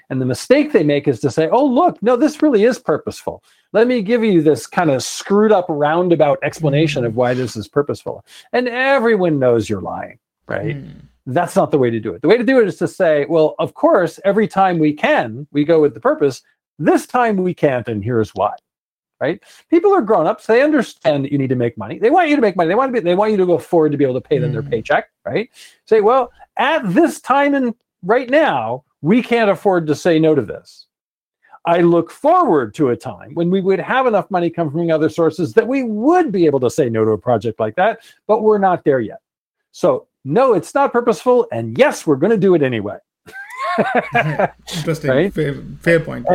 And 0.10 0.22
the 0.22 0.26
mistake 0.26 0.72
they 0.72 0.84
make 0.84 1.08
is 1.08 1.20
to 1.22 1.32
say, 1.32 1.50
oh, 1.50 1.66
look, 1.66 2.02
no, 2.04 2.16
this 2.16 2.42
really 2.42 2.64
is 2.64 2.78
purposeful. 2.78 3.44
Let 3.74 3.88
me 3.88 4.02
give 4.02 4.24
you 4.24 4.42
this 4.42 4.68
kind 4.68 4.92
of 4.92 5.04
screwed 5.04 5.52
up 5.52 5.66
roundabout 5.68 6.40
explanation 6.44 7.06
of 7.06 7.16
why 7.16 7.34
this 7.34 7.56
is 7.56 7.68
purposeful. 7.68 8.24
And 8.54 8.68
everyone 8.68 9.40
knows 9.40 9.70
you're 9.70 9.82
lying, 9.82 10.20
right? 10.48 10.78
Mm. 10.78 11.02
That's 11.26 11.56
not 11.56 11.72
the 11.72 11.80
way 11.80 11.90
to 11.90 12.00
do 12.00 12.14
it. 12.14 12.22
The 12.22 12.28
way 12.28 12.38
to 12.38 12.44
do 12.44 12.62
it 12.62 12.68
is 12.68 12.78
to 12.78 12.88
say, 12.88 13.26
well, 13.28 13.56
of 13.58 13.74
course, 13.74 14.20
every 14.24 14.48
time 14.48 14.78
we 14.78 14.94
can, 14.94 15.48
we 15.52 15.64
go 15.64 15.82
with 15.82 15.94
the 15.94 16.00
purpose. 16.00 16.44
This 16.78 17.08
time 17.08 17.38
we 17.38 17.54
can't, 17.54 17.88
and 17.88 18.04
here's 18.04 18.30
why. 18.36 18.54
Right? 19.22 19.42
People 19.70 19.94
are 19.94 20.02
grown-ups. 20.02 20.46
They 20.46 20.62
understand 20.62 21.24
that 21.24 21.32
you 21.32 21.38
need 21.38 21.48
to 21.48 21.56
make 21.56 21.78
money. 21.78 21.98
They 21.98 22.10
want 22.10 22.30
you 22.30 22.36
to 22.36 22.42
make 22.42 22.58
money. 22.58 22.68
They 22.68 22.76
want 22.76 22.94
to 22.94 23.02
be, 23.02 23.04
they 23.04 23.16
want 23.16 23.32
you 23.32 23.38
to 23.38 23.46
go 23.46 23.58
forward 23.58 23.94
to 23.94 23.98
be 23.98 24.04
able 24.04 24.14
to 24.16 24.22
pay 24.22 24.38
them 24.38 24.52
mm. 24.52 24.54
their 24.54 24.62
paycheck, 24.62 25.10
right? 25.26 25.50
Say, 25.86 26.02
well, 26.02 26.32
at 26.58 26.94
this 26.94 27.22
time 27.22 27.56
and 27.56 27.74
right 28.04 28.30
now, 28.30 28.84
we 29.06 29.22
can't 29.22 29.52
afford 29.52 29.86
to 29.86 29.94
say 29.94 30.18
no 30.18 30.34
to 30.34 30.42
this. 30.42 30.88
I 31.68 31.82
look 31.82 32.10
forward 32.10 32.74
to 32.74 32.90
a 32.90 32.96
time 32.96 33.36
when 33.36 33.52
we 33.52 33.62
would 33.62 33.80
have 33.80 34.08
enough 34.08 34.32
money 34.32 34.50
come 34.50 34.72
from 34.72 34.90
other 34.90 35.10
sources 35.10 35.54
that 35.54 35.68
we 35.68 35.84
would 35.84 36.32
be 36.32 36.48
able 36.48 36.60
to 36.62 36.72
say 36.72 36.90
no 36.90 37.06
to 37.06 37.12
a 37.12 37.18
project 37.18 37.60
like 37.60 37.76
that, 37.76 38.00
but 38.26 38.42
we're 38.42 38.58
not 38.58 38.84
there 38.84 39.00
yet. 39.00 39.20
So, 39.72 40.08
no, 40.24 40.54
it's 40.54 40.74
not 40.74 40.92
purposeful. 40.92 41.48
And 41.52 41.78
yes, 41.78 42.08
we're 42.08 42.16
going 42.16 42.32
to 42.32 42.38
do 42.38 42.56
it 42.56 42.64
anyway. 42.64 42.98
Interesting. 44.76 45.12
Right? 45.12 45.32
Fair, 45.32 45.56
fair, 45.82 46.00
point. 46.00 46.26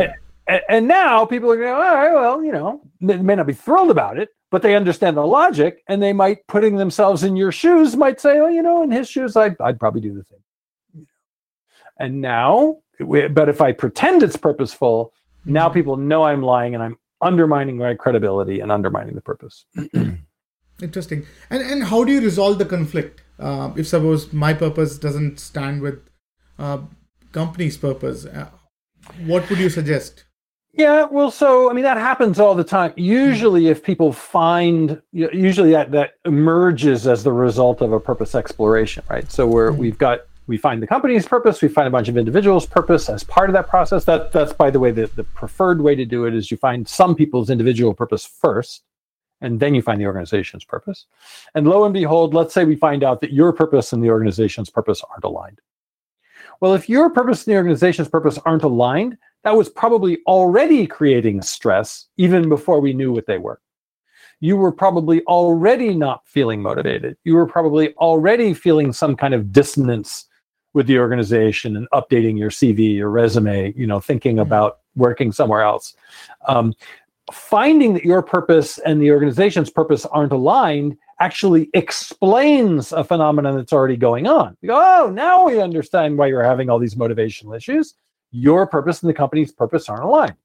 And, 0.47 0.61
and, 0.69 0.87
now 0.87 1.25
people 1.25 1.51
are 1.51 1.57
going, 1.57 1.73
all 1.73 1.79
right, 1.79 2.13
well, 2.13 2.41
you 2.41 2.53
know, 2.53 2.81
they 3.01 3.17
may 3.17 3.35
not 3.35 3.47
be 3.47 3.53
thrilled 3.53 3.91
about 3.91 4.17
it, 4.17 4.29
but 4.49 4.61
they 4.61 4.75
understand 4.75 5.17
the 5.17 5.27
logic 5.27 5.83
and 5.89 6.01
they 6.01 6.13
might, 6.13 6.47
putting 6.47 6.77
themselves 6.77 7.23
in 7.23 7.35
your 7.35 7.51
shoes, 7.51 7.97
might 7.97 8.21
say, 8.21 8.39
oh, 8.39 8.47
you 8.47 8.61
know, 8.61 8.81
in 8.81 8.91
his 8.91 9.09
shoes, 9.09 9.35
I'd, 9.35 9.59
I'd 9.59 9.79
probably 9.79 10.01
do 10.01 10.13
the 10.13 10.23
same. 10.23 10.39
And 12.01 12.19
now, 12.19 12.77
but 12.99 13.47
if 13.47 13.61
I 13.61 13.71
pretend 13.71 14.23
it's 14.23 14.35
purposeful, 14.35 15.13
now 15.45 15.67
mm-hmm. 15.67 15.73
people 15.75 15.97
know 15.97 16.23
I'm 16.23 16.41
lying 16.41 16.73
and 16.73 16.83
I'm 16.83 16.97
undermining 17.21 17.77
my 17.77 17.93
credibility 17.93 18.59
and 18.59 18.71
undermining 18.71 19.15
the 19.15 19.21
purpose. 19.21 19.65
Interesting. 20.81 21.27
And 21.51 21.61
and 21.61 21.83
how 21.83 22.03
do 22.03 22.11
you 22.11 22.21
resolve 22.21 22.57
the 22.57 22.65
conflict? 22.65 23.21
Uh, 23.39 23.71
if 23.75 23.87
suppose 23.87 24.33
my 24.33 24.53
purpose 24.53 24.97
doesn't 24.97 25.39
stand 25.39 25.81
with 25.81 25.99
uh, 26.57 26.79
company's 27.31 27.77
purpose, 27.77 28.25
uh, 28.25 28.49
what 29.25 29.47
would 29.49 29.59
you 29.59 29.69
suggest? 29.69 30.25
Yeah, 30.73 31.05
well, 31.11 31.29
so 31.29 31.69
I 31.69 31.73
mean 31.73 31.83
that 31.83 31.97
happens 31.97 32.39
all 32.39 32.55
the 32.55 32.63
time. 32.63 32.93
Usually, 32.95 33.67
if 33.67 33.83
people 33.83 34.11
find, 34.11 35.01
usually 35.11 35.71
that 35.71 35.91
that 35.91 36.13
emerges 36.25 37.05
as 37.05 37.23
the 37.23 37.33
result 37.33 37.81
of 37.81 37.91
a 37.91 37.99
purpose 37.99 38.33
exploration, 38.33 39.03
right? 39.09 39.31
So 39.31 39.45
where 39.45 39.71
mm-hmm. 39.71 39.81
we've 39.81 39.97
got 39.97 40.21
we 40.47 40.57
find 40.57 40.81
the 40.81 40.87
company's 40.87 41.27
purpose, 41.27 41.61
we 41.61 41.67
find 41.67 41.87
a 41.87 41.91
bunch 41.91 42.07
of 42.07 42.17
individuals' 42.17 42.65
purpose 42.65 43.09
as 43.09 43.23
part 43.23 43.49
of 43.49 43.53
that 43.53 43.69
process. 43.69 44.05
That 44.05 44.31
that's 44.31 44.53
by 44.53 44.69
the 44.69 44.79
way 44.79 44.91
the, 44.91 45.07
the 45.15 45.23
preferred 45.23 45.81
way 45.81 45.95
to 45.95 46.05
do 46.05 46.25
it 46.25 46.33
is 46.33 46.51
you 46.51 46.57
find 46.57 46.87
some 46.87 47.15
people's 47.15 47.49
individual 47.49 47.93
purpose 47.93 48.25
first, 48.25 48.83
and 49.39 49.59
then 49.59 49.75
you 49.75 49.81
find 49.81 50.01
the 50.01 50.05
organization's 50.05 50.63
purpose. 50.63 51.05
And 51.55 51.67
lo 51.67 51.83
and 51.83 51.93
behold, 51.93 52.33
let's 52.33 52.53
say 52.53 52.65
we 52.65 52.75
find 52.75 53.03
out 53.03 53.21
that 53.21 53.33
your 53.33 53.53
purpose 53.53 53.93
and 53.93 54.03
the 54.03 54.09
organization's 54.09 54.69
purpose 54.69 55.01
aren't 55.09 55.23
aligned. 55.23 55.61
Well, 56.59 56.73
if 56.73 56.87
your 56.87 57.09
purpose 57.09 57.45
and 57.45 57.53
the 57.53 57.57
organization's 57.57 58.07
purpose 58.07 58.37
aren't 58.45 58.63
aligned, 58.63 59.17
that 59.43 59.55
was 59.55 59.69
probably 59.69 60.19
already 60.27 60.85
creating 60.85 61.41
stress 61.41 62.07
even 62.17 62.49
before 62.49 62.79
we 62.79 62.93
knew 62.93 63.11
what 63.11 63.25
they 63.25 63.39
were. 63.39 63.59
You 64.39 64.57
were 64.57 64.71
probably 64.71 65.21
already 65.23 65.93
not 65.95 66.27
feeling 66.27 66.61
motivated. 66.61 67.15
You 67.23 67.35
were 67.35 67.47
probably 67.47 67.93
already 67.95 68.53
feeling 68.53 68.91
some 68.91 69.15
kind 69.15 69.33
of 69.33 69.51
dissonance 69.51 70.27
with 70.73 70.87
the 70.87 70.99
organization 70.99 71.75
and 71.75 71.89
updating 71.91 72.37
your 72.37 72.49
CV, 72.49 72.95
your 72.95 73.09
resume, 73.09 73.73
you 73.75 73.87
know, 73.87 73.99
thinking 73.99 74.35
mm-hmm. 74.35 74.41
about 74.41 74.79
working 74.95 75.31
somewhere 75.31 75.61
else. 75.61 75.95
Um, 76.47 76.73
finding 77.31 77.93
that 77.93 78.03
your 78.03 78.21
purpose 78.21 78.77
and 78.79 79.01
the 79.01 79.11
organization's 79.11 79.69
purpose 79.69 80.05
aren't 80.05 80.31
aligned 80.31 80.97
actually 81.19 81.69
explains 81.73 82.91
a 82.91 83.03
phenomenon 83.03 83.55
that's 83.55 83.71
already 83.71 83.95
going 83.95 84.27
on. 84.27 84.57
You 84.61 84.69
go, 84.69 84.81
oh, 85.05 85.09
now 85.09 85.45
we 85.45 85.61
understand 85.61 86.17
why 86.17 86.27
you're 86.27 86.43
having 86.43 86.69
all 86.69 86.79
these 86.79 86.95
motivational 86.95 87.55
issues. 87.55 87.93
Your 88.31 88.65
purpose 88.65 89.01
and 89.01 89.09
the 89.09 89.13
company's 89.13 89.51
purpose 89.51 89.87
aren't 89.87 90.03
aligned. 90.03 90.35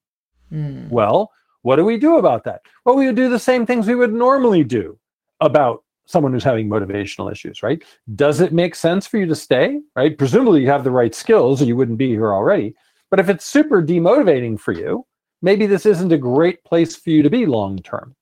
Mm. 0.52 0.90
Well, 0.90 1.32
what 1.62 1.76
do 1.76 1.84
we 1.84 1.98
do 1.98 2.18
about 2.18 2.44
that? 2.44 2.62
Well, 2.84 2.94
we 2.94 3.06
would 3.06 3.16
do 3.16 3.28
the 3.28 3.38
same 3.38 3.66
things 3.66 3.86
we 3.86 3.94
would 3.94 4.12
normally 4.12 4.64
do 4.64 4.98
about 5.40 5.82
someone 6.06 6.32
who's 6.32 6.44
having 6.44 6.68
motivational 6.68 7.30
issues, 7.30 7.62
right? 7.62 7.82
Does 8.14 8.40
it 8.40 8.52
make 8.52 8.74
sense 8.74 9.06
for 9.06 9.18
you 9.18 9.26
to 9.26 9.34
stay, 9.34 9.80
right? 9.94 10.16
Presumably 10.16 10.62
you 10.62 10.68
have 10.68 10.84
the 10.84 10.90
right 10.90 11.14
skills 11.14 11.60
or 11.60 11.66
you 11.66 11.76
wouldn't 11.76 11.98
be 11.98 12.08
here 12.08 12.32
already. 12.32 12.74
But 13.10 13.20
if 13.20 13.28
it's 13.28 13.44
super 13.44 13.82
demotivating 13.82 14.58
for 14.58 14.72
you, 14.72 15.04
maybe 15.42 15.66
this 15.66 15.86
isn't 15.86 16.12
a 16.12 16.18
great 16.18 16.64
place 16.64 16.96
for 16.96 17.10
you 17.10 17.22
to 17.22 17.30
be 17.30 17.44
long 17.46 17.78
term. 17.78 18.14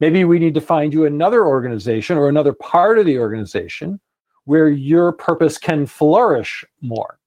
Maybe 0.00 0.24
we 0.24 0.38
need 0.38 0.54
to 0.54 0.60
find 0.60 0.92
you 0.92 1.06
another 1.06 1.46
organization 1.46 2.18
or 2.18 2.28
another 2.28 2.52
part 2.52 2.98
of 2.98 3.06
the 3.06 3.18
organization 3.18 4.00
where 4.44 4.68
your 4.68 5.12
purpose 5.12 5.58
can 5.58 5.86
flourish 5.86 6.64
more. 6.80 7.18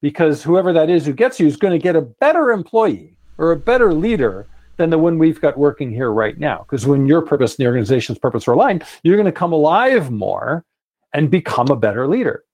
Because 0.00 0.42
whoever 0.42 0.72
that 0.72 0.90
is 0.90 1.06
who 1.06 1.12
gets 1.12 1.40
you 1.40 1.46
is 1.46 1.56
going 1.56 1.72
to 1.72 1.82
get 1.82 1.96
a 1.96 2.02
better 2.02 2.52
employee 2.52 3.16
or 3.38 3.52
a 3.52 3.56
better 3.56 3.92
leader 3.92 4.46
than 4.76 4.90
the 4.90 4.98
one 4.98 5.18
we've 5.18 5.40
got 5.40 5.58
working 5.58 5.90
here 5.90 6.12
right 6.12 6.38
now. 6.38 6.58
Because 6.68 6.86
when 6.86 7.06
your 7.06 7.22
purpose 7.22 7.52
and 7.56 7.64
the 7.64 7.66
organization's 7.66 8.18
purpose 8.18 8.48
are 8.48 8.52
aligned, 8.52 8.84
you're 9.02 9.16
going 9.16 9.26
to 9.26 9.32
come 9.32 9.52
alive 9.52 10.10
more 10.10 10.64
and 11.12 11.30
become 11.30 11.68
a 11.68 11.76
better 11.76 12.08
leader 12.08 12.44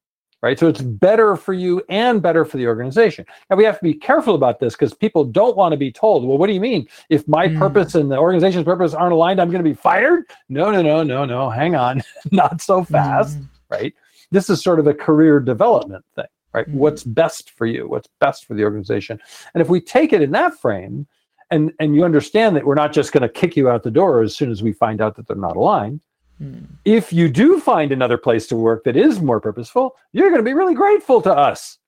right? 0.42 0.58
So 0.58 0.68
it's 0.68 0.80
better 0.80 1.36
for 1.36 1.52
you 1.52 1.82
and 1.88 2.22
better 2.22 2.44
for 2.44 2.56
the 2.56 2.66
organization. 2.66 3.26
And 3.48 3.58
we 3.58 3.64
have 3.64 3.78
to 3.78 3.84
be 3.84 3.94
careful 3.94 4.34
about 4.34 4.60
this 4.60 4.74
because 4.74 4.94
people 4.94 5.24
don't 5.24 5.56
want 5.56 5.72
to 5.72 5.76
be 5.76 5.92
told, 5.92 6.24
well, 6.24 6.38
what 6.38 6.46
do 6.46 6.52
you 6.52 6.60
mean? 6.60 6.88
If 7.08 7.26
my 7.28 7.48
mm. 7.48 7.58
purpose 7.58 7.94
and 7.94 8.10
the 8.10 8.16
organization's 8.16 8.64
purpose 8.64 8.94
aren't 8.94 9.12
aligned, 9.12 9.40
I'm 9.40 9.50
going 9.50 9.62
to 9.62 9.68
be 9.68 9.74
fired? 9.74 10.24
No, 10.48 10.70
no, 10.70 10.82
no, 10.82 11.02
no, 11.02 11.24
no. 11.24 11.50
Hang 11.50 11.74
on. 11.74 12.02
Not 12.30 12.60
so 12.60 12.84
fast, 12.84 13.38
mm. 13.38 13.48
right? 13.68 13.94
This 14.30 14.48
is 14.48 14.62
sort 14.62 14.78
of 14.78 14.86
a 14.86 14.94
career 14.94 15.40
development 15.40 16.04
thing, 16.14 16.26
right? 16.54 16.68
Mm. 16.68 16.74
What's 16.74 17.04
best 17.04 17.50
for 17.50 17.66
you? 17.66 17.88
What's 17.88 18.08
best 18.20 18.46
for 18.46 18.54
the 18.54 18.64
organization? 18.64 19.20
And 19.54 19.60
if 19.60 19.68
we 19.68 19.80
take 19.80 20.12
it 20.12 20.22
in 20.22 20.30
that 20.32 20.58
frame, 20.58 21.06
and 21.50 21.72
and 21.78 21.94
you 21.94 22.04
understand 22.04 22.56
that 22.56 22.64
we're 22.64 22.74
not 22.74 22.92
just 22.92 23.12
going 23.12 23.22
to 23.22 23.28
kick 23.28 23.56
you 23.56 23.68
out 23.68 23.82
the 23.82 23.90
door 23.90 24.22
as 24.22 24.36
soon 24.36 24.50
as 24.50 24.62
we 24.62 24.72
find 24.72 25.00
out 25.00 25.16
that 25.16 25.26
they're 25.26 25.36
not 25.36 25.56
aligned, 25.56 26.00
Hmm. 26.40 26.64
If 26.86 27.12
you 27.12 27.28
do 27.28 27.60
find 27.60 27.92
another 27.92 28.16
place 28.16 28.46
to 28.46 28.56
work 28.56 28.84
that 28.84 28.96
is 28.96 29.20
more 29.20 29.40
purposeful, 29.40 29.96
you're 30.12 30.30
going 30.30 30.40
to 30.40 30.48
be 30.48 30.54
really 30.54 30.74
grateful 30.74 31.20
to 31.22 31.32
us 31.32 31.78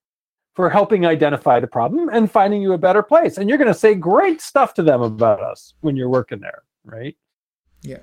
for 0.54 0.68
helping 0.68 1.06
identify 1.06 1.58
the 1.58 1.66
problem 1.66 2.10
and 2.10 2.30
finding 2.30 2.60
you 2.60 2.74
a 2.74 2.78
better 2.78 3.02
place. 3.02 3.38
And 3.38 3.48
you're 3.48 3.56
going 3.56 3.72
to 3.72 3.78
say 3.78 3.94
great 3.94 4.42
stuff 4.42 4.74
to 4.74 4.82
them 4.82 5.00
about 5.00 5.40
us 5.40 5.72
when 5.80 5.96
you're 5.96 6.10
working 6.10 6.40
there, 6.40 6.62
right? 6.84 7.16
Yeah. 7.80 8.00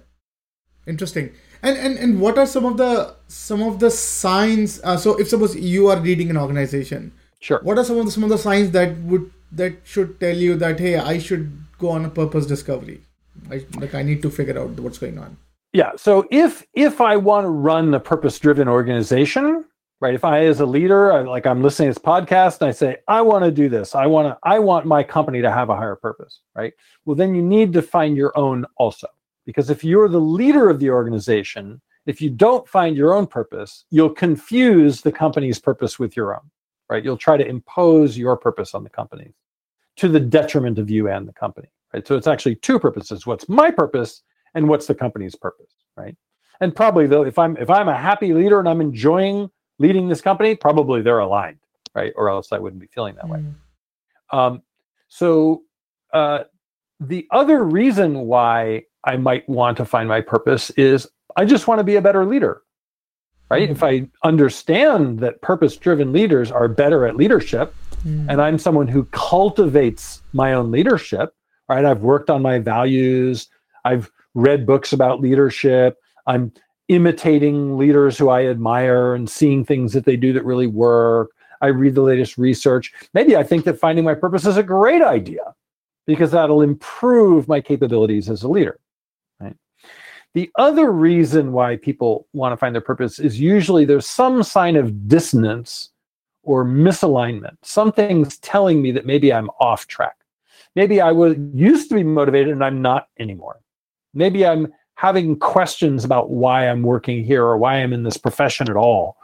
Interesting. 0.88 1.32
And 1.62 1.78
and 1.78 2.00
and 2.00 2.20
what 2.20 2.40
are 2.40 2.48
some 2.48 2.66
of 2.66 2.78
the 2.78 3.14
some 3.28 3.62
of 3.62 3.80
the 3.80 3.92
signs? 3.92 4.82
Uh, 4.84 4.98
so 4.98 5.20
if 5.20 5.28
suppose 5.28 5.56
you 5.56 5.88
are 5.88 6.00
leading 6.00 6.32
an 6.32 6.38
organization, 6.38 7.12
sure. 7.42 7.60
What 7.62 7.78
are 7.78 7.84
some 7.84 8.00
of 8.00 8.06
the 8.06 8.12
some 8.12 8.24
of 8.24 8.30
the 8.30 8.40
signs 8.40 8.72
that 8.72 8.98
would 9.02 9.30
that 9.52 9.78
should 9.84 10.20
tell 10.20 10.36
you 10.36 10.56
that 10.56 10.80
hey, 10.80 10.98
I 10.98 11.20
should 11.20 11.52
go 11.78 11.90
on 11.90 12.06
a 12.06 12.10
purpose 12.10 12.46
discovery? 12.46 13.02
I, 13.50 13.66
like 13.78 13.96
I 13.96 14.04
need 14.04 14.22
to 14.22 14.30
figure 14.30 14.60
out 14.60 14.72
what's 14.80 14.98
going 14.98 15.18
on. 15.18 15.38
Yeah 15.74 15.92
so 15.98 16.28
if 16.32 16.66
if 16.74 17.00
i 17.00 17.16
want 17.16 17.46
to 17.46 17.50
run 17.50 17.92
the 17.92 18.00
purpose 18.00 18.40
driven 18.40 18.68
organization 18.68 19.66
right 20.02 20.16
if 20.16 20.26
i 20.26 20.46
as 20.46 20.62
a 20.62 20.66
leader 20.66 21.14
I, 21.14 21.22
like 21.22 21.46
i'm 21.46 21.62
listening 21.62 21.90
to 21.90 21.94
this 21.94 22.04
podcast 22.04 22.62
and 22.62 22.70
i 22.70 22.72
say 22.72 22.98
i 23.08 23.22
want 23.22 23.46
to 23.46 23.52
do 23.52 23.70
this 23.70 23.94
i 23.94 24.08
want 24.08 24.30
to 24.30 24.38
i 24.42 24.58
want 24.58 24.88
my 24.88 25.04
company 25.04 25.42
to 25.42 25.52
have 25.52 25.70
a 25.70 25.76
higher 25.76 25.96
purpose 25.96 26.42
right? 26.56 26.74
Well 27.06 27.16
then 27.16 27.36
you 27.36 27.44
need 27.44 27.72
to 27.74 27.82
find 27.82 28.18
your 28.18 28.38
own 28.38 28.66
also. 28.78 29.08
Because 29.46 29.70
if 29.70 29.84
you're 29.84 30.10
the 30.10 30.20
leader 30.20 30.70
of 30.70 30.80
the 30.80 30.90
organization 30.90 31.82
if 32.06 32.20
you 32.20 32.32
don't 32.32 32.68
find 32.68 32.98
your 32.98 33.14
own 33.14 33.28
purpose 33.28 33.86
you'll 33.92 34.10
confuse 34.10 35.02
the 35.02 35.12
company's 35.12 35.60
purpose 35.60 36.00
with 36.00 36.16
your 36.16 36.34
own 36.36 36.50
right 36.90 37.04
you'll 37.04 37.18
try 37.18 37.38
to 37.38 37.48
impose 37.48 38.18
your 38.18 38.36
purpose 38.36 38.74
on 38.74 38.84
the 38.84 38.90
company 38.90 39.34
to 39.96 40.08
the 40.08 40.20
detriment 40.20 40.80
of 40.80 40.90
you 40.90 41.10
and 41.10 41.28
the 41.28 41.34
company 41.34 41.68
right 41.94 42.08
so 42.08 42.16
it's 42.16 42.28
actually 42.28 42.56
two 42.56 42.80
purposes 42.80 43.26
what's 43.26 43.48
my 43.48 43.72
purpose 43.72 44.24
and 44.56 44.68
what's 44.68 44.88
the 44.88 44.96
company's 44.96 45.36
purpose, 45.36 45.74
right? 45.96 46.16
And 46.62 46.76
probably 46.76 47.08
though, 47.08 47.24
if 47.24 47.40
I'm 47.40 47.58
if 47.58 47.70
I'm 47.70 47.88
a 47.88 47.98
happy 47.98 48.34
leader 48.34 48.60
and 48.60 48.68
I'm 48.68 48.82
enjoying 48.82 49.50
leading 49.78 50.10
this 50.10 50.22
company, 50.22 50.56
probably 50.56 51.02
they're 51.02 51.20
aligned, 51.20 51.60
right? 51.96 52.14
Or 52.16 52.30
else 52.30 52.52
I 52.52 52.60
wouldn't 52.60 52.82
be 52.82 52.88
feeling 52.88 53.16
that 53.16 53.26
mm. 53.26 53.30
way. 53.30 53.44
Um, 54.32 54.62
so 55.08 55.64
uh, 56.14 56.44
the 57.00 57.28
other 57.32 57.64
reason 57.64 58.20
why 58.22 58.84
I 59.06 59.16
might 59.16 59.48
want 59.48 59.78
to 59.78 59.86
find 59.86 60.10
my 60.10 60.22
purpose 60.22 60.70
is 60.72 61.08
I 61.38 61.46
just 61.46 61.68
want 61.68 61.80
to 61.80 61.84
be 61.84 61.96
a 61.96 62.02
better 62.02 62.26
leader, 62.26 62.64
right? 63.50 63.70
Mm. 63.70 63.72
If 63.72 63.84
I 63.84 64.08
understand 64.24 65.20
that 65.20 65.42
purpose-driven 65.42 66.12
leaders 66.12 66.52
are 66.52 66.68
better 66.68 67.06
at 67.06 67.16
leadership, 67.16 67.74
mm. 68.06 68.28
and 68.30 68.42
I'm 68.42 68.58
someone 68.58 68.88
who 68.88 69.06
cultivates 69.06 70.22
my 70.34 70.54
own 70.54 70.72
leadership, 70.72 71.34
right? 71.68 71.86
I've 71.86 72.02
worked 72.02 72.30
on 72.30 72.42
my 72.42 72.60
values. 72.60 73.48
I've 73.86 74.12
read 74.34 74.66
books 74.66 74.94
about 74.94 75.22
leadership. 75.22 75.98
I'm 76.28 76.52
imitating 76.88 77.78
leaders 77.78 78.18
who 78.18 78.30
I 78.30 78.46
admire 78.46 79.14
and 79.14 79.30
seeing 79.30 79.64
things 79.64 79.94
that 79.94 80.06
they 80.06 80.16
do 80.16 80.34
that 80.34 80.44
really 80.44 80.68
work. 80.68 81.32
I 81.62 81.68
read 81.68 81.96
the 81.96 82.02
latest 82.02 82.38
research. 82.38 82.92
Maybe 83.14 83.36
I 83.36 83.44
think 83.44 83.66
that 83.66 83.80
finding 83.80 84.06
my 84.06 84.16
purpose 84.16 84.46
is 84.46 84.58
a 84.58 84.64
great 84.64 85.02
idea 85.02 85.54
because 86.08 86.32
that'll 86.32 86.62
improve 86.62 87.48
my 87.48 87.62
capabilities 87.62 88.30
as 88.30 88.42
a 88.42 88.48
leader. 88.48 88.80
The 90.34 90.52
other 90.58 90.92
reason 90.92 91.52
why 91.52 91.78
people 91.78 92.28
want 92.34 92.54
to 92.54 92.58
find 92.58 92.76
their 92.76 92.82
purpose 92.82 93.20
is 93.20 93.40
usually 93.40 93.86
there's 93.86 94.06
some 94.06 94.44
sign 94.44 94.76
of 94.76 95.08
dissonance 95.08 95.90
or 96.44 96.64
misalignment. 96.64 97.58
Something's 97.64 98.38
telling 98.38 98.82
me 98.82 98.92
that 98.92 99.06
maybe 99.06 99.34
I'm 99.34 99.50
off 99.60 99.88
track. 99.88 100.16
Maybe 100.76 101.02
I 101.02 101.12
was 101.12 101.36
used 101.54 101.90
to 101.90 101.96
be 101.96 102.04
motivated 102.04 102.54
and 102.54 102.64
I'm 102.64 102.82
not 102.82 103.08
anymore 103.18 103.60
maybe 104.14 104.46
i'm 104.46 104.72
having 104.96 105.38
questions 105.38 106.04
about 106.04 106.30
why 106.30 106.68
i'm 106.68 106.82
working 106.82 107.24
here 107.24 107.44
or 107.44 107.58
why 107.58 107.76
i'm 107.76 107.94
in 107.94 108.04
this 108.04 108.18
profession 108.18 108.70
at 108.70 108.76
all 108.76 109.18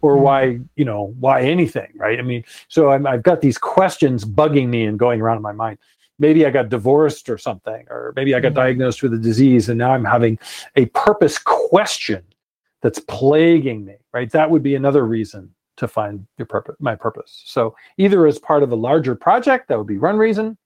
or 0.00 0.16
mm 0.16 0.20
why 0.20 0.58
you 0.76 0.84
know 0.84 1.14
why 1.20 1.42
anything 1.42 1.88
right 1.96 2.18
i 2.18 2.22
mean 2.22 2.44
so 2.68 2.90
i 2.90 3.10
have 3.10 3.22
got 3.22 3.40
these 3.40 3.58
questions 3.58 4.24
bugging 4.24 4.68
me 4.68 4.84
and 4.84 4.98
going 4.98 5.20
around 5.20 5.36
in 5.36 5.42
my 5.42 5.52
mind 5.52 5.78
maybe 6.18 6.46
i 6.46 6.50
got 6.50 6.68
divorced 6.68 7.28
or 7.28 7.38
something 7.38 7.84
or 7.90 8.12
maybe 8.16 8.34
i 8.34 8.40
got 8.40 8.52
mm 8.52 8.58
diagnosed 8.58 9.02
with 9.02 9.14
a 9.14 9.18
disease 9.18 9.68
and 9.68 9.78
now 9.78 9.92
i'm 9.92 10.04
having 10.04 10.38
a 10.76 10.86
purpose 10.86 11.38
question 11.38 12.22
that's 12.82 12.98
plaguing 13.00 13.84
me 13.84 13.94
right 14.12 14.32
that 14.32 14.50
would 14.50 14.62
be 14.62 14.74
another 14.74 15.06
reason 15.06 15.48
to 15.76 15.86
find 15.86 16.26
your 16.38 16.46
purpose 16.46 16.74
my 16.80 16.94
purpose 16.94 17.42
so 17.46 17.74
either 17.98 18.26
as 18.26 18.38
part 18.38 18.62
of 18.64 18.72
a 18.72 18.76
larger 18.76 19.14
project 19.14 19.68
that 19.68 19.78
would 19.78 19.86
be 19.86 19.98
one 19.98 20.16
reason 20.16 20.56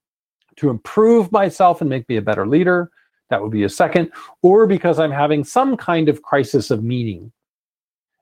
to 0.57 0.70
improve 0.70 1.30
myself 1.32 1.80
and 1.80 1.90
make 1.90 2.09
me 2.09 2.16
a 2.16 2.22
better 2.22 2.46
leader 2.46 2.90
that 3.32 3.42
would 3.42 3.50
be 3.50 3.64
a 3.64 3.68
second, 3.70 4.12
or 4.42 4.66
because 4.66 4.98
I'm 4.98 5.11
having 5.11 5.42
some 5.42 5.74
kind 5.74 6.11
of 6.11 6.20
crisis 6.20 6.70
of 6.70 6.84
meaning. 6.84 7.32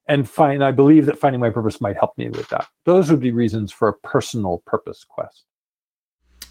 And 0.06 0.28
find, 0.28 0.62
I 0.62 0.70
believe 0.70 1.04
that 1.06 1.18
finding 1.18 1.40
my 1.40 1.50
purpose 1.50 1.80
might 1.80 1.96
help 1.96 2.16
me 2.16 2.28
with 2.28 2.48
that. 2.50 2.68
Those 2.84 3.10
would 3.10 3.18
be 3.18 3.32
reasons 3.32 3.72
for 3.72 3.88
a 3.88 3.92
personal 3.92 4.62
purpose 4.66 5.04
quest. 5.04 5.46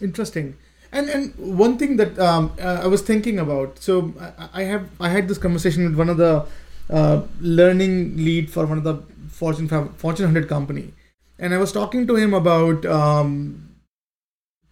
Interesting. 0.01 0.57
And 0.91 1.09
and 1.09 1.35
one 1.37 1.77
thing 1.77 1.97
that 1.97 2.17
um, 2.17 2.51
uh, 2.59 2.81
I 2.83 2.87
was 2.87 3.01
thinking 3.01 3.39
about, 3.39 3.79
so 3.79 4.13
I, 4.19 4.61
I, 4.61 4.63
have 4.63 4.89
I 4.99 5.09
had 5.09 5.27
this 5.27 5.37
conversation 5.37 5.83
with 5.83 5.95
one 5.95 6.09
of 6.09 6.17
the 6.17 6.45
uh, 6.89 7.21
learning 7.39 8.17
lead 8.17 8.49
for 8.49 8.65
one 8.65 8.79
of 8.79 8.83
the 8.83 8.95
Fortune 9.29 9.67
Fortune 9.67 10.25
100 10.25 10.49
company, 10.49 10.93
and 11.37 11.53
I 11.53 11.57
was 11.57 11.71
talking 11.71 12.07
to 12.07 12.15
him 12.15 12.33
about 12.33 12.85
um, 12.85 13.69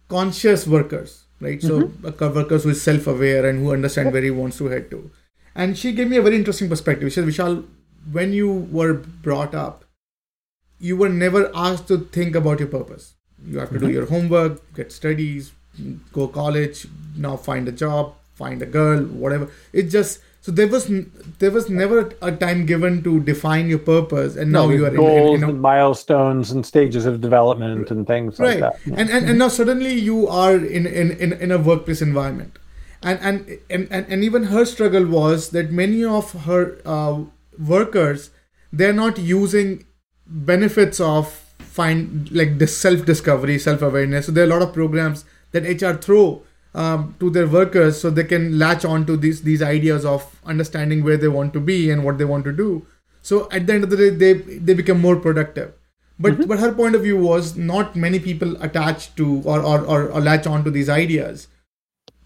conscious 0.08 0.66
workers, 0.66 1.24
right? 1.40 1.60
Mm-hmm. 1.60 2.08
So 2.08 2.30
workers 2.32 2.64
who 2.64 2.70
is 2.70 2.82
self-aware 2.82 3.46
and 3.46 3.60
who 3.60 3.72
understand 3.72 4.12
where 4.12 4.22
he 4.22 4.30
wants 4.30 4.58
to 4.58 4.66
head 4.66 4.90
to. 4.90 5.10
And 5.54 5.78
she 5.78 5.92
gave 5.92 6.08
me 6.08 6.16
a 6.16 6.22
very 6.22 6.36
interesting 6.36 6.68
perspective. 6.68 7.08
She 7.08 7.14
said, 7.14 7.24
Vishal, 7.24 7.66
when 8.10 8.32
you 8.32 8.50
were 8.50 8.94
brought 8.94 9.54
up, 9.54 9.84
you 10.78 10.96
were 10.96 11.08
never 11.08 11.50
asked 11.54 11.88
to 11.88 11.98
think 11.98 12.34
about 12.34 12.60
your 12.60 12.68
purpose. 12.68 13.14
You 13.44 13.58
have 13.58 13.70
to 13.70 13.76
mm-hmm. 13.76 13.86
do 13.86 13.92
your 13.92 14.06
homework, 14.06 14.74
get 14.74 14.92
studies, 14.92 15.52
go 16.12 16.28
college, 16.28 16.86
now 17.16 17.36
find 17.36 17.68
a 17.68 17.72
job, 17.72 18.14
find 18.34 18.62
a 18.62 18.66
girl, 18.66 19.02
whatever. 19.04 19.50
It 19.72 19.84
just 19.84 20.20
so 20.40 20.52
there 20.52 20.68
was 20.68 20.90
there 21.38 21.50
was 21.50 21.68
never 21.68 22.12
a 22.22 22.32
time 22.32 22.64
given 22.66 23.02
to 23.02 23.20
define 23.20 23.68
your 23.68 23.80
purpose, 23.80 24.36
and 24.36 24.52
no, 24.52 24.66
now 24.66 24.72
you 24.72 24.86
are 24.86 24.90
goals 24.90 25.38
in, 25.38 25.44
in, 25.44 25.50
and 25.50 25.60
milestones 25.60 26.50
and 26.50 26.64
stages 26.64 27.06
of 27.06 27.20
development 27.20 27.90
and 27.90 28.06
things 28.06 28.38
right. 28.38 28.60
like 28.60 28.72
that. 28.72 28.98
And, 28.98 29.10
and 29.10 29.28
and 29.28 29.38
now 29.38 29.48
suddenly 29.48 29.92
you 29.92 30.28
are 30.28 30.56
in 30.56 30.86
in, 30.86 31.10
in, 31.12 31.32
in 31.34 31.50
a 31.50 31.58
workplace 31.58 32.00
environment, 32.00 32.58
and 33.02 33.18
and, 33.20 33.58
and 33.68 33.88
and 33.90 34.06
and 34.08 34.24
even 34.24 34.44
her 34.44 34.64
struggle 34.64 35.06
was 35.06 35.50
that 35.50 35.70
many 35.70 36.04
of 36.04 36.32
her 36.44 36.78
uh, 36.86 37.24
workers 37.58 38.30
they're 38.72 38.92
not 38.92 39.18
using 39.18 39.84
benefits 40.26 41.00
of 41.00 41.32
find 41.58 42.30
like 42.32 42.58
this 42.58 42.76
self 42.76 43.04
discovery, 43.04 43.58
self 43.58 43.82
awareness. 43.82 44.26
So 44.26 44.32
there 44.32 44.44
are 44.44 44.46
a 44.46 44.50
lot 44.50 44.62
of 44.62 44.72
programs 44.72 45.24
that 45.52 45.64
HR 45.64 45.96
throw 45.96 46.42
um, 46.74 47.14
to 47.20 47.30
their 47.30 47.46
workers 47.46 48.00
so 48.00 48.10
they 48.10 48.24
can 48.24 48.58
latch 48.58 48.84
on 48.84 49.06
to 49.06 49.16
these 49.16 49.42
these 49.42 49.62
ideas 49.62 50.04
of 50.04 50.40
understanding 50.44 51.02
where 51.02 51.16
they 51.16 51.28
want 51.28 51.52
to 51.54 51.60
be 51.60 51.90
and 51.90 52.04
what 52.04 52.18
they 52.18 52.24
want 52.24 52.44
to 52.44 52.52
do. 52.52 52.86
So 53.22 53.48
at 53.50 53.66
the 53.66 53.74
end 53.74 53.84
of 53.84 53.90
the 53.90 53.96
day, 53.96 54.10
they 54.10 54.32
they 54.58 54.74
become 54.74 55.00
more 55.00 55.16
productive. 55.16 55.72
But 56.18 56.34
mm-hmm. 56.34 56.48
but 56.48 56.58
her 56.58 56.72
point 56.72 56.94
of 56.94 57.02
view 57.02 57.16
was 57.16 57.56
not 57.56 57.96
many 57.96 58.18
people 58.18 58.60
attached 58.62 59.16
to 59.16 59.42
or, 59.44 59.60
or, 59.60 59.80
or, 59.80 60.08
or 60.08 60.20
latch 60.20 60.46
on 60.46 60.64
to 60.64 60.70
these 60.70 60.88
ideas. 60.88 61.48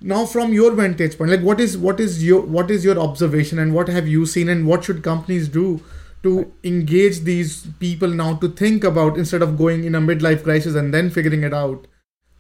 Now, 0.00 0.26
from 0.26 0.52
your 0.52 0.72
vantage 0.72 1.16
point, 1.16 1.30
like 1.30 1.42
what 1.42 1.60
is 1.60 1.78
what 1.78 2.00
is 2.00 2.24
your 2.24 2.40
what 2.40 2.70
is 2.70 2.84
your 2.84 2.98
observation 2.98 3.58
and 3.58 3.74
what 3.74 3.88
have 3.88 4.08
you 4.08 4.26
seen 4.26 4.48
and 4.48 4.66
what 4.66 4.84
should 4.84 5.02
companies 5.02 5.48
do 5.48 5.80
to 6.22 6.52
engage 6.64 7.20
these 7.20 7.66
people 7.78 8.08
now 8.08 8.34
to 8.36 8.48
think 8.48 8.84
about 8.84 9.16
instead 9.16 9.42
of 9.42 9.58
going 9.58 9.84
in 9.84 9.94
a 9.94 10.00
midlife 10.00 10.42
crisis 10.42 10.74
and 10.74 10.94
then 10.94 11.10
figuring 11.10 11.42
it 11.42 11.52
out 11.52 11.86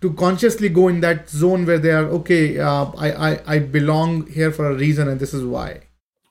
to 0.02 0.12
consciously 0.14 0.68
go 0.68 0.88
in 0.88 1.00
that 1.00 1.28
zone 1.30 1.64
where 1.64 1.78
they 1.78 1.90
are 1.90 2.06
okay 2.06 2.58
uh, 2.58 2.86
I, 2.98 3.30
I 3.30 3.54
i 3.54 3.58
belong 3.58 4.26
here 4.26 4.50
for 4.52 4.70
a 4.70 4.74
reason 4.74 5.08
and 5.08 5.18
this 5.18 5.32
is 5.32 5.44
why 5.44 5.82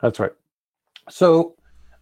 that's 0.02 0.20
right 0.20 0.34
so 1.10 1.56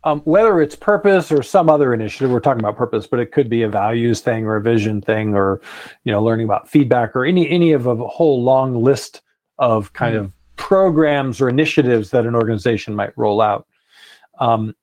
um, 0.06 0.22
whether 0.22 0.62
it's 0.62 0.76
purpose 0.76 1.30
or 1.32 1.44
some 1.44 1.70
other 1.70 1.94
initiative 1.94 2.32
we're 2.32 2.40
talking 2.40 2.62
about 2.62 2.78
purpose 2.78 3.08
but 3.08 3.20
it 3.20 3.32
could 3.32 3.50
be 3.50 3.64
a 3.64 3.70
values 3.70 4.22
thing 4.22 4.46
or 4.46 4.56
a 4.56 4.62
vision 4.62 5.02
thing 5.02 5.36
or 5.36 5.62
you 6.04 6.12
know 6.12 6.24
learning 6.24 6.46
about 6.46 6.68
feedback 6.68 7.16
or 7.16 7.26
any 7.26 7.50
any 7.50 7.72
of 7.72 7.86
a 7.86 7.96
whole 7.96 8.44
long 8.44 8.84
list 8.84 9.22
of 9.60 9.94
kind 9.94 10.16
mm. 10.16 10.20
of 10.20 10.32
programs 10.56 11.40
or 11.40 11.50
initiatives 11.50 12.10
that 12.12 12.26
an 12.26 12.36
organization 12.36 12.96
might 12.96 13.18
roll 13.18 13.42
out 13.42 13.68
um, 14.40 14.74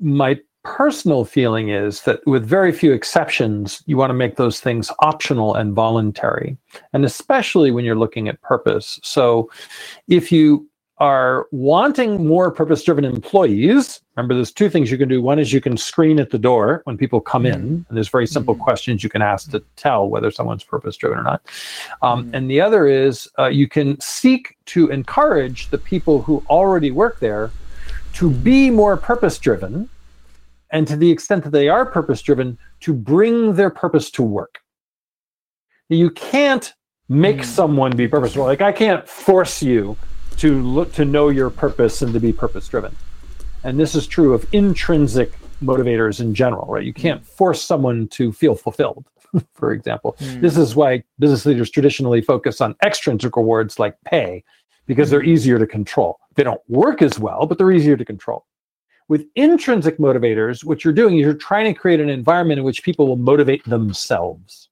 my 0.00 0.38
personal 0.66 1.24
feeling 1.24 1.68
is 1.68 2.02
that 2.02 2.26
with 2.26 2.44
very 2.44 2.72
few 2.72 2.92
exceptions, 2.92 3.84
you 3.86 3.96
want 3.96 4.10
to 4.10 4.14
make 4.14 4.34
those 4.34 4.58
things 4.60 4.90
optional 4.98 5.54
and 5.54 5.74
voluntary, 5.74 6.56
and 6.92 7.04
especially 7.04 7.70
when 7.70 7.84
you're 7.84 7.94
looking 7.94 8.28
at 8.28 8.42
purpose. 8.42 8.98
So 9.04 9.48
if 10.08 10.32
you 10.32 10.68
are 10.98 11.46
wanting 11.52 12.26
more 12.26 12.50
purpose 12.50 12.82
driven 12.82 13.04
employees, 13.04 14.00
remember 14.16 14.34
there's 14.34 14.50
two 14.50 14.68
things 14.68 14.90
you 14.90 14.98
can 14.98 15.08
do. 15.08 15.22
One 15.22 15.38
is 15.38 15.52
you 15.52 15.60
can 15.60 15.76
screen 15.76 16.18
at 16.18 16.30
the 16.30 16.38
door 16.38 16.80
when 16.84 16.98
people 16.98 17.20
come 17.20 17.46
in, 17.46 17.54
mm-hmm. 17.54 17.74
and 17.88 17.96
there's 17.96 18.08
very 18.08 18.26
simple 18.26 18.54
mm-hmm. 18.54 18.64
questions 18.64 19.04
you 19.04 19.10
can 19.10 19.22
ask 19.22 19.50
to 19.52 19.62
tell 19.76 20.08
whether 20.08 20.32
someone's 20.32 20.64
purpose 20.64 20.96
driven 20.96 21.18
or 21.18 21.22
not. 21.22 21.42
Um, 22.02 22.24
mm-hmm. 22.24 22.34
And 22.34 22.50
the 22.50 22.60
other 22.60 22.88
is 22.88 23.28
uh, 23.38 23.46
you 23.46 23.68
can 23.68 24.00
seek 24.00 24.56
to 24.66 24.88
encourage 24.88 25.68
the 25.68 25.78
people 25.78 26.22
who 26.22 26.42
already 26.50 26.90
work 26.90 27.20
there 27.20 27.52
to 28.14 28.30
be 28.30 28.70
more 28.70 28.96
purpose 28.96 29.38
driven 29.38 29.88
and 30.70 30.86
to 30.88 30.96
the 30.96 31.10
extent 31.10 31.44
that 31.44 31.50
they 31.50 31.68
are 31.68 31.86
purpose 31.86 32.22
driven, 32.22 32.58
to 32.80 32.92
bring 32.92 33.54
their 33.54 33.70
purpose 33.70 34.10
to 34.12 34.22
work. 34.22 34.60
You 35.88 36.10
can't 36.10 36.72
make 37.08 37.38
mm. 37.38 37.44
someone 37.44 37.96
be 37.96 38.08
purposeful. 38.08 38.44
Like 38.44 38.60
I 38.60 38.72
can't 38.72 39.08
force 39.08 39.62
you 39.62 39.96
to 40.38 40.60
look 40.62 40.92
to 40.94 41.04
know 41.04 41.28
your 41.28 41.50
purpose 41.50 42.02
and 42.02 42.12
to 42.12 42.20
be 42.20 42.32
purpose 42.32 42.68
driven. 42.68 42.94
And 43.64 43.78
this 43.78 43.94
is 43.94 44.06
true 44.06 44.34
of 44.34 44.46
intrinsic 44.52 45.32
motivators 45.62 46.20
in 46.20 46.34
general, 46.34 46.66
right? 46.66 46.84
You 46.84 46.92
can't 46.92 47.24
force 47.24 47.62
someone 47.62 48.08
to 48.08 48.32
feel 48.32 48.54
fulfilled, 48.54 49.06
for 49.54 49.72
example. 49.72 50.16
Mm. 50.20 50.40
This 50.40 50.56
is 50.56 50.76
why 50.76 51.02
business 51.18 51.46
leaders 51.46 51.70
traditionally 51.70 52.20
focus 52.20 52.60
on 52.60 52.76
extrinsic 52.84 53.36
rewards 53.36 53.78
like 53.78 53.96
pay 54.04 54.44
because 54.86 55.10
they're 55.10 55.22
hmm. 55.22 55.30
easier 55.30 55.58
to 55.58 55.66
control. 55.66 56.20
They 56.36 56.44
don't 56.44 56.60
work 56.68 57.02
as 57.02 57.18
well, 57.18 57.46
but 57.46 57.58
they're 57.58 57.72
easier 57.72 57.96
to 57.96 58.04
control. 58.04 58.44
With 59.08 59.26
intrinsic 59.36 59.98
motivators, 59.98 60.64
what 60.64 60.84
you're 60.84 60.92
doing 60.92 61.16
is 61.16 61.22
you're 61.22 61.34
trying 61.34 61.72
to 61.72 61.78
create 61.78 62.00
an 62.00 62.08
environment 62.08 62.58
in 62.58 62.64
which 62.64 62.82
people 62.82 63.06
will 63.06 63.16
motivate 63.16 63.64
themselves. 63.64 64.68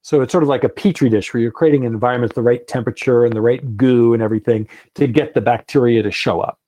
So 0.00 0.20
it's 0.20 0.32
sort 0.32 0.42
of 0.42 0.48
like 0.48 0.64
a 0.64 0.68
petri 0.68 1.08
dish 1.08 1.32
where 1.32 1.42
you're 1.42 1.50
creating 1.50 1.86
an 1.86 1.92
environment 1.92 2.30
with 2.30 2.36
the 2.36 2.42
right 2.42 2.66
temperature 2.66 3.24
and 3.24 3.34
the 3.34 3.40
right 3.40 3.76
goo 3.76 4.14
and 4.14 4.22
everything 4.22 4.68
to 4.94 5.06
get 5.06 5.34
the 5.34 5.40
bacteria 5.40 6.02
to 6.02 6.10
show 6.10 6.40
up. 6.40 6.58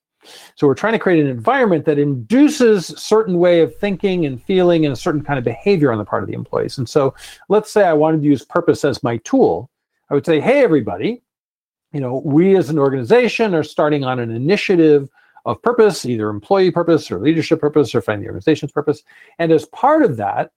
So 0.56 0.66
we're 0.66 0.74
trying 0.74 0.94
to 0.94 0.98
create 0.98 1.20
an 1.20 1.28
environment 1.28 1.84
that 1.84 1.98
induces 1.98 2.86
certain 2.86 3.38
way 3.38 3.60
of 3.60 3.76
thinking 3.76 4.26
and 4.26 4.42
feeling 4.42 4.84
and 4.84 4.92
a 4.92 4.96
certain 4.96 5.22
kind 5.22 5.38
of 5.38 5.44
behavior 5.44 5.92
on 5.92 5.98
the 5.98 6.04
part 6.04 6.22
of 6.22 6.28
the 6.28 6.34
employees. 6.34 6.78
And 6.78 6.88
so 6.88 7.14
let's 7.48 7.70
say 7.70 7.84
I 7.84 7.92
wanted 7.92 8.22
to 8.22 8.26
use 8.26 8.44
purpose 8.44 8.84
as 8.84 9.02
my 9.02 9.18
tool. 9.18 9.70
I 10.10 10.14
would 10.14 10.26
say, 10.26 10.40
hey, 10.40 10.62
everybody, 10.62 11.22
you 11.92 12.00
know, 12.00 12.22
we 12.24 12.56
as 12.56 12.70
an 12.70 12.78
organization 12.78 13.54
are 13.54 13.62
starting 13.62 14.04
on 14.04 14.18
an 14.18 14.30
initiative 14.30 15.08
of 15.46 15.62
purpose, 15.62 16.04
either 16.04 16.28
employee 16.28 16.70
purpose 16.70 17.10
or 17.10 17.18
leadership 17.18 17.60
purpose 17.60 17.94
or 17.94 18.02
finding 18.02 18.24
the 18.24 18.28
organization's 18.28 18.72
purpose. 18.72 19.02
And 19.38 19.50
as 19.50 19.64
part 19.66 20.02
of 20.02 20.16
that, 20.18 20.50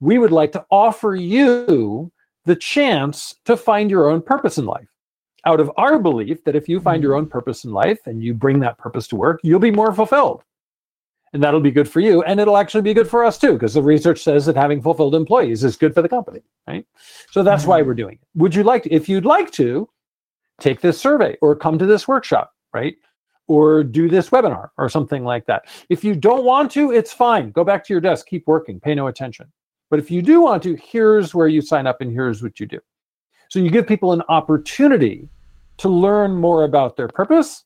we 0.00 0.18
would 0.18 0.32
like 0.32 0.52
to 0.52 0.66
offer 0.70 1.14
you 1.14 2.12
the 2.44 2.56
chance 2.56 3.36
to 3.46 3.56
find 3.56 3.90
your 3.90 4.10
own 4.10 4.20
purpose 4.20 4.58
in 4.58 4.66
life. 4.66 4.88
Out 5.46 5.60
of 5.60 5.70
our 5.76 5.98
belief 5.98 6.44
that 6.44 6.56
if 6.56 6.68
you 6.68 6.80
find 6.80 7.02
your 7.02 7.14
own 7.14 7.26
purpose 7.26 7.64
in 7.64 7.72
life 7.72 8.06
and 8.06 8.22
you 8.22 8.34
bring 8.34 8.60
that 8.60 8.76
purpose 8.76 9.06
to 9.08 9.16
work, 9.16 9.40
you'll 9.42 9.60
be 9.60 9.70
more 9.70 9.92
fulfilled. 9.94 10.42
And 11.32 11.42
that'll 11.42 11.60
be 11.60 11.70
good 11.70 11.88
for 11.88 12.00
you. 12.00 12.22
And 12.22 12.38
it'll 12.40 12.56
actually 12.56 12.82
be 12.82 12.94
good 12.94 13.08
for 13.08 13.24
us 13.24 13.38
too, 13.38 13.54
because 13.54 13.74
the 13.74 13.82
research 13.82 14.22
says 14.22 14.46
that 14.46 14.56
having 14.56 14.80
fulfilled 14.80 15.14
employees 15.14 15.64
is 15.64 15.76
good 15.76 15.94
for 15.94 16.02
the 16.02 16.08
company. 16.08 16.42
Right. 16.66 16.86
So 17.30 17.42
that's 17.42 17.62
mm-hmm. 17.62 17.70
why 17.70 17.82
we're 17.82 17.94
doing 17.94 18.14
it. 18.14 18.28
Would 18.36 18.54
you 18.54 18.62
like 18.62 18.84
to, 18.84 18.92
if 18.92 19.08
you'd 19.08 19.24
like 19.24 19.50
to, 19.52 19.88
take 20.60 20.80
this 20.80 21.00
survey 21.00 21.36
or 21.42 21.56
come 21.56 21.78
to 21.78 21.86
this 21.86 22.06
workshop, 22.06 22.52
right? 22.72 22.96
Or 23.46 23.84
do 23.84 24.08
this 24.08 24.30
webinar 24.30 24.70
or 24.78 24.88
something 24.88 25.24
like 25.24 25.46
that. 25.46 25.66
If 25.88 26.02
you 26.04 26.14
don't 26.14 26.44
want 26.44 26.70
to, 26.72 26.92
it's 26.92 27.12
fine. 27.12 27.50
Go 27.50 27.64
back 27.64 27.84
to 27.84 27.92
your 27.92 28.00
desk, 28.00 28.26
keep 28.26 28.46
working, 28.46 28.80
pay 28.80 28.94
no 28.94 29.08
attention. 29.08 29.52
But 29.90 29.98
if 29.98 30.10
you 30.10 30.22
do 30.22 30.40
want 30.40 30.62
to, 30.64 30.76
here's 30.76 31.34
where 31.34 31.48
you 31.48 31.60
sign 31.60 31.86
up 31.86 32.00
and 32.00 32.10
here's 32.10 32.42
what 32.42 32.58
you 32.58 32.66
do. 32.66 32.80
So 33.48 33.58
you 33.58 33.70
give 33.70 33.86
people 33.86 34.12
an 34.12 34.22
opportunity 34.28 35.28
to 35.76 35.88
learn 35.88 36.34
more 36.34 36.64
about 36.64 36.96
their 36.96 37.08
purpose. 37.08 37.64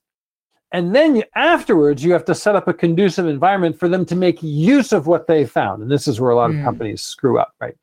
And 0.73 0.95
then 0.95 1.17
you, 1.17 1.23
afterwards, 1.35 2.05
you 2.05 2.13
have 2.13 2.25
to 2.27 2.35
set 2.35 2.57
up 2.57 2.69
a 2.69 2.75
conducive 2.75 3.27
environment 3.27 3.79
for 3.79 3.89
them 3.89 4.05
to 4.07 4.17
make 4.17 4.43
use 4.43 4.93
of 4.93 5.07
what 5.07 5.27
they 5.27 5.47
found. 5.47 5.83
And 5.83 5.91
this 5.91 6.07
is 6.07 6.21
where 6.21 6.31
a 6.31 6.37
lot 6.37 6.51
of 6.51 6.57
mm. 6.57 6.65
companies 6.65 7.03
screw 7.03 7.39
up, 7.39 7.55
right? 7.61 7.75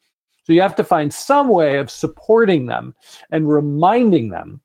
So 0.44 0.54
you 0.54 0.62
have 0.62 0.76
to 0.76 0.84
find 0.84 1.12
some 1.12 1.48
way 1.48 1.80
of 1.80 1.90
supporting 1.90 2.68
them 2.68 2.94
and 3.32 3.50
reminding 3.50 4.30
them 4.30 4.62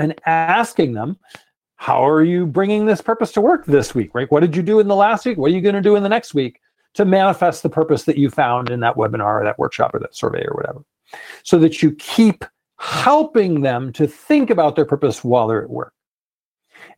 and 0.00 0.20
asking 0.26 0.94
them 0.94 1.18
how 1.80 2.06
are 2.06 2.22
you 2.22 2.44
bringing 2.44 2.84
this 2.84 3.00
purpose 3.00 3.32
to 3.32 3.40
work 3.40 3.64
this 3.64 3.94
week, 3.94 4.14
right? 4.14 4.30
What 4.30 4.40
did 4.40 4.54
you 4.54 4.62
do 4.62 4.80
in 4.80 4.86
the 4.86 4.94
last 4.94 5.24
week? 5.24 5.38
What 5.38 5.50
are 5.50 5.54
you 5.54 5.62
going 5.62 5.74
to 5.74 5.80
do 5.80 5.96
in 5.96 6.02
the 6.02 6.10
next 6.10 6.34
week 6.34 6.60
to 6.92 7.06
manifest 7.06 7.62
the 7.62 7.70
purpose 7.70 8.04
that 8.04 8.18
you 8.18 8.28
found 8.28 8.68
in 8.68 8.80
that 8.80 8.96
webinar 8.96 9.40
or 9.40 9.44
that 9.44 9.58
workshop 9.58 9.94
or 9.94 9.98
that 10.00 10.14
survey 10.14 10.44
or 10.44 10.54
whatever? 10.54 10.84
So 11.42 11.58
that 11.58 11.82
you 11.82 11.92
keep 11.92 12.44
helping 12.78 13.62
them 13.62 13.94
to 13.94 14.06
think 14.06 14.50
about 14.50 14.76
their 14.76 14.84
purpose 14.84 15.24
while 15.24 15.48
they're 15.48 15.64
at 15.64 15.70
work. 15.70 15.94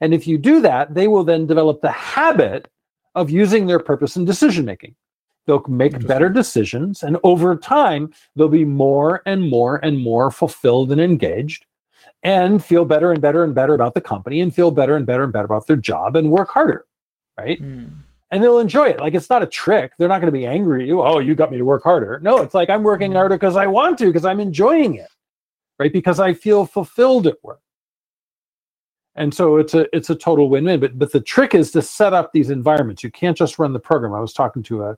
And 0.01 0.13
if 0.13 0.27
you 0.27 0.37
do 0.37 0.61
that, 0.63 0.93
they 0.93 1.07
will 1.07 1.23
then 1.23 1.47
develop 1.47 1.81
the 1.81 1.93
habit 1.93 2.67
of 3.15 3.31
using 3.31 3.69
their 3.69 3.79
purpose 3.79 4.17
in 4.17 4.25
decision 4.25 4.65
making. 4.65 4.97
They'll 5.47 5.63
make 5.69 6.07
better 6.09 6.29
decisions, 6.29 7.05
and 7.05 7.19
over 7.23 7.55
time, 7.55 8.13
they'll 8.35 8.49
be 8.49 8.65
more 8.65 9.23
and 9.27 9.49
more 9.49 9.77
and 9.85 10.01
more 10.01 10.33
fulfilled 10.33 10.91
and 10.91 11.01
engaged 11.01 11.67
and 12.23 12.65
feel 12.65 12.85
better 12.85 13.11
and 13.13 13.21
better 13.21 13.45
and 13.45 13.55
better 13.55 13.75
about 13.75 13.95
the 13.95 14.01
company 14.01 14.41
and 14.41 14.55
feel 14.55 14.71
better 14.71 14.97
and 14.97 15.07
better 15.07 15.25
and 15.25 15.33
better 15.33 15.47
about 15.47 15.67
their 15.67 15.77
job 15.77 16.17
and 16.17 16.31
work 16.31 16.49
harder. 16.51 16.85
Right. 17.39 17.61
Mm. 17.61 17.91
And 18.31 18.43
they'll 18.43 18.61
enjoy 18.61 18.89
it. 18.89 19.01
Like 19.01 19.15
it's 19.15 19.29
not 19.29 19.43
a 19.43 19.47
trick. 19.47 19.93
They're 19.99 20.09
not 20.09 20.21
going 20.21 20.33
to 20.33 20.39
be 20.39 20.47
angry 20.47 20.83
at 20.83 20.89
you. 20.89 21.03
Oh, 21.03 21.19
you 21.19 21.35
got 21.35 21.51
me 21.51 21.59
to 21.59 21.65
work 21.65 21.83
harder. 21.83 22.21
No, 22.23 22.39
it's 22.39 22.55
like 22.55 22.71
I'm 22.71 22.83
working 22.83 23.11
mm. 23.13 23.17
harder 23.17 23.37
because 23.37 23.57
I 23.57 23.67
want 23.67 23.99
to, 23.99 24.07
because 24.07 24.25
I'm 24.25 24.41
enjoying 24.41 24.95
it. 24.95 25.09
right? 25.83 25.93
Because 25.93 26.21
I 26.21 26.33
feel 26.33 26.65
fulfilled 26.65 27.27
at 27.27 27.43
work. 27.43 27.61
And 29.17 29.35
so 29.35 29.57
it's 29.59 29.75
a 29.75 29.95
it's 29.95 30.11
a 30.11 30.15
total 30.15 30.49
win-win. 30.49 30.81
But 30.81 30.99
but 30.99 31.13
the 31.13 31.21
trick 31.21 31.55
is 31.55 31.71
to 31.73 31.83
set 31.83 32.15
up 32.15 32.33
these 32.33 32.51
environments. 32.51 33.03
You 33.03 33.11
can't 33.11 33.37
just 33.37 33.59
run 33.59 33.73
the 33.73 33.81
program. 33.81 34.15
I 34.15 34.21
was 34.21 34.33
talking 34.33 34.63
to 34.65 34.85
a, 34.85 34.97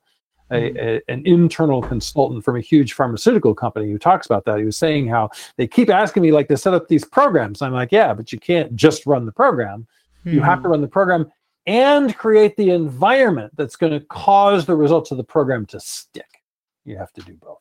a, 0.51 0.55
mm-hmm. 0.55 0.77
a, 0.77 1.01
an 1.13 1.25
internal 1.25 1.81
consultant 1.81 2.43
from 2.43 2.55
a 2.55 2.61
huge 2.61 2.93
pharmaceutical 2.93 3.53
company 3.53 3.91
who 3.91 3.97
talks 3.97 4.25
about 4.25 4.45
that. 4.45 4.59
He 4.59 4.65
was 4.65 4.77
saying 4.77 5.07
how 5.07 5.29
they 5.57 5.67
keep 5.67 5.89
asking 5.89 6.23
me 6.23 6.31
like 6.31 6.47
to 6.49 6.57
set 6.57 6.73
up 6.73 6.87
these 6.87 7.05
programs. 7.05 7.61
I'm 7.61 7.73
like, 7.73 7.91
yeah, 7.91 8.13
but 8.13 8.31
you 8.31 8.39
can't 8.39 8.75
just 8.75 9.05
run 9.05 9.25
the 9.25 9.31
program. 9.31 9.87
Mm-hmm. 10.25 10.35
You 10.35 10.41
have 10.41 10.59
to 10.59 10.63
mm-hmm. 10.63 10.71
run 10.71 10.81
the 10.81 10.87
program 10.87 11.31
and 11.67 12.15
create 12.15 12.55
the 12.57 12.69
environment 12.69 13.51
that's 13.55 13.75
going 13.75 13.93
to 13.93 14.05
cause 14.07 14.65
the 14.65 14.75
results 14.75 15.11
of 15.11 15.17
the 15.17 15.23
program 15.23 15.65
to 15.67 15.79
stick. 15.79 16.41
You 16.83 16.97
have 16.97 17.11
to 17.13 17.21
do 17.21 17.33
both. 17.41 17.59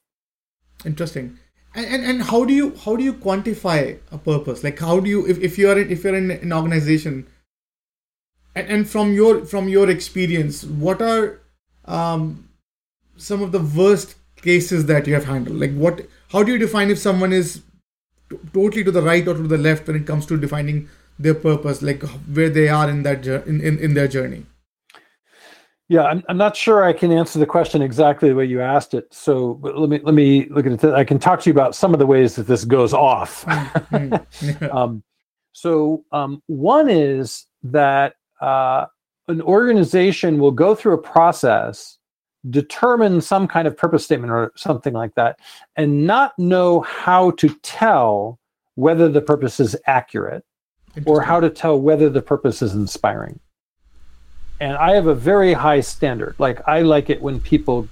Interesting 0.85 1.39
and, 1.75 1.87
and, 1.87 2.05
and 2.05 2.23
how 2.23 2.45
do 2.45 2.53
you 2.53 2.75
how 2.85 2.97
do 2.97 3.05
you 3.05 3.13
quantify 3.13 3.99
a 4.13 4.19
purpose 4.19 4.63
like 4.63 4.79
how 4.79 5.01
do 5.01 5.11
you 5.11 5.27
if, 5.27 5.39
if 5.41 5.59
you're 5.59 5.79
if 5.79 6.05
you're 6.05 6.15
in 6.15 6.31
an 6.31 6.53
organization 6.53 7.27
and, 8.55 8.69
and 8.69 8.89
from 8.89 9.13
your 9.13 9.45
from 9.45 9.69
your 9.69 9.91
experience 9.91 10.65
what 10.65 11.03
are 11.03 11.41
um, 11.87 12.49
some 13.17 13.43
of 13.43 13.53
the 13.53 13.61
worst 13.61 14.17
cases 14.37 14.87
that 14.87 15.07
you 15.07 15.15
have 15.15 15.25
handled 15.25 15.59
like 15.59 15.73
what 15.75 16.07
how 16.31 16.43
do 16.43 16.53
you 16.53 16.59
define 16.59 16.91
if 16.91 16.99
someone 16.99 17.33
is 17.33 17.63
t- 18.31 18.39
totally 18.53 18.85
to 18.85 18.91
the 18.91 19.03
right 19.03 19.27
or 19.27 19.35
to 19.35 19.49
the 19.49 19.59
left 19.59 19.87
when 19.87 19.97
it 19.97 20.07
comes 20.07 20.27
to 20.27 20.37
defining 20.37 20.89
their 21.19 21.35
purpose 21.35 21.81
like 21.81 22.03
where 22.39 22.51
they 22.51 22.69
are 22.69 22.91
in 22.91 23.03
that 23.03 23.27
in, 23.27 23.61
in, 23.61 23.79
in 23.79 23.95
their 23.95 24.09
journey 24.09 24.45
yeah, 25.89 26.05
I'm, 26.05 26.23
I'm 26.29 26.39
not 26.39 26.57
sure 26.57 26.83
I 26.83 26.95
can 26.95 27.13
answer 27.13 27.39
the 27.39 27.47
question 27.47 27.83
exactly 27.83 28.31
the 28.31 28.35
way 28.35 28.47
you 28.47 28.63
asked 28.63 28.95
it. 28.95 29.13
So 29.13 29.61
let 29.63 29.91
me 29.91 30.01
let 30.03 30.15
me 30.15 30.49
look 30.49 30.67
at 30.67 30.83
it. 30.83 30.95
I 30.95 31.05
can 31.05 31.19
talk 31.19 31.41
to 31.43 31.51
you 31.51 31.53
about 31.53 31.75
some 31.75 31.93
of 31.93 31.99
the 31.99 32.07
ways 32.07 32.37
that 32.37 32.47
this 32.47 32.65
goes 32.65 32.95
off. 32.95 33.45
Mm-hmm. 33.45 34.65
um, 34.77 35.03
so 35.53 36.05
um, 36.11 36.43
one 36.47 36.89
is 36.89 37.47
that 37.65 38.15
uh, 38.41 38.87
an 39.29 39.43
organization 39.43 40.39
will 40.39 40.51
go 40.53 40.75
through 40.75 40.95
a 40.95 40.99
process, 40.99 41.99
determine 42.51 43.21
some 43.21 43.49
kind 43.49 43.67
of 43.67 43.77
purpose 43.77 44.05
statement 44.05 44.33
or 44.33 44.53
something 44.57 44.93
like 44.93 45.15
that, 45.15 45.39
and 45.77 46.07
not 46.07 46.39
know 46.39 46.81
how 46.81 47.31
to 47.33 47.49
tell 47.63 48.39
whether 48.75 49.09
the 49.09 49.21
purpose 49.21 49.61
is 49.61 49.77
accurate 49.87 50.45
or 51.07 51.21
how 51.21 51.41
to 51.41 51.51
tell 51.51 51.81
whether 51.81 52.09
the 52.09 52.23
purpose 52.23 52.63
is 52.63 52.75
inspiring 52.75 53.39
and 54.61 54.77
I 54.77 54.95
have 54.95 55.07
a 55.07 55.15
very 55.15 55.53
high 55.53 55.81
standard. 55.81 56.37
Like 56.39 56.67
I 56.67 56.83
like 56.83 57.11
it 57.11 57.21
when 57.21 57.41
people 57.41 57.89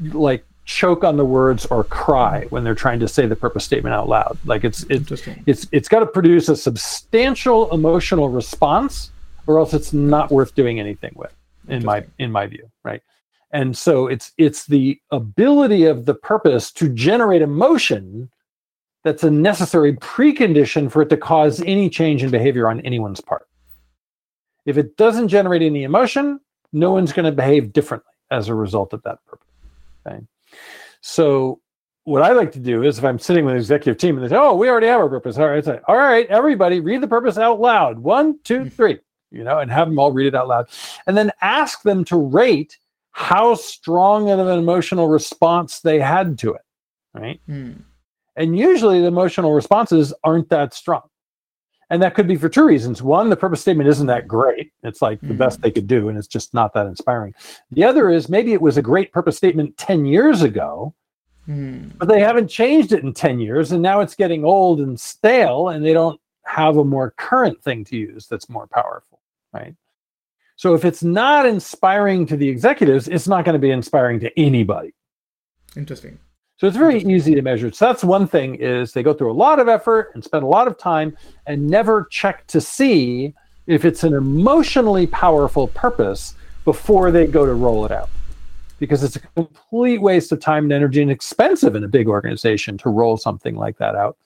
like 0.00 0.44
choke 0.64 1.04
on 1.04 1.16
the 1.16 1.24
words 1.24 1.66
or 1.66 1.84
cry 1.84 2.46
when 2.50 2.64
they're 2.64 2.74
trying 2.74 3.00
to 3.00 3.08
say 3.08 3.26
the 3.26 3.36
purpose 3.36 3.64
statement 3.64 3.94
out 3.94 4.08
loud. 4.08 4.38
Like 4.44 4.64
it's 4.64 4.84
it's 4.88 5.28
it's 5.46 5.66
it's 5.72 5.88
got 5.88 6.00
to 6.00 6.06
produce 6.06 6.48
a 6.48 6.56
substantial 6.56 7.72
emotional 7.72 8.28
response, 8.28 9.10
or 9.46 9.58
else 9.58 9.74
it's 9.74 9.92
not 9.92 10.30
worth 10.30 10.54
doing 10.54 10.80
anything 10.80 11.12
with. 11.16 11.34
In 11.68 11.84
my 11.84 12.04
in 12.18 12.30
my 12.30 12.46
view, 12.46 12.70
right? 12.84 13.02
And 13.52 13.76
so 13.76 14.06
it's 14.06 14.32
it's 14.38 14.66
the 14.66 15.00
ability 15.10 15.84
of 15.84 16.04
the 16.04 16.14
purpose 16.14 16.72
to 16.72 16.88
generate 16.88 17.42
emotion 17.42 18.30
that's 19.04 19.22
a 19.22 19.30
necessary 19.30 19.94
precondition 19.94 20.90
for 20.90 21.02
it 21.02 21.08
to 21.10 21.16
cause 21.16 21.62
any 21.62 21.88
change 21.88 22.24
in 22.24 22.30
behavior 22.30 22.68
on 22.68 22.80
anyone's 22.80 23.20
part. 23.20 23.46
If 24.64 24.76
it 24.76 24.96
doesn't 24.96 25.28
generate 25.28 25.62
any 25.62 25.84
emotion, 25.84 26.40
no 26.72 26.90
one's 26.90 27.12
going 27.12 27.24
to 27.24 27.32
behave 27.32 27.72
differently 27.72 28.12
as 28.32 28.48
a 28.48 28.54
result 28.54 28.92
of 28.92 29.02
that 29.04 29.24
purpose. 29.26 29.46
Okay. 30.04 30.20
So 31.02 31.60
what 32.02 32.22
I 32.22 32.32
like 32.32 32.50
to 32.52 32.58
do 32.58 32.82
is 32.82 32.98
if 32.98 33.04
I'm 33.04 33.18
sitting 33.18 33.44
with 33.44 33.54
an 33.54 33.60
executive 33.60 33.98
team 33.98 34.16
and 34.16 34.24
they 34.24 34.28
say, 34.28 34.36
"Oh, 34.36 34.54
we 34.54 34.68
already 34.68 34.88
have 34.88 35.00
our 35.00 35.08
purpose," 35.08 35.38
all 35.38 35.48
right, 35.48 35.64
say, 35.64 35.80
"All 35.86 35.96
right, 35.96 36.26
everybody, 36.26 36.80
read 36.80 37.00
the 37.00 37.08
purpose 37.08 37.38
out 37.38 37.60
loud. 37.60 37.98
One, 37.98 38.38
two, 38.42 38.62
hmm. 38.62 38.68
three. 38.68 38.98
You 39.30 39.44
know, 39.44 39.58
and 39.58 39.70
have 39.70 39.88
them 39.88 39.98
all 39.98 40.12
read 40.12 40.28
it 40.28 40.34
out 40.34 40.48
loud, 40.48 40.68
and 41.06 41.16
then 41.16 41.32
ask 41.40 41.82
them 41.82 42.04
to 42.06 42.16
rate 42.16 42.78
how 43.16 43.54
strong 43.54 44.28
of 44.28 44.38
an 44.38 44.58
emotional 44.58 45.08
response 45.08 45.80
they 45.80 45.98
had 45.98 46.38
to 46.38 46.52
it. 46.52 46.60
Right. 47.14 47.40
Hmm. 47.46 47.72
And 48.36 48.58
usually 48.58 49.00
the 49.00 49.06
emotional 49.06 49.54
responses 49.54 50.12
aren't 50.22 50.50
that 50.50 50.74
strong. 50.74 51.00
And 51.88 52.02
that 52.02 52.14
could 52.14 52.28
be 52.28 52.36
for 52.36 52.50
two 52.50 52.66
reasons. 52.66 53.02
One, 53.02 53.30
the 53.30 53.36
purpose 53.36 53.62
statement 53.62 53.88
isn't 53.88 54.06
that 54.08 54.28
great. 54.28 54.70
It's 54.82 55.00
like 55.00 55.18
the 55.22 55.28
mm-hmm. 55.28 55.38
best 55.38 55.62
they 55.62 55.70
could 55.70 55.86
do, 55.86 56.10
and 56.10 56.18
it's 56.18 56.26
just 56.26 56.52
not 56.52 56.74
that 56.74 56.86
inspiring. 56.86 57.34
The 57.70 57.84
other 57.84 58.10
is 58.10 58.28
maybe 58.28 58.52
it 58.52 58.60
was 58.60 58.76
a 58.76 58.82
great 58.82 59.12
purpose 59.12 59.38
statement 59.38 59.78
10 59.78 60.04
years 60.04 60.42
ago, 60.42 60.92
mm. 61.48 61.96
but 61.96 62.08
they 62.08 62.20
haven't 62.20 62.48
changed 62.48 62.92
it 62.92 63.02
in 63.02 63.14
10 63.14 63.40
years, 63.40 63.72
and 63.72 63.80
now 63.80 64.00
it's 64.00 64.14
getting 64.14 64.44
old 64.44 64.78
and 64.78 65.00
stale, 65.00 65.70
and 65.70 65.82
they 65.82 65.94
don't 65.94 66.20
have 66.44 66.76
a 66.76 66.84
more 66.84 67.14
current 67.16 67.62
thing 67.62 67.82
to 67.84 67.96
use 67.96 68.26
that's 68.26 68.50
more 68.50 68.66
powerful, 68.66 69.20
right? 69.54 69.74
So 70.56 70.74
if 70.74 70.86
it's 70.86 71.02
not 71.02 71.44
inspiring 71.44 72.26
to 72.26 72.36
the 72.36 72.48
executives, 72.48 73.08
it's 73.08 73.28
not 73.28 73.44
going 73.44 73.52
to 73.52 73.58
be 73.58 73.70
inspiring 73.70 74.18
to 74.20 74.40
anybody. 74.40 74.94
Interesting. 75.76 76.18
So 76.56 76.66
it's 76.66 76.78
very 76.78 77.02
easy 77.02 77.34
to 77.34 77.42
measure. 77.42 77.70
So 77.70 77.84
that's 77.84 78.02
one 78.02 78.26
thing 78.26 78.54
is 78.54 78.92
they 78.92 79.02
go 79.02 79.12
through 79.12 79.30
a 79.30 79.34
lot 79.34 79.58
of 79.58 79.68
effort 79.68 80.12
and 80.14 80.24
spend 80.24 80.42
a 80.42 80.46
lot 80.46 80.66
of 80.66 80.78
time 80.78 81.14
and 81.46 81.66
never 81.66 82.08
check 82.10 82.46
to 82.46 82.62
see 82.62 83.34
if 83.66 83.84
it's 83.84 84.02
an 84.02 84.14
emotionally 84.14 85.06
powerful 85.06 85.68
purpose 85.68 86.34
before 86.64 87.10
they 87.10 87.26
go 87.26 87.44
to 87.44 87.52
roll 87.52 87.84
it 87.84 87.92
out. 87.92 88.08
Because 88.78 89.04
it's 89.04 89.16
a 89.16 89.20
complete 89.20 90.00
waste 90.00 90.32
of 90.32 90.40
time 90.40 90.64
and 90.64 90.72
energy 90.72 91.02
and 91.02 91.10
expensive 91.10 91.76
in 91.76 91.84
a 91.84 91.88
big 91.88 92.08
organization 92.08 92.78
to 92.78 92.88
roll 92.88 93.18
something 93.18 93.56
like 93.56 93.76
that 93.76 93.94
out. 93.94 94.16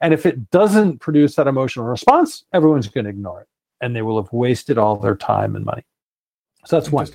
And 0.00 0.14
if 0.14 0.26
it 0.26 0.50
doesn't 0.50 0.98
produce 0.98 1.34
that 1.34 1.48
emotional 1.48 1.86
response, 1.86 2.44
everyone's 2.52 2.86
going 2.86 3.04
to 3.04 3.10
ignore 3.10 3.40
it 3.40 3.48
and 3.82 3.94
they 3.94 4.02
will 4.02 4.22
have 4.22 4.32
wasted 4.32 4.78
all 4.78 4.96
their 4.96 5.16
time 5.16 5.54
and 5.56 5.64
money. 5.64 5.84
So 6.64 6.76
that's 6.76 6.90
one. 6.90 7.06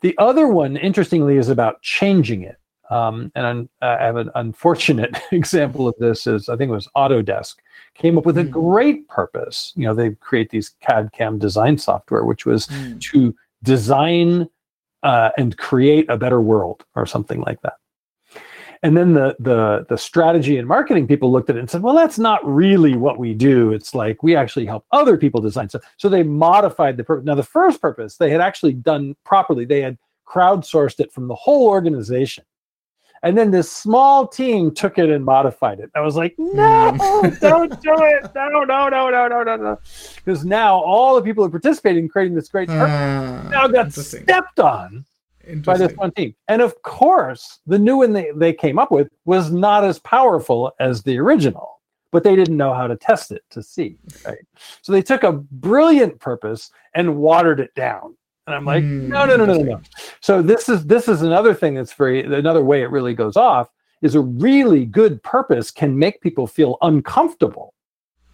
The 0.00 0.16
other 0.18 0.48
one, 0.48 0.76
interestingly, 0.76 1.36
is 1.36 1.48
about 1.48 1.82
changing 1.82 2.42
it. 2.42 2.56
Um, 2.88 3.32
and 3.34 3.68
I 3.82 4.04
have 4.04 4.16
an 4.16 4.30
unfortunate 4.36 5.16
example 5.32 5.88
of 5.88 5.94
this 5.98 6.26
is 6.26 6.48
I 6.48 6.56
think 6.56 6.68
it 6.68 6.74
was 6.74 6.88
Autodesk 6.96 7.56
came 7.94 8.16
up 8.16 8.24
with 8.24 8.38
a 8.38 8.44
mm. 8.44 8.50
great 8.50 9.08
purpose. 9.08 9.72
You 9.74 9.86
know, 9.86 9.94
they 9.94 10.10
create 10.10 10.50
these 10.50 10.74
CAD 10.80 11.10
CAM 11.12 11.38
design 11.38 11.78
software, 11.78 12.24
which 12.24 12.46
was 12.46 12.68
mm. 12.68 13.00
to 13.00 13.34
design 13.64 14.48
uh, 15.02 15.30
and 15.36 15.56
create 15.56 16.08
a 16.08 16.16
better 16.16 16.40
world 16.40 16.84
or 16.94 17.06
something 17.06 17.40
like 17.40 17.60
that. 17.62 17.74
And 18.86 18.96
then 18.96 19.14
the 19.14 19.34
the 19.40 19.84
the 19.88 19.98
strategy 19.98 20.58
and 20.58 20.68
marketing 20.68 21.08
people 21.08 21.32
looked 21.32 21.50
at 21.50 21.56
it 21.56 21.58
and 21.58 21.68
said, 21.68 21.82
well, 21.82 21.94
that's 21.94 22.20
not 22.20 22.40
really 22.46 22.96
what 22.96 23.18
we 23.18 23.34
do. 23.34 23.72
It's 23.72 23.96
like 23.96 24.22
we 24.22 24.36
actually 24.36 24.64
help 24.64 24.86
other 24.92 25.16
people 25.16 25.40
design 25.40 25.68
stuff. 25.68 25.82
So 25.96 26.08
they 26.08 26.22
modified 26.22 26.96
the 26.96 27.02
purpose. 27.02 27.26
Now 27.26 27.34
the 27.34 27.42
first 27.42 27.80
purpose 27.80 28.16
they 28.16 28.30
had 28.30 28.40
actually 28.40 28.74
done 28.74 29.16
properly. 29.24 29.64
They 29.64 29.82
had 29.82 29.98
crowdsourced 30.24 31.00
it 31.00 31.12
from 31.12 31.26
the 31.26 31.34
whole 31.34 31.66
organization 31.66 32.44
and 33.22 33.36
then 33.36 33.50
this 33.50 33.70
small 33.70 34.28
team 34.28 34.72
took 34.72 34.98
it 34.98 35.10
and 35.10 35.24
modified 35.24 35.80
it. 35.80 35.90
I 35.96 36.00
was 36.00 36.14
like, 36.14 36.34
no, 36.38 36.92
mm. 36.92 37.40
don't 37.40 37.70
do 37.82 37.94
it. 37.98 38.30
No, 38.34 38.48
no, 38.48 38.88
no, 38.88 39.10
no, 39.10 39.28
no, 39.28 39.42
no, 39.42 39.56
no. 39.56 39.78
Because 40.24 40.44
now 40.44 40.78
all 40.78 41.16
the 41.16 41.22
people 41.22 41.42
who 41.42 41.50
participated 41.50 41.98
in 41.98 42.08
creating 42.08 42.36
this 42.36 42.48
great 42.48 42.68
uh, 42.68 43.42
now 43.48 43.66
got 43.66 43.92
stepped 43.92 44.60
on 44.60 45.04
by 45.64 45.76
this 45.76 45.92
one 45.96 46.12
team. 46.12 46.34
And 46.48 46.62
of 46.62 46.80
course, 46.82 47.60
the 47.66 47.78
new 47.78 47.98
one 47.98 48.12
they, 48.12 48.30
they 48.34 48.52
came 48.52 48.78
up 48.78 48.90
with 48.90 49.08
was 49.24 49.50
not 49.50 49.84
as 49.84 49.98
powerful 50.00 50.72
as 50.80 51.02
the 51.02 51.18
original, 51.18 51.80
but 52.12 52.24
they 52.24 52.36
didn't 52.36 52.56
know 52.56 52.74
how 52.74 52.86
to 52.86 52.96
test 52.96 53.30
it 53.32 53.42
to 53.50 53.62
see. 53.62 53.96
Right. 54.24 54.38
So 54.82 54.92
they 54.92 55.02
took 55.02 55.22
a 55.22 55.32
brilliant 55.32 56.18
purpose 56.20 56.70
and 56.94 57.16
watered 57.16 57.60
it 57.60 57.74
down 57.74 58.16
and 58.46 58.54
I'm 58.54 58.64
like, 58.64 58.84
mm, 58.84 59.08
no, 59.08 59.26
no, 59.26 59.36
no, 59.36 59.44
no, 59.44 59.58
no. 59.58 59.80
So 60.20 60.40
this 60.40 60.68
is 60.68 60.86
this 60.86 61.08
is 61.08 61.22
another 61.22 61.52
thing 61.52 61.74
that's 61.74 61.92
very 61.92 62.22
another 62.22 62.62
way 62.62 62.82
it 62.82 62.90
really 62.90 63.14
goes 63.14 63.36
off 63.36 63.68
is 64.02 64.14
a 64.14 64.20
really 64.20 64.84
good 64.84 65.22
purpose 65.22 65.70
can 65.70 65.98
make 65.98 66.20
people 66.20 66.46
feel 66.46 66.78
uncomfortable. 66.82 67.74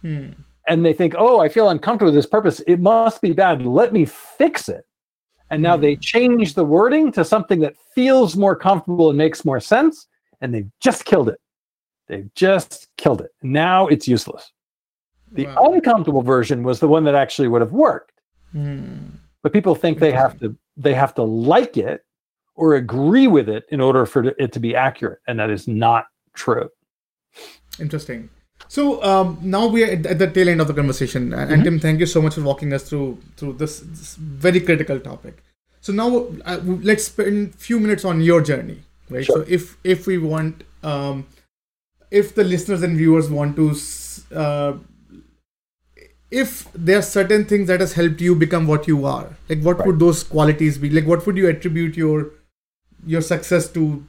Hmm. 0.01 0.31
And 0.67 0.85
they 0.85 0.93
think, 0.93 1.15
oh, 1.17 1.39
I 1.39 1.49
feel 1.49 1.69
uncomfortable 1.69 2.11
with 2.11 2.15
this 2.15 2.29
purpose. 2.29 2.61
It 2.67 2.79
must 2.79 3.21
be 3.21 3.33
bad. 3.33 3.65
Let 3.65 3.91
me 3.91 4.05
fix 4.05 4.69
it. 4.69 4.85
And 5.53 5.63
now 5.63 5.77
they 5.77 5.95
hmm. 5.95 6.01
change 6.01 6.53
the 6.53 6.65
wording 6.65 7.11
to 7.13 7.23
something 7.23 7.59
that 7.61 7.75
feels 7.95 8.35
more 8.35 8.55
comfortable 8.55 9.09
and 9.09 9.17
makes 9.17 9.45
more 9.45 9.59
sense. 9.59 10.07
And 10.41 10.53
they've 10.53 10.69
just 10.81 11.05
killed 11.05 11.29
it. 11.29 11.39
They've 12.07 12.33
just 12.35 12.87
killed 12.97 13.21
it. 13.21 13.31
Now 13.41 13.87
it's 13.87 14.07
useless. 14.07 14.51
The 15.31 15.47
wow. 15.47 15.71
uncomfortable 15.73 16.21
version 16.21 16.63
was 16.63 16.79
the 16.79 16.87
one 16.87 17.03
that 17.05 17.15
actually 17.15 17.47
would 17.47 17.61
have 17.61 17.71
worked. 17.71 18.11
Hmm 18.51 19.09
but 19.43 19.53
people 19.53 19.75
think 19.75 19.99
they 19.99 20.11
have 20.11 20.39
to 20.39 20.57
they 20.75 20.93
have 20.93 21.13
to 21.13 21.21
like 21.21 21.77
it 21.77 22.03
or 22.55 22.75
agree 22.75 23.27
with 23.27 23.47
it 23.49 23.65
in 23.69 23.79
order 23.79 24.05
for 24.05 24.33
it 24.39 24.51
to 24.53 24.59
be 24.59 24.75
accurate 24.75 25.19
and 25.27 25.39
that 25.39 25.51
is 25.51 25.67
not 25.67 26.05
true 26.33 26.67
interesting 27.79 28.27
so 28.67 29.03
um, 29.03 29.37
now 29.41 29.67
we 29.67 29.83
are 29.83 29.91
at 29.91 30.19
the 30.19 30.27
tail 30.27 30.49
end 30.49 30.61
of 30.61 30.67
the 30.67 30.73
conversation 30.73 31.33
and, 31.33 31.51
mm-hmm. 31.51 31.63
tim 31.63 31.79
thank 31.79 31.99
you 31.99 32.05
so 32.05 32.21
much 32.21 32.35
for 32.35 32.41
walking 32.41 32.73
us 32.73 32.87
through 32.89 33.17
through 33.37 33.53
this, 33.53 33.79
this 33.79 34.15
very 34.15 34.59
critical 34.59 34.99
topic 34.99 35.43
so 35.81 35.93
now 35.93 36.27
uh, 36.45 36.59
let's 36.63 37.05
spend 37.05 37.53
a 37.53 37.57
few 37.57 37.79
minutes 37.79 38.05
on 38.05 38.21
your 38.21 38.41
journey 38.41 38.79
right 39.09 39.25
sure. 39.25 39.37
so 39.37 39.45
if 39.47 39.77
if 39.83 40.07
we 40.07 40.17
want 40.17 40.63
um, 40.83 41.25
if 42.11 42.35
the 42.35 42.43
listeners 42.43 42.83
and 42.83 42.97
viewers 42.97 43.29
want 43.29 43.55
to 43.55 43.75
uh, 44.35 44.73
if 46.31 46.67
there 46.73 46.97
are 46.97 47.07
certain 47.07 47.45
things 47.45 47.67
that 47.67 47.79
has 47.79 47.93
helped 47.93 48.21
you 48.21 48.35
become 48.35 48.65
what 48.67 48.87
you 48.87 49.05
are 49.05 49.27
like 49.49 49.61
what 49.61 49.77
right. 49.77 49.87
would 49.87 49.99
those 49.99 50.23
qualities 50.23 50.77
be 50.77 50.89
like 50.89 51.05
what 51.05 51.25
would 51.27 51.37
you 51.37 51.47
attribute 51.47 51.95
your 51.95 52.31
your 53.05 53.21
success 53.21 53.69
to 53.71 54.03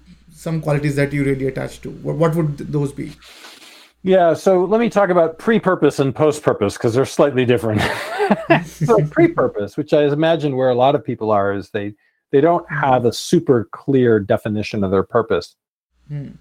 some 0.44 0.60
qualities 0.60 0.96
that 0.96 1.12
you 1.12 1.24
really 1.24 1.46
attach 1.46 1.80
to 1.80 1.90
what, 2.08 2.16
what 2.16 2.34
would 2.34 2.58
those 2.78 2.92
be 2.92 3.12
yeah, 4.04 4.34
so 4.34 4.66
let 4.66 4.80
me 4.80 4.90
talk 4.90 5.08
about 5.08 5.38
pre-purpose 5.38 5.98
and 5.98 6.14
post-purpose 6.14 6.74
because 6.74 6.92
they're 6.92 7.06
slightly 7.06 7.46
different. 7.46 7.80
so 8.66 8.98
pre-purpose, 9.06 9.78
which 9.78 9.94
I 9.94 10.04
imagine 10.04 10.56
where 10.56 10.68
a 10.68 10.74
lot 10.74 10.94
of 10.94 11.02
people 11.02 11.30
are, 11.30 11.54
is 11.54 11.70
they 11.70 11.94
they 12.30 12.42
don't 12.42 12.68
hmm. 12.68 12.74
have 12.74 13.06
a 13.06 13.12
super 13.14 13.66
clear 13.72 14.20
definition 14.20 14.84
of 14.84 14.90
their 14.90 15.04
purpose. 15.04 15.56
Hmm. 16.08 16.32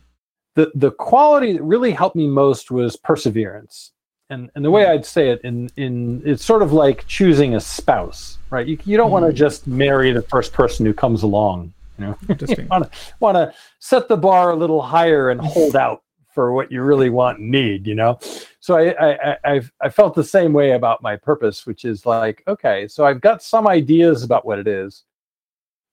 The 0.55 0.73
the 0.75 0.91
quality 0.91 1.53
that 1.53 1.63
really 1.63 1.93
helped 1.93 2.17
me 2.17 2.27
most 2.27 2.69
was 2.69 2.97
perseverance. 2.97 3.93
And 4.29 4.51
and 4.55 4.65
the 4.65 4.71
way 4.71 4.83
hmm. 4.83 4.91
I'd 4.91 5.05
say 5.05 5.29
it 5.29 5.39
in 5.45 5.69
in 5.77 6.21
it's 6.25 6.43
sort 6.43 6.63
of 6.63 6.73
like 6.73 7.07
choosing 7.07 7.55
a 7.55 7.61
spouse, 7.61 8.39
right? 8.49 8.67
You 8.67 8.77
you 8.83 8.97
don't 8.97 9.09
want 9.09 9.25
to 9.25 9.31
just 9.31 9.67
marry 9.67 10.11
the 10.11 10.23
first 10.23 10.51
person 10.51 10.85
who 10.85 10.93
comes 10.93 11.23
along. 11.23 11.73
You 11.97 12.07
know, 12.07 12.17
you 12.27 12.67
want 12.69 12.91
to 12.91 12.99
want 13.21 13.35
to 13.37 13.53
set 13.79 14.09
the 14.09 14.17
bar 14.17 14.51
a 14.51 14.55
little 14.55 14.81
higher 14.81 15.29
and 15.29 15.39
hold 15.39 15.77
out 15.77 16.02
for 16.33 16.51
what 16.51 16.71
you 16.71 16.81
really 16.81 17.09
want 17.09 17.39
and 17.39 17.51
need, 17.51 17.85
you 17.85 17.95
know? 17.95 18.19
So 18.59 18.75
I, 18.77 19.13
I, 19.13 19.37
I've, 19.43 19.71
I 19.81 19.89
felt 19.89 20.15
the 20.15 20.23
same 20.23 20.51
way 20.51 20.71
about 20.71 21.03
my 21.03 21.15
purpose, 21.15 21.65
which 21.65 21.85
is 21.85 22.05
like, 22.05 22.43
okay, 22.47 22.87
so 22.87 23.05
I've 23.05 23.21
got 23.21 23.43
some 23.43 23.67
ideas 23.67 24.23
about 24.23 24.45
what 24.45 24.59
it 24.59 24.67
is, 24.67 25.03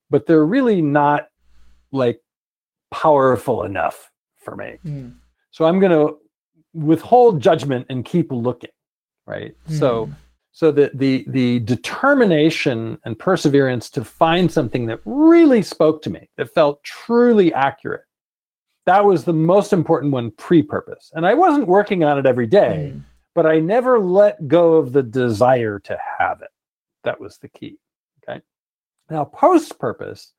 but 0.09 0.27
they're 0.27 0.47
really 0.47 0.81
not 0.81 1.29
like 1.93 2.21
powerful 2.91 3.65
enough 3.65 4.11
for 4.39 4.57
me. 4.57 4.79
Mm. 4.85 5.15
So 5.51 5.67
I'm 5.67 5.79
going 5.79 5.93
to 5.93 6.19
withhold 6.73 7.41
judgment 7.41 7.87
and 7.91 8.05
keep 8.05 8.31
looking, 8.31 8.71
right? 9.27 9.55
Mm. 9.69 9.79
So, 9.79 10.07
hmm. 10.07 10.13
so 10.53 10.71
the, 10.71 10.91
the, 10.95 11.25
the 11.29 11.61
determination 11.61 12.99
and 13.05 13.19
perseverance 13.19 13.91
to 13.91 14.05
find 14.05 14.51
something 14.51 14.87
that 14.87 15.01
really 15.05 15.63
spoke 15.63 16.03
to 16.03 16.11
me, 16.11 16.29
that 16.37 16.55
felt 16.55 16.83
truly 16.85 17.53
accurate, 17.53 18.05
that 18.87 19.05
was 19.05 19.25
the 19.25 19.33
most 19.33 19.73
important 19.73 20.13
one 20.13 20.31
pre-purpose. 20.33 21.13
And 21.15 21.27
i 21.27 21.35
wasn't 21.35 21.67
working 21.67 22.05
on 22.05 22.19
it 22.19 22.27
every 22.27 22.47
day 22.47 22.93
mm. 22.95 23.03
but 23.35 23.47
i 23.47 23.59
never 23.59 23.99
let 23.99 24.49
go 24.49 24.75
of 24.75 24.93
the 24.93 25.03
desire 25.03 25.79
to 25.81 25.99
have 26.19 26.43
it. 26.43 26.51
That 27.05 27.21
was 27.21 27.39
the 27.39 27.49
key 27.49 27.79
okay? 28.23 28.41
Now 29.09 29.25
post-purpose 29.25 30.33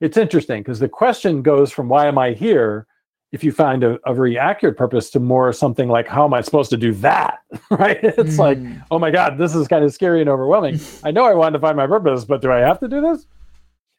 it's 0.00 0.16
interesting 0.16 0.62
because 0.62 0.80
the 0.80 0.88
question 0.88 1.42
goes 1.42 1.70
from 1.70 1.88
why 1.88 2.06
am 2.06 2.18
i 2.18 2.32
here 2.32 2.86
if 3.32 3.42
you 3.42 3.50
find 3.50 3.82
a, 3.82 3.98
a, 4.06 4.14
very 4.14 4.38
accurate 4.38 4.76
purpose 4.76 5.10
to 5.10 5.18
more 5.18 5.52
something 5.52 5.88
like 5.88 6.06
how 6.06 6.24
am 6.24 6.34
i 6.34 6.40
supposed 6.40 6.70
to 6.70 6.76
do 6.76 6.92
that? 6.94 7.38
Right? 7.70 7.98
It's 8.02 8.36
mm. 8.36 8.38
like 8.38 8.58
oh 8.90 8.98
my 8.98 9.10
god 9.10 9.38
this 9.38 9.54
is 9.54 9.68
kind 9.68 9.84
of 9.84 9.92
scary 9.92 10.20
and 10.20 10.28
overwhelming. 10.28 10.80
I 11.04 11.10
know 11.10 11.24
i 11.24 11.34
wanted 11.34 11.58
to 11.58 11.60
find 11.60 11.76
my 11.76 11.86
purpose 11.86 12.24
but 12.24 12.42
do 12.42 12.50
i 12.52 12.58
have 12.58 12.80
to 12.80 12.88
do 12.88 13.00
this 13.00 13.26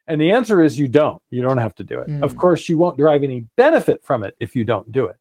and 0.08 0.20
the 0.20 0.30
answer 0.30 0.62
is 0.62 0.78
you 0.78 0.88
don't. 0.88 1.20
You 1.30 1.42
don't 1.42 1.58
have 1.58 1.74
to 1.76 1.84
do 1.84 2.00
it. 2.00 2.08
Mm. 2.08 2.22
Of 2.22 2.36
course, 2.36 2.68
you 2.68 2.78
won't 2.78 2.96
derive 2.96 3.22
any 3.22 3.46
benefit 3.56 4.04
from 4.04 4.24
it 4.24 4.36
if 4.40 4.54
you 4.54 4.64
don't 4.64 4.90
do 4.92 5.06
it. 5.06 5.16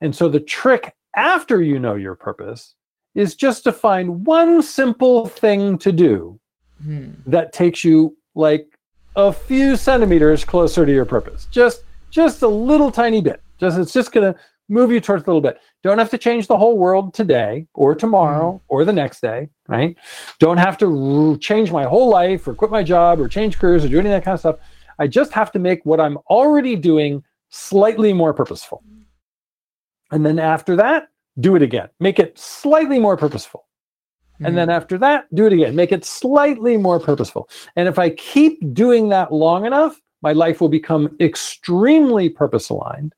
And 0.00 0.14
so 0.14 0.28
the 0.28 0.40
trick 0.40 0.94
after 1.16 1.62
you 1.62 1.78
know 1.78 1.94
your 1.94 2.14
purpose 2.14 2.74
is 3.14 3.34
just 3.34 3.64
to 3.64 3.72
find 3.72 4.24
one 4.24 4.62
simple 4.62 5.26
thing 5.26 5.78
to 5.78 5.92
do 5.92 6.38
mm. 6.84 7.14
that 7.26 7.52
takes 7.52 7.82
you 7.82 8.16
like 8.34 8.78
a 9.16 9.32
few 9.32 9.76
centimeters 9.76 10.44
closer 10.44 10.86
to 10.86 10.92
your 10.92 11.04
purpose. 11.04 11.46
Just 11.50 11.84
just 12.10 12.42
a 12.42 12.48
little 12.48 12.90
tiny 12.90 13.20
bit. 13.20 13.42
Just 13.58 13.78
it's 13.78 13.92
just 13.92 14.12
going 14.12 14.32
to 14.32 14.40
move 14.70 14.92
you 14.92 15.00
towards 15.00 15.24
a 15.24 15.26
little 15.26 15.40
bit. 15.40 15.60
Don't 15.82 15.98
have 15.98 16.10
to 16.10 16.18
change 16.18 16.46
the 16.46 16.56
whole 16.56 16.78
world 16.78 17.12
today 17.12 17.66
or 17.74 17.94
tomorrow 17.94 18.52
mm. 18.52 18.60
or 18.68 18.84
the 18.84 18.92
next 18.92 19.20
day, 19.20 19.48
right? 19.68 19.96
Don't 20.38 20.56
have 20.56 20.78
to 20.78 21.36
change 21.38 21.72
my 21.72 21.84
whole 21.84 22.08
life 22.08 22.46
or 22.46 22.54
quit 22.54 22.70
my 22.70 22.82
job 22.82 23.20
or 23.20 23.28
change 23.28 23.58
careers 23.58 23.84
or 23.84 23.88
do 23.88 23.98
any 23.98 24.08
of 24.08 24.12
that 24.12 24.24
kind 24.24 24.34
of 24.34 24.40
stuff. 24.40 24.56
I 24.98 25.06
just 25.06 25.32
have 25.32 25.50
to 25.52 25.58
make 25.58 25.84
what 25.84 26.00
I'm 26.00 26.16
already 26.28 26.76
doing 26.76 27.22
slightly 27.48 28.12
more 28.12 28.32
purposeful. 28.32 28.82
And 30.12 30.24
then 30.24 30.38
after 30.38 30.76
that, 30.76 31.08
do 31.40 31.56
it 31.56 31.62
again. 31.62 31.88
Make 31.98 32.18
it 32.18 32.38
slightly 32.38 32.98
more 32.98 33.16
purposeful. 33.16 33.66
Mm. 34.40 34.48
And 34.48 34.58
then 34.58 34.68
mm. 34.68 34.74
after 34.74 34.98
that, 34.98 35.26
do 35.34 35.46
it 35.46 35.52
again. 35.52 35.74
Make 35.74 35.92
it 35.92 36.04
slightly 36.04 36.76
more 36.76 37.00
purposeful. 37.00 37.48
And 37.76 37.88
if 37.88 37.98
I 37.98 38.10
keep 38.10 38.72
doing 38.72 39.08
that 39.08 39.32
long 39.32 39.66
enough, 39.66 40.00
my 40.22 40.32
life 40.32 40.60
will 40.60 40.68
become 40.68 41.16
extremely 41.18 42.28
purpose 42.28 42.68
aligned 42.68 43.14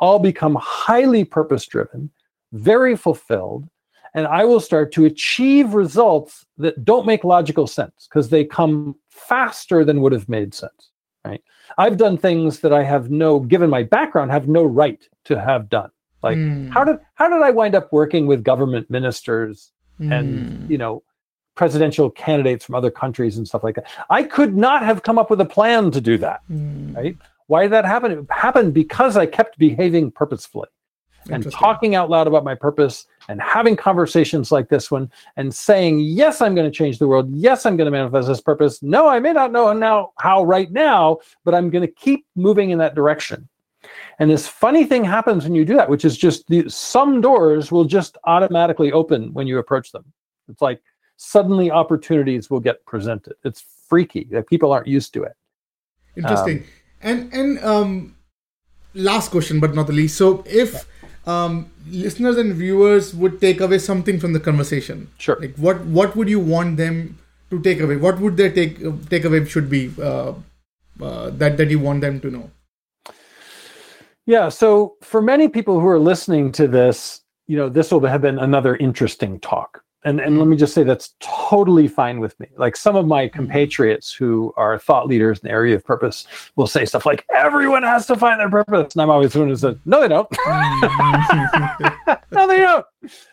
all 0.00 0.18
become 0.18 0.56
highly 0.60 1.24
purpose 1.24 1.66
driven, 1.66 2.10
very 2.52 2.96
fulfilled, 2.96 3.68
and 4.14 4.26
I 4.26 4.44
will 4.44 4.60
start 4.60 4.92
to 4.92 5.04
achieve 5.04 5.74
results 5.74 6.46
that 6.58 6.84
don't 6.84 7.06
make 7.06 7.22
logical 7.22 7.66
sense 7.66 8.08
because 8.08 8.28
they 8.28 8.44
come 8.44 8.96
faster 9.08 9.84
than 9.84 10.00
would 10.00 10.12
have 10.12 10.28
made 10.28 10.52
sense. 10.54 10.90
Right? 11.24 11.42
I've 11.78 11.96
done 11.96 12.16
things 12.16 12.60
that 12.60 12.72
I 12.72 12.82
have 12.82 13.10
no, 13.10 13.40
given 13.40 13.70
my 13.70 13.82
background, 13.82 14.30
have 14.30 14.48
no 14.48 14.64
right 14.64 15.06
to 15.24 15.40
have 15.40 15.68
done. 15.68 15.90
Like 16.22 16.36
mm. 16.36 16.70
how 16.70 16.84
did 16.84 16.98
how 17.14 17.28
did 17.28 17.42
I 17.42 17.50
wind 17.50 17.74
up 17.74 17.92
working 17.92 18.26
with 18.26 18.44
government 18.44 18.90
ministers 18.90 19.72
mm. 19.98 20.12
and 20.12 20.70
you 20.70 20.76
know 20.76 21.02
presidential 21.54 22.10
candidates 22.10 22.64
from 22.64 22.74
other 22.74 22.90
countries 22.90 23.38
and 23.38 23.46
stuff 23.46 23.64
like 23.64 23.76
that? 23.76 23.86
I 24.10 24.24
could 24.24 24.56
not 24.56 24.82
have 24.82 25.02
come 25.02 25.18
up 25.18 25.30
with 25.30 25.40
a 25.40 25.46
plan 25.46 25.90
to 25.92 26.00
do 26.00 26.18
that. 26.18 26.40
Mm. 26.50 26.96
Right? 26.96 27.16
Why 27.50 27.62
did 27.62 27.72
that 27.72 27.84
happen? 27.84 28.12
It 28.12 28.26
happened 28.30 28.74
because 28.74 29.16
I 29.16 29.26
kept 29.26 29.58
behaving 29.58 30.12
purposefully 30.12 30.68
and 31.30 31.50
talking 31.50 31.96
out 31.96 32.08
loud 32.08 32.28
about 32.28 32.44
my 32.44 32.54
purpose 32.54 33.06
and 33.28 33.40
having 33.42 33.74
conversations 33.74 34.52
like 34.52 34.68
this 34.68 34.88
one 34.88 35.10
and 35.36 35.52
saying, 35.52 35.98
yes, 35.98 36.40
I'm 36.40 36.54
going 36.54 36.70
to 36.70 36.76
change 36.76 37.00
the 37.00 37.08
world. 37.08 37.28
Yes, 37.34 37.66
I'm 37.66 37.76
going 37.76 37.86
to 37.86 37.90
manifest 37.90 38.28
this 38.28 38.40
purpose. 38.40 38.80
No, 38.84 39.08
I 39.08 39.18
may 39.18 39.32
not 39.32 39.50
know 39.50 39.72
now 39.72 40.12
how 40.20 40.44
right 40.44 40.70
now, 40.70 41.18
but 41.44 41.52
I'm 41.52 41.70
going 41.70 41.84
to 41.84 41.92
keep 41.92 42.24
moving 42.36 42.70
in 42.70 42.78
that 42.78 42.94
direction. 42.94 43.48
And 44.20 44.30
this 44.30 44.46
funny 44.46 44.84
thing 44.84 45.02
happens 45.02 45.42
when 45.42 45.56
you 45.56 45.64
do 45.64 45.74
that, 45.74 45.90
which 45.90 46.04
is 46.04 46.16
just 46.16 46.46
the, 46.46 46.68
some 46.68 47.20
doors 47.20 47.72
will 47.72 47.84
just 47.84 48.16
automatically 48.24 48.92
open 48.92 49.32
when 49.32 49.48
you 49.48 49.58
approach 49.58 49.90
them. 49.90 50.04
It's 50.48 50.62
like 50.62 50.80
suddenly 51.16 51.68
opportunities 51.72 52.48
will 52.48 52.60
get 52.60 52.84
presented. 52.84 53.34
It's 53.42 53.64
freaky 53.88 54.28
that 54.30 54.46
people 54.46 54.70
aren't 54.70 54.86
used 54.86 55.12
to 55.14 55.24
it. 55.24 55.32
Interesting. 56.16 56.58
Um, 56.58 56.64
and 57.00 57.32
and 57.32 57.58
um, 57.64 58.16
last 58.94 59.30
question, 59.30 59.60
but 59.60 59.74
not 59.74 59.86
the 59.86 59.92
least. 59.92 60.16
So 60.16 60.44
if 60.46 60.86
um, 61.26 61.70
listeners 61.88 62.36
and 62.36 62.54
viewers 62.54 63.14
would 63.14 63.40
take 63.40 63.60
away 63.60 63.78
something 63.78 64.18
from 64.18 64.32
the 64.32 64.40
conversation, 64.40 65.08
sure. 65.18 65.38
Like 65.40 65.56
what 65.56 65.84
what 65.86 66.16
would 66.16 66.28
you 66.28 66.40
want 66.40 66.76
them 66.76 67.18
to 67.50 67.60
take 67.60 67.80
away? 67.80 67.96
What 67.96 68.20
would 68.20 68.36
their 68.36 68.50
take 68.50 68.78
takeaway 68.78 69.48
should 69.48 69.70
be 69.70 69.92
uh, 70.00 70.34
uh, 71.00 71.30
that 71.30 71.56
that 71.56 71.70
you 71.70 71.78
want 71.78 72.00
them 72.00 72.20
to 72.20 72.30
know? 72.30 72.50
Yeah. 74.26 74.48
So 74.48 74.96
for 75.02 75.20
many 75.20 75.48
people 75.48 75.80
who 75.80 75.86
are 75.88 75.98
listening 75.98 76.52
to 76.52 76.68
this, 76.68 77.22
you 77.46 77.56
know, 77.56 77.68
this 77.68 77.90
will 77.90 78.00
have 78.06 78.22
been 78.22 78.38
another 78.38 78.76
interesting 78.76 79.40
talk 79.40 79.82
and 80.04 80.20
and 80.20 80.38
let 80.38 80.48
me 80.48 80.56
just 80.56 80.72
say 80.72 80.82
that's 80.82 81.14
totally 81.20 81.86
fine 81.86 82.20
with 82.20 82.38
me. 82.40 82.46
Like 82.56 82.76
some 82.76 82.96
of 82.96 83.06
my 83.06 83.28
compatriots 83.28 84.12
who 84.12 84.52
are 84.56 84.78
thought 84.78 85.06
leaders 85.06 85.40
in 85.40 85.48
the 85.48 85.52
area 85.52 85.74
of 85.74 85.84
purpose 85.84 86.26
will 86.56 86.66
say 86.66 86.86
stuff 86.86 87.04
like 87.04 87.26
everyone 87.34 87.82
has 87.82 88.06
to 88.06 88.16
find 88.16 88.40
their 88.40 88.48
purpose, 88.48 88.94
and 88.94 89.02
I'm 89.02 89.10
always 89.10 89.32
the 89.32 89.40
one 89.40 89.48
who 89.48 89.56
says 89.56 89.76
no, 89.84 90.00
they 90.00 90.08
don't. 90.08 90.28
no, 92.32 92.46
they 92.46 92.58
don't. 92.58 92.86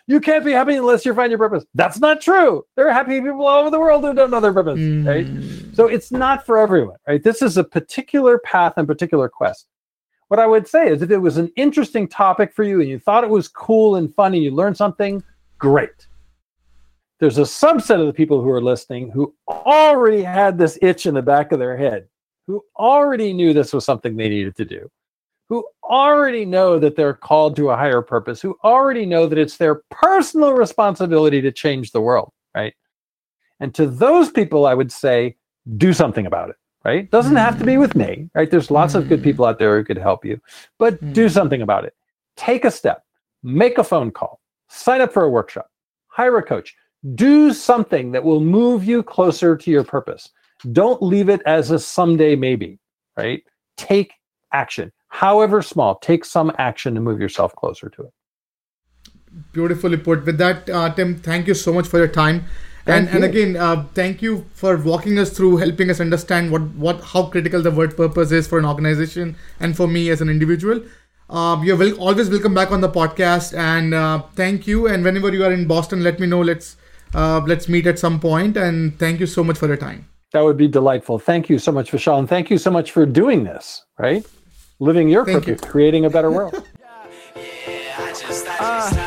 You 0.08 0.20
can't 0.20 0.44
be 0.44 0.52
happy 0.52 0.76
unless 0.76 1.06
you 1.06 1.14
find 1.14 1.32
your 1.32 1.40
purpose. 1.40 1.66
That's 1.74 2.00
not 2.00 2.20
true. 2.20 2.66
There 2.76 2.90
are 2.90 2.94
happy 2.94 3.22
people 3.22 3.46
all 3.46 3.62
over 3.62 3.70
the 3.70 3.80
world 3.80 4.04
who 4.04 4.14
don't 4.14 4.32
know 4.32 4.42
their 4.42 4.54
purpose, 4.54 4.80
mm. 4.80 5.08
right? 5.08 5.76
So 5.76 5.88
it's 5.88 6.12
not 6.12 6.46
for 6.46 6.58
everyone, 6.58 6.98
right? 7.08 7.24
This 7.24 7.42
is 7.42 7.58
a 7.58 7.64
particular 7.64 8.40
path 8.40 8.74
and 8.78 8.88
particular 8.88 9.30
quest. 9.30 9.68
What 10.28 10.42
I 10.42 10.48
would 10.48 10.68
say 10.68 10.90
is 10.90 11.02
if 11.02 11.12
it 11.12 11.20
was 11.20 11.38
an 11.38 11.50
interesting 11.56 12.10
topic 12.10 12.54
for 12.54 12.64
you 12.64 12.82
and 12.82 12.90
you 12.90 13.00
thought 13.00 13.24
it 13.24 13.30
was 13.30 13.48
cool 13.48 13.96
and 13.96 14.14
funny, 14.14 14.40
you 14.40 14.52
learned 14.52 14.76
something, 14.76 15.24
great 15.58 16.08
there's 17.20 17.38
a 17.38 17.44
subset 17.44 18.00
of 18.00 18.08
the 18.08 18.14
people 18.14 18.42
who 18.42 18.50
are 18.50 18.62
listening 18.62 19.10
who 19.10 19.34
already 19.48 20.22
had 20.22 20.58
this 20.58 20.78
itch 20.82 21.06
in 21.06 21.16
the 21.16 21.22
back 21.22 21.52
of 21.52 21.60
their 21.60 21.78
head, 21.78 22.08
who 22.46 22.64
already 22.78 23.34
knew 23.34 23.54
this 23.54 23.74
was 23.74 23.86
something 23.86 24.16
they 24.16 24.30
needed 24.30 24.56
to 24.56 24.66
do, 24.66 24.90
who 25.50 25.66
already 25.84 26.46
know 26.46 26.78
that 26.78 26.96
they're 26.96 27.14
called 27.14 27.56
to 27.56 27.70
a 27.70 27.76
higher 27.76 28.02
purpose, 28.02 28.42
who 28.42 28.58
already 28.64 29.06
know 29.06 29.26
that 29.26 29.40
it's 29.40 29.58
their 29.58 29.82
personal 29.90 30.54
responsibility 30.54 31.42
to 31.42 31.52
change 31.52 31.92
the 31.92 32.02
world, 32.02 32.32
right? 32.54 32.74
And 33.60 33.74
to 33.76 33.88
those 33.88 34.30
people, 34.30 34.68
I 34.68 34.76
would 34.76 34.92
say, 34.92 35.36
do 35.78 35.94
something 35.94 36.28
about 36.28 36.50
it, 36.50 36.56
right? 36.86 37.10
Doesn't 37.10 37.36
have 37.36 37.58
to 37.58 37.66
be 37.66 37.78
with 37.78 37.96
me, 37.96 38.30
right? 38.36 38.50
There's 38.50 38.70
lots 38.70 38.94
of 38.94 39.10
good 39.10 39.24
people 39.24 39.46
out 39.46 39.58
there 39.58 39.78
who 39.78 39.84
could 39.84 39.98
help 39.98 40.24
you, 40.24 40.40
but 40.78 41.14
do 41.14 41.26
mm. 41.26 41.32
something 41.32 41.64
about 41.64 41.84
it. 41.86 41.96
Take 42.36 42.64
a 42.64 42.72
step, 42.72 43.04
make 43.42 43.80
a 43.80 43.84
phone 43.84 44.12
call, 44.12 44.40
sign 44.70 45.02
up 45.02 45.12
for 45.12 45.24
a 45.24 45.30
workshop, 45.30 45.72
hire 46.10 46.38
a 46.38 46.44
coach 46.44 46.76
do 47.16 47.54
something 47.54 48.12
that 48.12 48.24
will 48.24 48.40
move 48.40 48.84
you 48.84 49.04
closer 49.04 49.56
to 49.56 49.72
your 49.72 49.84
purpose. 49.84 50.30
Don't 50.72 51.02
leave 51.02 51.30
it 51.30 51.42
as 51.46 51.72
a 51.72 51.80
someday 51.80 52.36
maybe, 52.36 52.80
right? 53.16 53.44
Take 53.78 54.14
action. 54.54 54.92
however 55.10 55.62
small, 55.62 55.96
take 56.00 56.26
some 56.26 56.52
action 56.58 56.94
to 56.96 57.02
move 57.02 57.20
yourself 57.20 57.56
closer 57.56 57.90
to 57.90 58.04
it. 58.04 58.14
Beautifully 59.54 59.98
put. 59.98 60.26
With 60.26 60.38
that, 60.38 60.70
uh, 60.70 60.94
Tim, 60.94 61.16
thank 61.16 61.48
you 61.48 61.54
so 61.54 61.74
much 61.74 61.88
for 61.88 61.98
your 61.98 62.08
time. 62.08 62.46
and, 62.86 63.10
and 63.10 63.24
again, 63.24 63.56
uh, 63.58 63.86
thank 63.94 64.22
you 64.22 64.46
for 64.54 64.78
walking 64.78 65.20
us 65.20 65.32
through, 65.32 65.58
helping 65.58 65.90
us 65.90 66.00
understand 66.00 66.52
what, 66.52 66.62
what 66.76 67.02
how 67.02 67.24
critical 67.24 67.62
the 67.62 67.72
word 67.72 67.96
purpose 67.96 68.32
is 68.32 68.48
for 68.48 68.58
an 68.58 68.66
organization 68.66 69.36
and 69.60 69.76
for 69.76 69.88
me 69.88 70.10
as 70.10 70.22
an 70.22 70.30
individual. 70.30 70.82
Uh, 71.30 71.60
you're 71.64 71.76
will, 71.76 72.00
always 72.00 72.30
welcome 72.30 72.54
back 72.54 72.72
on 72.72 72.80
the 72.80 72.90
podcast, 72.90 73.58
and 73.58 73.94
uh, 73.94 74.22
thank 74.36 74.66
you. 74.66 74.88
And 74.88 75.04
whenever 75.04 75.34
you 75.34 75.44
are 75.44 75.52
in 75.52 75.68
Boston, 75.68 76.02
let 76.02 76.20
me 76.20 76.28
know. 76.28 76.42
Let's 76.42 76.78
uh, 77.14 77.42
let's 77.46 77.68
meet 77.68 77.88
at 77.88 78.00
some 78.00 78.20
point. 78.20 78.58
And 78.58 78.98
thank 79.00 79.20
you 79.20 79.26
so 79.26 79.44
much 79.44 79.58
for 79.58 79.68
your 79.68 79.78
time. 79.78 80.08
That 80.34 80.42
would 80.42 80.58
be 80.58 80.68
delightful. 80.68 81.20
Thank 81.20 81.50
you 81.50 81.58
so 81.58 81.72
much, 81.72 81.92
Vishal, 81.92 82.20
and 82.20 82.28
thank 82.28 82.50
you 82.50 82.58
so 82.58 82.70
much 82.70 82.92
for 82.92 83.06
doing 83.06 83.44
this. 83.44 83.86
Right, 83.98 84.26
living 84.80 85.08
your 85.10 85.26
thank 85.26 85.46
purpose, 85.46 85.62
you. 85.64 85.70
creating 85.70 86.06
a 86.06 86.10
better 86.10 86.32
world. 86.32 86.64
I 88.60 89.07